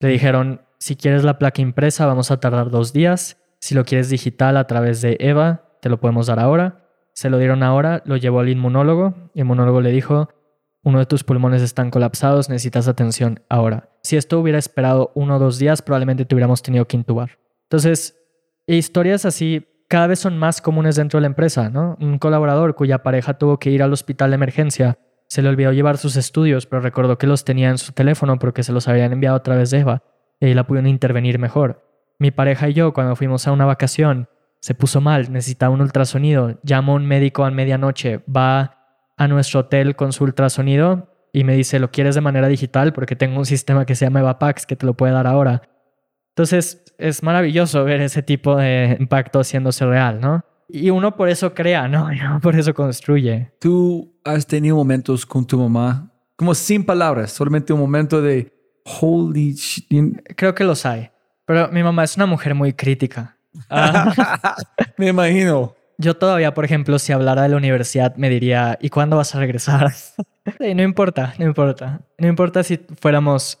[0.00, 3.36] Le dijeron, si quieres la placa impresa, vamos a tardar dos días.
[3.60, 6.88] Si lo quieres digital a través de EVA, te lo podemos dar ahora.
[7.12, 10.30] Se lo dieron ahora, lo llevó al inmunólogo el inmunólogo le dijo,
[10.82, 13.90] uno de tus pulmones están colapsados, necesitas atención ahora.
[14.02, 17.38] Si esto hubiera esperado uno o dos días, probablemente te hubiéramos tenido que intubar.
[17.64, 18.16] Entonces,
[18.66, 21.96] historias así cada vez son más comunes dentro de la empresa, ¿no?
[22.00, 25.98] Un colaborador cuya pareja tuvo que ir al hospital de emergencia, se le olvidó llevar
[25.98, 29.36] sus estudios, pero recordó que los tenía en su teléfono porque se los habían enviado
[29.36, 30.04] a través de Eva
[30.38, 31.84] y ahí la pudieron intervenir mejor.
[32.20, 34.28] Mi pareja y yo, cuando fuimos a una vacación,
[34.60, 38.78] se puso mal, necesitaba un ultrasonido, llamó a un médico a medianoche, va
[39.16, 42.92] a nuestro hotel con su ultrasonido y me dice, ¿lo quieres de manera digital?
[42.92, 45.62] Porque tengo un sistema que se llama EvaPax que te lo puede dar ahora.
[46.30, 50.44] Entonces, es maravilloso ver ese tipo de impacto haciéndose real, ¿no?
[50.68, 52.12] Y uno por eso crea, ¿no?
[52.12, 53.52] Y uno por eso construye.
[53.60, 58.52] ¿Tú has tenido momentos con tu mamá, como sin palabras, solamente un momento de
[59.00, 59.86] holy shit?
[60.36, 61.10] Creo que los hay.
[61.44, 63.36] Pero mi mamá es una mujer muy crítica.
[63.68, 64.54] Ah,
[64.96, 65.74] Me imagino.
[65.98, 69.38] yo todavía, por ejemplo, si hablara de la universidad, me diría, ¿y cuándo vas a
[69.40, 69.90] regresar?
[70.58, 72.00] Sí, no importa, no importa.
[72.18, 73.58] No importa si fuéramos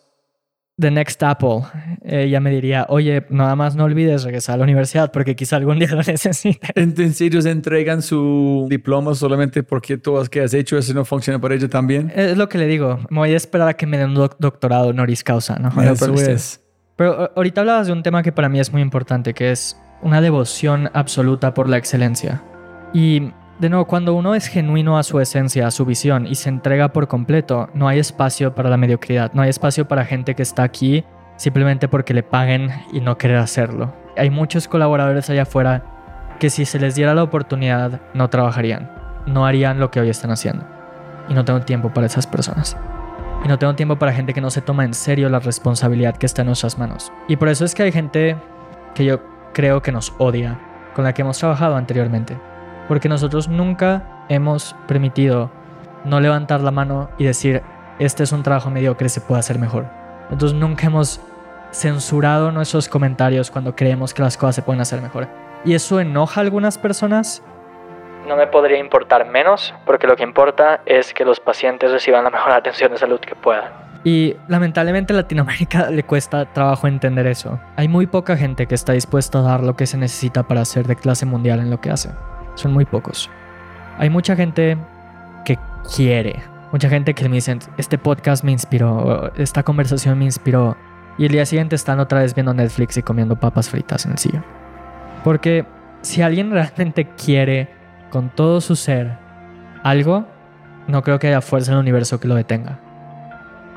[0.80, 1.62] The Next Apple.
[2.02, 5.78] Ella me diría, oye, nada más no olvides regresar a la universidad porque quizá algún
[5.78, 6.70] día lo necesites.
[6.74, 11.38] Entonces ellos entregan su diploma solamente porque todo lo que has hecho eso no funciona
[11.40, 12.10] para ellos también.
[12.14, 12.98] Es lo que le digo.
[13.10, 15.70] Me voy a esperar a que me den un doc- doctorado honoris causa, ¿no?
[15.70, 16.60] Por Eso es.
[16.96, 19.76] Pero a- ahorita hablabas de un tema que para mí es muy importante, que es
[20.02, 22.42] una devoción absoluta por la excelencia.
[22.92, 23.30] Y
[23.60, 26.94] de nuevo, cuando uno es genuino a su esencia, a su visión y se entrega
[26.94, 30.62] por completo, no hay espacio para la mediocridad, no hay espacio para gente que está
[30.62, 31.04] aquí
[31.36, 33.92] simplemente porque le paguen y no querer hacerlo.
[34.16, 35.84] Hay muchos colaboradores allá afuera
[36.38, 38.90] que si se les diera la oportunidad no trabajarían,
[39.26, 40.64] no harían lo que hoy están haciendo.
[41.28, 42.78] Y no tengo tiempo para esas personas.
[43.44, 46.24] Y no tengo tiempo para gente que no se toma en serio la responsabilidad que
[46.24, 47.12] está en nuestras manos.
[47.28, 48.36] Y por eso es que hay gente
[48.94, 49.20] que yo
[49.52, 50.58] creo que nos odia,
[50.94, 52.38] con la que hemos trabajado anteriormente.
[52.90, 55.48] Porque nosotros nunca hemos permitido
[56.04, 57.62] no levantar la mano y decir,
[58.00, 59.86] este es un trabajo mediocre, se puede hacer mejor.
[60.24, 61.20] Nosotros nunca hemos
[61.70, 65.28] censurado nuestros comentarios cuando creemos que las cosas se pueden hacer mejor.
[65.64, 67.44] Y eso enoja a algunas personas.
[68.26, 72.30] No me podría importar menos porque lo que importa es que los pacientes reciban la
[72.30, 73.70] mejor atención de salud que puedan.
[74.02, 77.60] Y lamentablemente a Latinoamérica le cuesta trabajo entender eso.
[77.76, 80.88] Hay muy poca gente que está dispuesta a dar lo que se necesita para ser
[80.88, 82.10] de clase mundial en lo que hace.
[82.54, 83.30] Son muy pocos.
[83.98, 84.76] Hay mucha gente
[85.44, 85.58] que
[85.94, 86.42] quiere.
[86.72, 90.76] Mucha gente que me dicen, este podcast me inspiró, esta conversación me inspiró.
[91.18, 94.18] Y el día siguiente están otra vez viendo Netflix y comiendo papas fritas en el
[94.18, 94.44] sillón.
[95.24, 95.66] Porque
[96.02, 97.68] si alguien realmente quiere
[98.10, 99.18] con todo su ser
[99.82, 100.26] algo,
[100.86, 102.78] no creo que haya fuerza en el universo que lo detenga.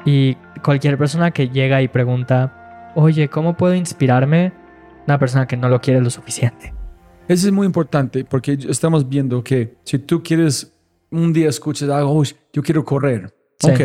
[0.06, 4.54] Y cualquier persona que llega y pregunta, oye, ¿cómo puedo inspirarme?
[5.08, 6.74] Una persona que no lo quiere lo suficiente.
[7.34, 10.72] Eso es muy importante porque estamos viendo que si tú quieres
[11.10, 12.24] un día escuchas algo, "Oh,
[12.54, 13.34] yo quiero correr.
[13.60, 13.72] Sí.
[13.72, 13.82] Ok,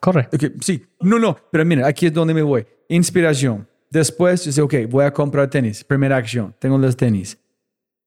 [0.00, 0.28] Corre.
[0.32, 0.84] ok, sí.
[1.00, 2.64] No, no, pero mira, aquí es donde me voy.
[2.88, 3.66] Inspiración.
[3.90, 5.82] Después, yo sé, ok, voy a comprar tenis.
[5.82, 7.36] Primera acción, tengo los tenis.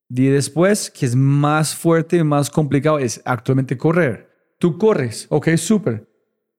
[0.09, 4.29] Y después, que es más fuerte, más complicado, es actualmente correr.
[4.59, 6.07] Tú corres, ok, súper.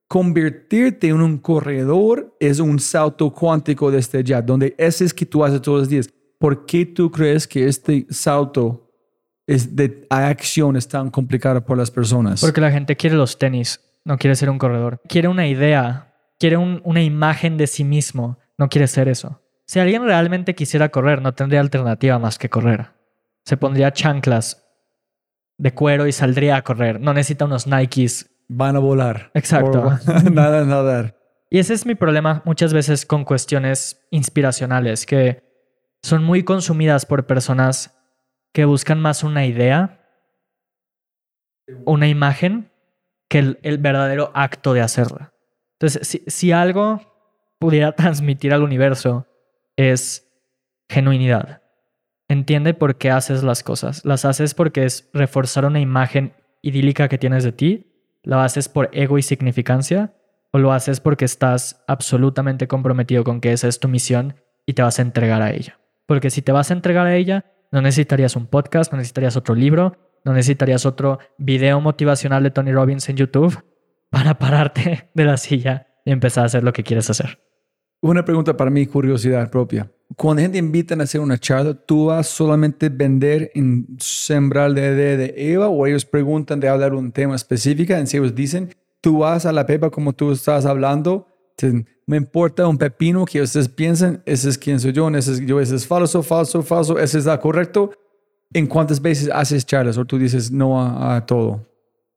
[0.08, 5.42] Convertirte en un corredor es un salto cuántico desde ya, donde ese es que tú
[5.42, 6.08] haces todos los días.
[6.38, 8.90] ¿Por qué tú crees que este salto
[9.46, 12.40] es de a acción es tan complicado por las personas?
[12.40, 15.00] Porque la gente quiere los tenis, no quiere ser un corredor.
[15.08, 19.40] Quiere una idea, quiere un- una imagen de sí mismo, no quiere ser eso.
[19.66, 22.94] Si alguien realmente quisiera correr, no tendría alternativa más que correr.
[23.44, 24.66] se pondría chanclas
[25.56, 27.00] de cuero y saldría a correr.
[27.00, 28.28] No necesita unos Nikes.
[28.48, 29.30] Van a volar.
[29.34, 29.96] Exacto.
[30.32, 31.16] Nada, nadar.
[31.48, 35.44] Y ese es mi problema muchas veces con cuestiones inspiracionales, que
[36.02, 37.96] son muy consumidas por personas
[38.52, 40.00] que buscan más una idea,
[41.84, 42.70] una imagen,
[43.28, 45.32] que el, verdadero acto de hacerla.
[45.74, 47.00] Entonces, si, si algo
[47.58, 49.26] pudiera transmitir al universo
[49.76, 50.26] es
[50.88, 51.62] genuinidad.
[52.28, 54.04] Entiende por qué haces las cosas.
[54.04, 57.92] Las haces porque es reforzar una imagen idílica que tienes de ti.
[58.22, 60.14] Lo haces por ego y significancia.
[60.52, 64.82] O lo haces porque estás absolutamente comprometido con que esa es tu misión y te
[64.82, 65.78] vas a entregar a ella.
[66.06, 69.54] Porque si te vas a entregar a ella, no necesitarías un podcast, no necesitarías otro
[69.54, 73.62] libro, no necesitarías otro video motivacional de Tony Robbins en YouTube
[74.10, 77.40] para pararte de la silla y empezar a hacer lo que quieres hacer.
[78.00, 79.90] Una pregunta para mi curiosidad propia.
[80.16, 85.34] Cuando gente invitan a hacer una charla, ¿tú vas solamente vender en sembrar idea de
[85.36, 87.94] Eva o ellos preguntan de hablar un tema específico?
[87.94, 88.70] En si ellos dicen,
[89.00, 91.26] tú vas a la pepa como tú estás hablando,
[92.06, 95.60] me importa un pepino que ustedes piensen, ese es quien soy yo, ese es yo,
[95.60, 97.90] ese es falso, falso, falso, ese es correcto.
[98.52, 101.66] ¿En cuántas veces haces charlas o tú dices no a, a todo?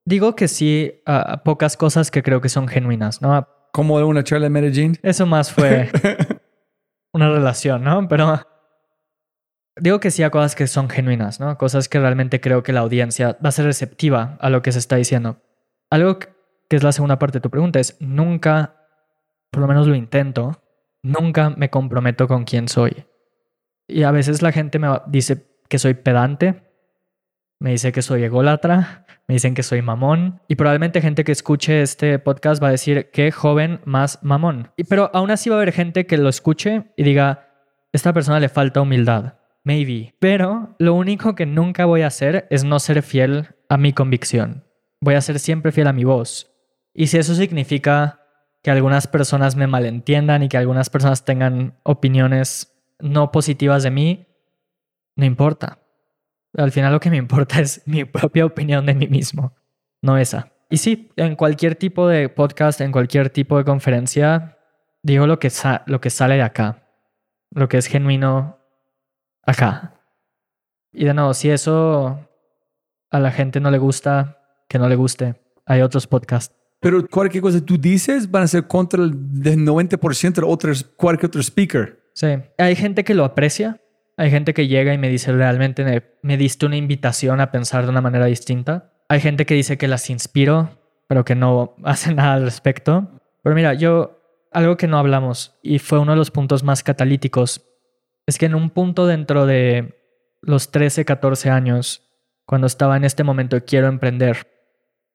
[0.06, 3.48] Digo que sí a pocas cosas que creo que son genuinas, ¿no?
[3.72, 4.98] Como una charla en Medellín.
[5.02, 5.90] Eso más fue
[7.12, 8.08] una relación, ¿no?
[8.08, 8.42] Pero
[9.76, 11.58] digo que sí a cosas que son genuinas, ¿no?
[11.58, 14.80] Cosas que realmente creo que la audiencia va a ser receptiva a lo que se
[14.80, 15.42] está diciendo.
[15.90, 18.79] Algo que es la segunda parte de tu pregunta es, nunca,
[19.52, 20.62] por lo menos lo intento,
[21.02, 23.06] nunca me comprometo con quién soy.
[23.88, 26.64] Y a veces la gente me dice que soy pedante,
[27.60, 31.82] me dice que soy ególatra, me dicen que soy mamón y probablemente gente que escuche
[31.82, 34.72] este podcast va a decir qué joven más mamón.
[34.78, 37.48] Y, pero aún así va a haber gente que lo escuche y diga,
[37.92, 39.36] esta persona le falta humildad.
[39.64, 40.16] Maybe.
[40.20, 44.66] Pero lo único que nunca voy a hacer es no ser fiel a mi convicción.
[45.02, 46.52] Voy a ser siempre fiel a mi voz.
[46.94, 48.19] Y si eso significa
[48.62, 54.28] que algunas personas me malentiendan y que algunas personas tengan opiniones no positivas de mí,
[55.16, 55.80] no importa.
[56.58, 59.54] Al final lo que me importa es mi propia opinión de mí mismo,
[60.02, 60.52] no esa.
[60.70, 64.58] Y sí, en cualquier tipo de podcast, en cualquier tipo de conferencia,
[65.02, 65.52] digo lo que,
[65.88, 66.88] lo que sale de acá,
[67.52, 68.60] lo que es genuino
[69.44, 69.96] acá.
[70.92, 72.28] Y de nuevo, si eso
[73.10, 74.38] a la gente no le gusta,
[74.68, 76.56] que no le guste, hay otros podcasts.
[76.80, 81.28] Pero cualquier cosa que tú dices van a ser contra el 90% de otros, cualquier
[81.28, 82.00] otro speaker.
[82.14, 82.28] Sí,
[82.58, 83.80] hay gente que lo aprecia
[84.20, 87.90] hay gente que llega y me dice realmente me, diste una invitación a pensar de
[87.90, 88.92] una manera distinta.
[89.08, 90.78] Hay gente que dice que las inspiro,
[91.08, 93.10] pero que no hace nada al respecto.
[93.42, 94.20] Pero mira, yo,
[94.52, 97.66] algo que no hablamos y fue uno de los puntos más catalíticos,
[98.28, 99.98] es que en un punto dentro de
[100.42, 102.04] los 13, 14 años,
[102.46, 104.59] cuando estaba en este momento quiero emprender,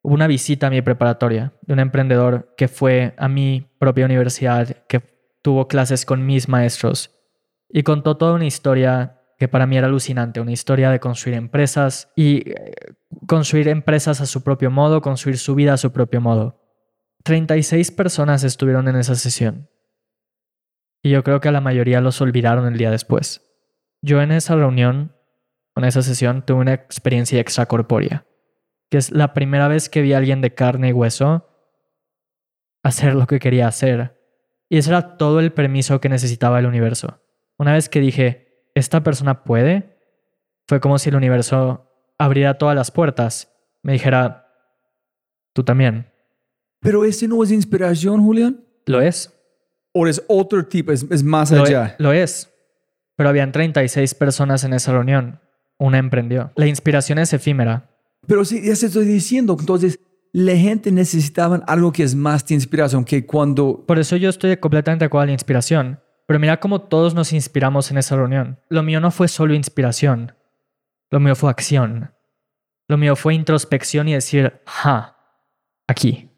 [0.05, 4.85] hubo una visita a mi preparatoria de un emprendedor que fue a mi propia universidad,
[4.87, 5.01] que
[5.41, 7.11] tuvo clases con mis maestros
[7.71, 12.13] y contó toda una historia que para mí era alucinante, una historia de construir empresas
[12.15, 12.75] y eh,
[13.27, 16.61] construir empresas a su propio modo, construir su vida a su propio modo.
[17.25, 19.71] 36 personas estuvieron en esa sesión.
[21.03, 23.43] Y yo creo que la mayoría los olvidaron el día después.
[24.03, 25.17] Yo en esa reunión,
[25.75, 28.27] en esa sesión, tuve una experiencia extracorpórea,
[28.95, 31.49] que es la primera vez que vi a alguien de carne y hueso
[32.85, 34.21] hacer lo que quería hacer.
[34.69, 37.21] Y ese era todo el permiso que necesitaba el universo
[37.59, 39.99] una vez que dije, esta persona puede,
[40.67, 43.53] fue como si el universo abriera todas las puertas,
[43.83, 44.49] me dijera,
[45.53, 46.13] tú también.
[46.81, 48.65] Pero ese no es inspiración, Julián.
[48.87, 49.33] Lo es.
[49.93, 51.97] ¿O es otro tipo, es, más lo allá?
[51.99, 52.53] E, lo es.
[53.17, 55.41] Pero habían 36 personas en esa reunión.
[55.79, 56.53] Una emprendió.
[56.57, 57.91] La inspiración es efímera.
[58.27, 59.57] Pero sí, ya se estoy diciendo.
[59.59, 60.01] Entonces,
[60.33, 63.85] la gente necesitaba algo que es más de inspiración que cuando...
[63.87, 66.01] Por eso yo estoy completamente de acuerdo a la inspiración.
[66.27, 68.59] Pero mira cómo todos nos inspiramos en esa reunión.
[68.69, 70.33] Lo mío no fue solo inspiración,
[71.11, 72.11] lo mío fue acción.
[72.89, 75.17] Lo mío fue introspección y decir, ja,
[75.87, 76.31] aquí.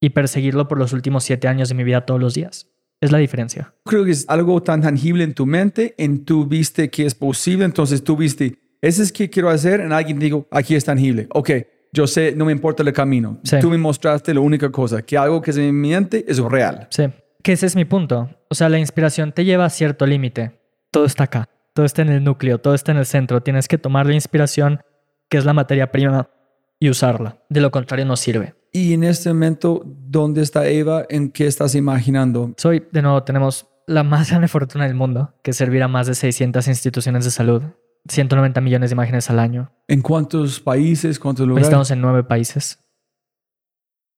[0.00, 2.68] Y perseguirlo por los últimos siete años de mi vida todos los días.
[3.00, 3.74] Es la diferencia.
[3.84, 7.64] Creo que es algo tan tangible en tu mente, en tu viste que es posible,
[7.64, 11.26] entonces tú viste, ese es que quiero hacer, en alguien digo, aquí es tangible.
[11.30, 11.50] Ok,
[11.92, 13.40] yo sé, no me importa el camino.
[13.60, 16.86] Tú me mostraste la única cosa, que algo que es en mi mente es real.
[16.90, 17.04] Sí,
[17.42, 18.30] que ese es mi punto.
[18.48, 20.60] O sea, la inspiración te lleva a cierto límite.
[20.92, 23.42] Todo está acá, todo está en el núcleo, todo está en el centro.
[23.42, 24.80] Tienes que tomar la inspiración,
[25.28, 26.30] que es la materia prima,
[26.78, 27.38] y usarla.
[27.48, 28.54] De lo contrario, no sirve.
[28.72, 31.06] Y en este momento, ¿dónde está Eva?
[31.08, 32.52] ¿En qué estás imaginando?
[32.56, 36.06] Soy, de nuevo, tenemos la más grande fortuna del mundo, que es servir a más
[36.06, 37.62] de 600 instituciones de salud.
[38.08, 39.72] 190 millones de imágenes al año.
[39.88, 41.68] ¿En cuántos países, cuántos lugares?
[41.68, 42.78] Estamos en nueve países,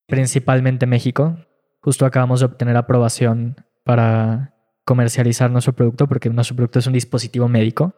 [0.07, 1.37] principalmente México.
[1.81, 4.55] Justo acabamos de obtener aprobación para
[4.85, 7.95] comercializar nuestro producto porque nuestro producto es un dispositivo médico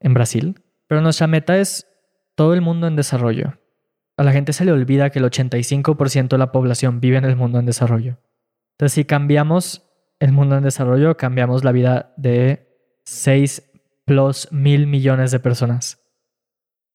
[0.00, 0.60] en Brasil.
[0.88, 1.86] Pero nuestra meta es
[2.34, 3.58] todo el mundo en desarrollo.
[4.16, 7.36] A la gente se le olvida que el 85% de la población vive en el
[7.36, 8.18] mundo en desarrollo.
[8.72, 9.88] Entonces, si cambiamos
[10.20, 12.68] el mundo en desarrollo, cambiamos la vida de
[13.04, 13.71] 6
[14.04, 16.00] plus mil millones de personas.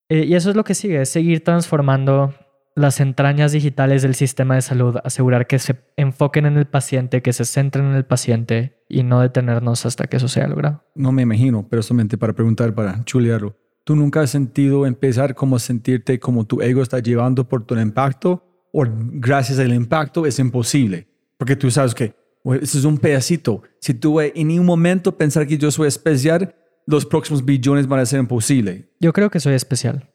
[0.10, 2.34] Eh, y eso es lo que sigue, es seguir transformando
[2.76, 7.34] las entrañas digitales del sistema de salud, asegurar que se enfoquen en el paciente, que
[7.34, 10.84] se centren en el paciente y no detenernos hasta que eso sea logrado.
[10.94, 13.58] No me imagino, pero solamente para preguntar, para chulearlo.
[13.84, 18.44] ¿Tú nunca has sentido empezar como sentirte como tu ego está llevando por tu impacto
[18.72, 21.08] o gracias al impacto es imposible?
[21.38, 22.14] Porque tú sabes que
[22.62, 23.64] ese es un pedacito.
[23.80, 26.54] Si tú en ningún momento pensar que yo soy especial,
[26.88, 28.90] los próximos billones van a ser imposible.
[29.00, 30.10] Yo creo que soy especial.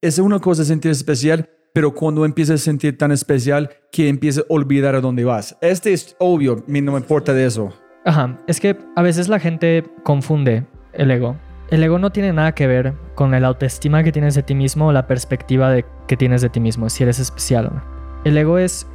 [0.00, 4.52] Es una cosa sentir especial, pero cuando empiezas a sentir tan especial que empiezas a
[4.52, 5.56] olvidar a dónde vas.
[5.60, 7.72] Este es obvio, a mí no me importa de eso.
[8.06, 11.36] Ajá, es que a veces la gente confunde el ego.
[11.70, 14.88] El ego no tiene nada que ver con el autoestima que tienes de ti mismo
[14.88, 17.82] o la perspectiva de que tienes de ti mismo, si eres especial o no.
[18.24, 18.86] El ego es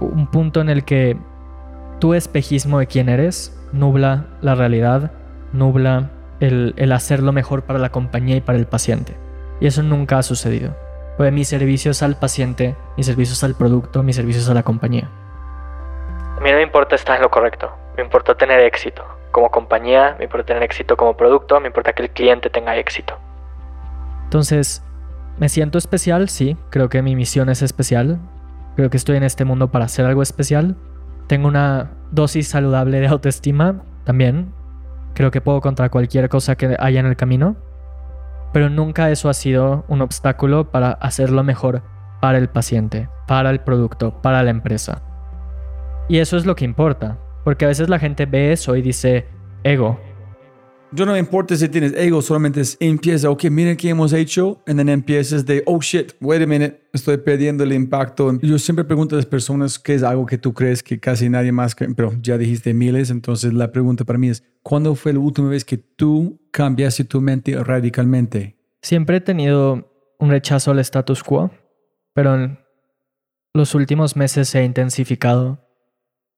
[0.00, 1.16] un punto en el que
[1.98, 5.12] tu espejismo de quién eres nubla la realidad,
[5.52, 9.16] nubla el, el hacer lo mejor para la compañía y para el paciente.
[9.60, 10.76] Y eso nunca ha sucedido.
[11.16, 14.54] Pues mi servicio es al paciente, mi servicio es al producto, mi servicio es a
[14.54, 15.08] la compañía.
[16.36, 19.04] A mí no me importa estar en lo correcto, me importa tener éxito.
[19.30, 23.14] Como compañía, me importa tener éxito como producto, me importa que el cliente tenga éxito.
[24.24, 24.82] Entonces,
[25.38, 26.28] ¿me siento especial?
[26.28, 28.18] Sí, creo que mi misión es especial.
[28.74, 30.76] Creo que estoy en este mundo para hacer algo especial.
[31.28, 34.52] Tengo una dosis saludable de autoestima también.
[35.14, 37.56] Creo que puedo contra cualquier cosa que haya en el camino.
[38.52, 41.82] Pero nunca eso ha sido un obstáculo para hacerlo mejor
[42.20, 45.02] para el paciente, para el producto, para la empresa.
[46.08, 47.18] Y eso es lo que importa.
[47.44, 49.26] Porque a veces la gente ve eso y dice,
[49.62, 50.00] ego,
[50.94, 54.62] Yo no me importa si tienes ego, solamente es empieza, ok, miren qué hemos hecho,
[54.64, 58.38] y then empiezas de, oh shit, wait a minute, estoy perdiendo el impacto.
[58.40, 61.50] Yo siempre pregunto a las personas qué es algo que tú crees que casi nadie
[61.50, 65.48] más, pero ya dijiste miles, entonces la pregunta para mí es, ¿cuándo fue la última
[65.48, 68.56] vez que tú cambiaste tu mente radicalmente?
[68.80, 69.90] Siempre he tenido
[70.20, 71.50] un rechazo al status quo,
[72.12, 72.58] pero en
[73.52, 75.58] los últimos meses se ha intensificado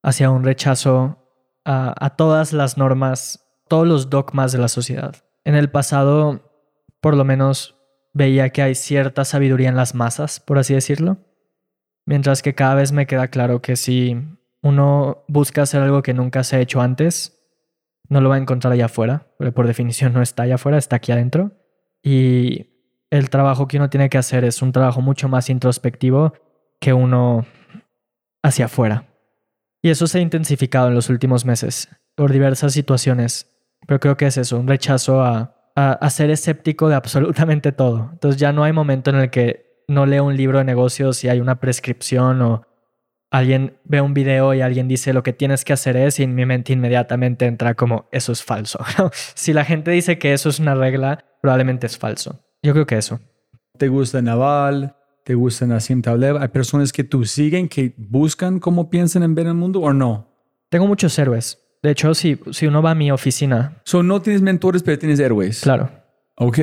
[0.03, 1.23] hacia un rechazo
[1.65, 5.15] a, todas las normas, todos los dogmas de la sociedad.
[5.43, 6.41] En el pasado,
[7.01, 7.75] por lo menos,
[8.13, 11.17] veía que hay cierta sabiduría en las masas, por así decirlo,
[12.05, 14.17] mientras que cada vez me queda claro que si
[14.61, 17.37] uno busca hacer algo que nunca se ha hecho antes,
[18.09, 20.95] no lo va a encontrar allá afuera, porque por definición no está allá afuera, está
[20.95, 21.51] aquí adentro.
[22.01, 22.67] Y
[23.09, 26.33] el trabajo que uno tiene que hacer es un trabajo mucho más introspectivo
[26.79, 27.45] que uno
[28.43, 29.07] hacia afuera.
[29.81, 33.56] Y eso se ha intensificado en los últimos meses por diversas situaciones.
[33.87, 38.09] Pero creo que es eso, un rechazo a, a, a, ser escéptico de absolutamente todo.
[38.13, 41.29] Entonces ya no hay momento en el que no leo un libro de negocios y
[41.29, 42.67] hay una prescripción o
[43.31, 46.35] alguien ve un video y alguien dice lo que tienes que hacer es y en
[46.35, 48.79] mi mente inmediatamente entra como eso es falso.
[49.11, 52.39] si la gente dice que eso es una regla, probablemente es falso.
[52.61, 53.19] Yo creo que eso.
[53.77, 54.95] ¿Te gusta Naval?
[55.23, 56.37] ¿Te gusta Nassim Taleb?
[56.37, 60.33] ¿Hay personas que tú siguen que buscan cómo piensan en ver el mundo o no?
[60.69, 61.66] Tengo muchos héroes.
[61.87, 63.79] De hecho, si, si uno va a mi oficina...
[63.85, 65.61] So, no tienes mentores, pero tienes héroes.
[65.61, 65.89] Claro.
[66.35, 66.59] Ok.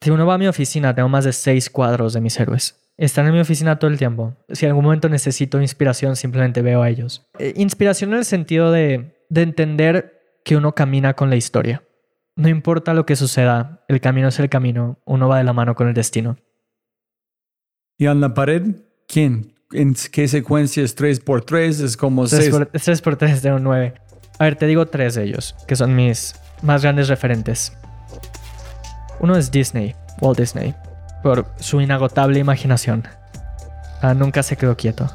[0.00, 2.78] Si uno va a mi oficina, tengo más de seis cuadros de mis héroes.
[2.96, 4.36] Están en mi oficina todo el tiempo.
[4.48, 7.26] Si en algún momento necesito inspiración, simplemente veo a ellos.
[7.40, 11.82] Eh, inspiración en el sentido de, de entender que uno camina con la historia.
[12.36, 15.74] No importa lo que suceda, el camino es el camino, uno va de la mano
[15.74, 16.38] con el destino.
[17.96, 18.76] ¿Y en la pared?
[19.08, 19.54] ¿Quién?
[19.72, 21.82] ¿En qué secuencia es 3x3?
[21.82, 22.52] Es como 6.
[22.52, 23.94] 3x3 de un 9.
[24.38, 27.72] A ver, te digo tres de ellos, que son mis más grandes referentes.
[29.18, 30.74] Uno es Disney, Walt Disney,
[31.22, 33.08] por su inagotable imaginación.
[34.00, 35.10] Ah, nunca se quedó quieto.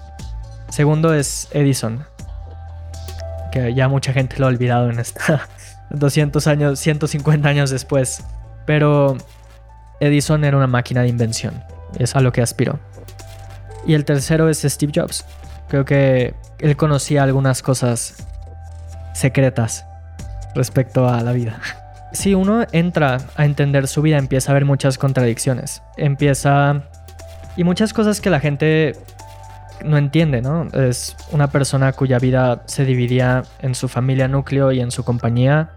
[0.70, 2.06] Segundo es Edison,
[3.52, 5.48] que ya mucha gente lo ha olvidado en esta
[5.90, 8.24] 200 años, 150 años después.
[8.66, 9.18] Pero
[10.02, 11.64] Edison era una máquina de invención,
[11.98, 12.80] es a lo que aspiró.
[13.88, 15.26] Y el tercero es Steve Jobs.
[15.70, 18.16] Creo que él conocía algunas cosas
[19.14, 19.86] secretas
[20.56, 21.60] respecto a la vida.
[22.12, 25.82] Si uno entra a entender su vida, empieza a ver muchas contradicciones.
[25.98, 26.84] Empieza...
[27.56, 28.96] Y muchas cosas que la gente
[29.84, 30.68] no entiende, ¿no?
[30.74, 35.70] Es una persona cuya vida se dividía en su familia núcleo y en su compañía.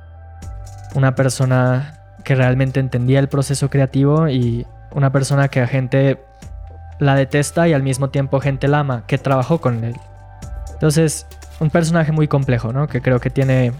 [0.95, 6.19] Una persona que realmente entendía el proceso creativo y una persona que a gente
[6.99, 9.95] la detesta y al mismo tiempo gente la ama, que trabajó con él.
[10.73, 11.27] Entonces,
[11.61, 12.87] un personaje muy complejo, ¿no?
[12.89, 13.73] Que creo que tiene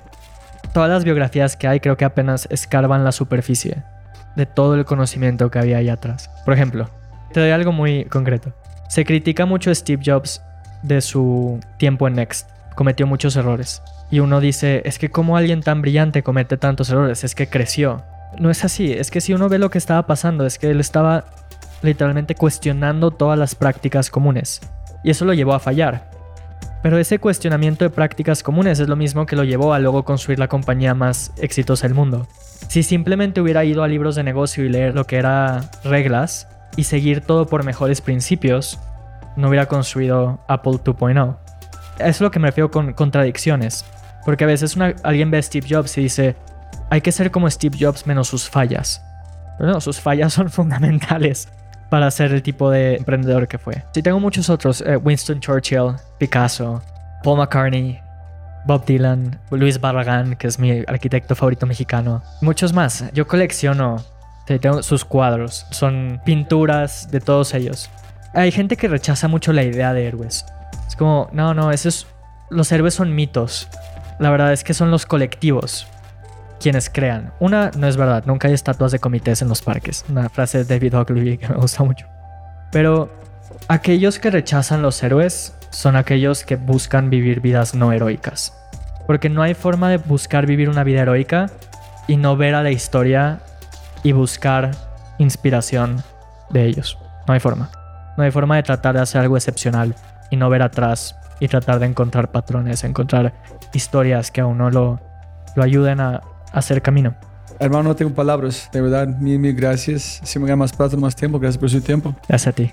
[0.73, 3.83] todas las biografías que hay, creo que apenas escarban la superficie
[4.37, 6.31] de todo el conocimiento que había ahí atrás.
[6.45, 6.91] Por ejemplo,
[7.33, 8.53] te doy algo muy concreto.
[8.89, 10.43] Se critica mucho a Steve Jobs
[10.83, 12.49] de su tiempo en Next.
[12.75, 13.83] Cometió muchos errores.
[14.11, 18.05] Y uno dice, es que como alguien tan brillante comete tantos errores, es que creció.
[18.39, 20.81] No es así, es que si uno ve lo que estaba pasando, es que él
[20.81, 21.25] estaba
[21.83, 24.61] literalmente cuestionando todas las prácticas comunes.
[25.03, 26.11] Y eso lo llevó a fallar.
[26.87, 30.39] Pero ese cuestionamiento de prácticas comunes es lo mismo que lo llevó a luego construir
[30.39, 32.29] la compañía más exitosa del mundo.
[32.69, 36.47] Si simplemente hubiera ido a libros de negocio y leer lo que era reglas
[36.77, 38.79] y seguir todo por mejores principios,
[39.35, 41.37] no hubiera construido Apple 2.0.
[41.99, 43.85] Eso es lo que me refiero con contradicciones.
[44.25, 46.37] Porque a veces alguien ve a Steve Jobs y dice,
[46.89, 49.03] hay que ser como Steve Jobs menos sus fallas.
[49.59, 51.49] Pero no, sus fallas son fundamentales
[51.91, 53.83] para ser el tipo de emprendedor que fue.
[53.93, 54.81] Sí, tengo muchos otros.
[54.81, 56.83] Eh, Winston Churchill, Picasso,
[57.23, 58.01] Paul McCartney,
[58.67, 62.23] Bob Dylan, Luis Barragán, que es mi arquitecto favorito mexicano.
[62.41, 63.05] Muchos más.
[63.13, 63.97] Yo colecciono
[64.47, 65.67] tengo sus cuadros.
[65.71, 67.91] Son pinturas de todos ellos.
[68.33, 70.45] Hay gente que rechaza mucho la idea de héroes.
[70.87, 72.07] Es como, no, no, esos,
[72.51, 73.69] los héroes son mitos.
[74.19, 75.87] La verdad es que son los colectivos
[76.61, 77.33] quienes crean.
[77.41, 80.05] Una, no es verdad, nunca hay estatuas de comités en los parques.
[80.09, 82.07] Una frase de David Ogilvy que me gusta mucho.
[82.73, 83.11] Pero
[83.69, 88.53] aquellos que rechazan los héroes son aquellos que buscan vivir vidas no heroicas.
[89.07, 91.51] Porque no hay forma de buscar vivir una vida heroica
[92.09, 93.41] y no ver a la historia
[94.03, 94.73] y buscar
[95.19, 96.03] inspiración
[96.51, 96.99] de ellos.
[97.27, 97.71] No hay forma.
[98.17, 99.95] No hay forma de tratar de hacer algo excepcional
[100.31, 103.35] y no ver atrás y tratar de encontrar patrones, encontrar
[103.73, 105.01] historias que a uno lo,
[105.55, 106.23] lo ayuden a,
[106.59, 107.15] hacer camino.
[107.59, 108.69] Hermano, no tengo palabras.
[108.73, 110.21] De verdad, mil, mil gracias.
[110.25, 112.15] Si me gana más plata, más tiempo, gracias por su tiempo.
[112.29, 112.71] Gracias a ti.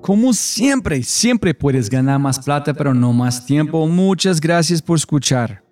[0.00, 3.86] Como siempre, siempre puedes ganar más plata, pero no más tiempo.
[3.86, 5.62] Muchas gracias por escuchar.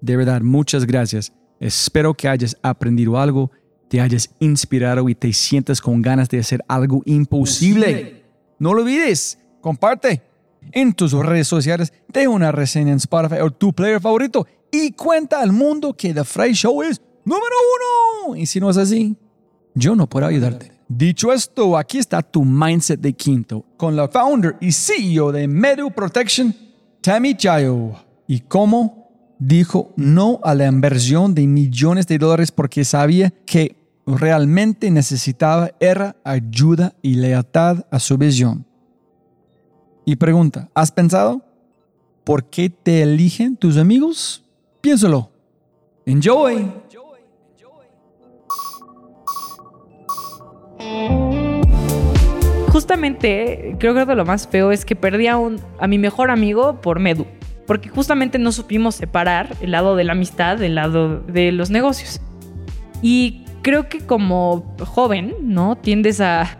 [0.00, 1.32] De verdad, muchas gracias.
[1.58, 3.50] Espero que hayas aprendido algo,
[3.88, 8.24] te hayas inspirado y te sientas con ganas de hacer algo imposible.
[8.58, 10.31] No lo olvides, comparte
[10.72, 15.40] en tus redes sociales, de una reseña en Spotify o tu player favorito y cuenta
[15.40, 17.54] al mundo que The Fry Show es número
[18.26, 18.36] uno.
[18.36, 19.16] Y si no es así,
[19.74, 20.72] yo no puedo ayudarte.
[20.88, 25.90] Dicho esto, aquí está tu mindset de quinto con la founder y CEO de Medu
[25.90, 26.54] Protection,
[27.00, 27.92] Tammy Chayo.
[28.26, 33.76] Y cómo dijo no a la inversión de millones de dólares porque sabía que
[34.06, 38.66] realmente necesitaba era ayuda y lealtad a su visión.
[40.04, 41.42] Y pregunta, ¿has pensado
[42.24, 44.44] por qué te eligen tus amigos?
[44.80, 45.30] Piénsalo.
[46.04, 46.72] Enjoy.
[52.72, 56.80] Justamente, creo que lo más feo es que perdí a, un, a mi mejor amigo
[56.80, 57.26] por Medu.
[57.66, 62.20] Porque justamente no supimos separar el lado de la amistad del lado de los negocios.
[63.02, 65.76] Y creo que como joven, ¿no?
[65.76, 66.58] Tiendes a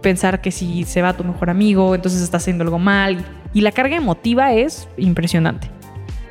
[0.00, 3.24] pensar que si se va tu mejor amigo, entonces está haciendo algo mal.
[3.52, 5.70] Y la carga emotiva es impresionante.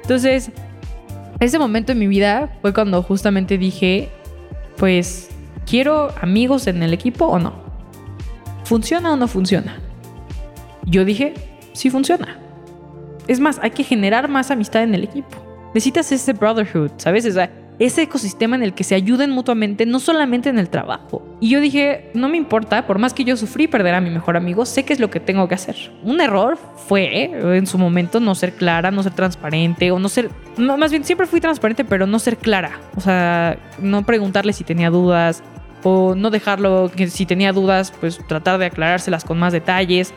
[0.02, 0.52] Entonces,
[1.40, 4.10] ese momento en mi vida fue cuando justamente dije,
[4.78, 5.30] pues,
[5.66, 7.54] ¿quiero amigos en el equipo o no?
[8.64, 9.78] ¿Funciona o no funciona?
[10.86, 11.34] Yo dije,
[11.74, 12.40] sí funciona.
[13.28, 15.38] Es más, hay que generar más amistad en el equipo.
[15.74, 17.26] Necesitas ese brotherhood, ¿sabes?
[17.26, 21.26] O sea, ese ecosistema en el que se ayuden mutuamente, no solamente en el trabajo.
[21.40, 24.36] Y yo dije, no me importa, por más que yo sufrí perder a mi mejor
[24.36, 25.76] amigo, sé qué es lo que tengo que hacer.
[26.04, 26.58] Un error
[26.88, 27.58] fue ¿eh?
[27.58, 31.26] en su momento no ser clara, no ser transparente o no ser, más bien siempre
[31.26, 32.80] fui transparente, pero no ser clara.
[32.98, 35.42] O sea, no preguntarle si tenía dudas
[35.84, 40.14] o no dejarlo que si tenía dudas, pues tratar de aclarárselas con más detalles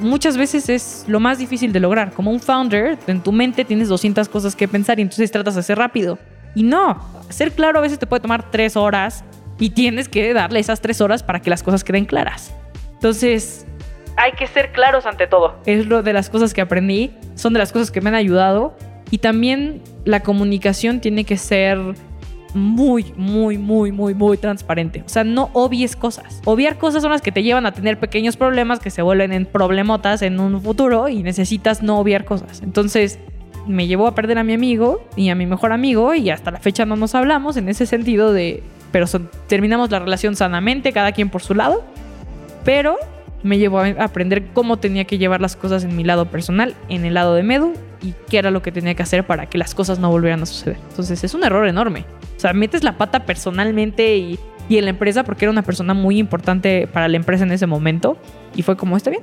[0.00, 2.12] muchas veces es lo más difícil de lograr.
[2.12, 5.60] Como un founder, en tu mente tienes 200 cosas que pensar y entonces tratas de
[5.60, 6.18] hacer rápido.
[6.54, 9.24] Y no, ser claro a veces te puede tomar tres horas
[9.58, 12.54] y tienes que darle esas tres horas para que las cosas queden claras.
[12.94, 13.66] Entonces,
[14.16, 15.56] hay que ser claros ante todo.
[15.66, 18.76] Es lo de las cosas que aprendí, son de las cosas que me han ayudado.
[19.10, 21.78] Y también la comunicación tiene que ser
[22.54, 25.02] muy, muy, muy, muy, muy transparente.
[25.06, 26.40] O sea, no obvies cosas.
[26.44, 29.46] Obviar cosas son las que te llevan a tener pequeños problemas que se vuelven en
[29.46, 32.62] problemotas en un futuro y necesitas no obviar cosas.
[32.62, 33.18] Entonces,
[33.68, 36.58] me llevó a perder a mi amigo y a mi mejor amigo y hasta la
[36.58, 39.06] fecha no nos hablamos en ese sentido de, pero
[39.46, 41.84] terminamos la relación sanamente, cada quien por su lado,
[42.64, 42.96] pero
[43.42, 47.04] me llevó a aprender cómo tenía que llevar las cosas en mi lado personal, en
[47.04, 49.74] el lado de Medu y qué era lo que tenía que hacer para que las
[49.74, 50.78] cosas no volvieran a suceder.
[50.90, 52.04] Entonces es un error enorme.
[52.36, 54.38] O sea, metes la pata personalmente y,
[54.68, 57.66] y en la empresa porque era una persona muy importante para la empresa en ese
[57.66, 58.16] momento
[58.54, 59.22] y fue como, está bien.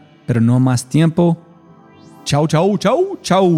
[0.31, 1.37] pero no más tiempo.
[2.23, 3.51] Chau, chau, chau, chau.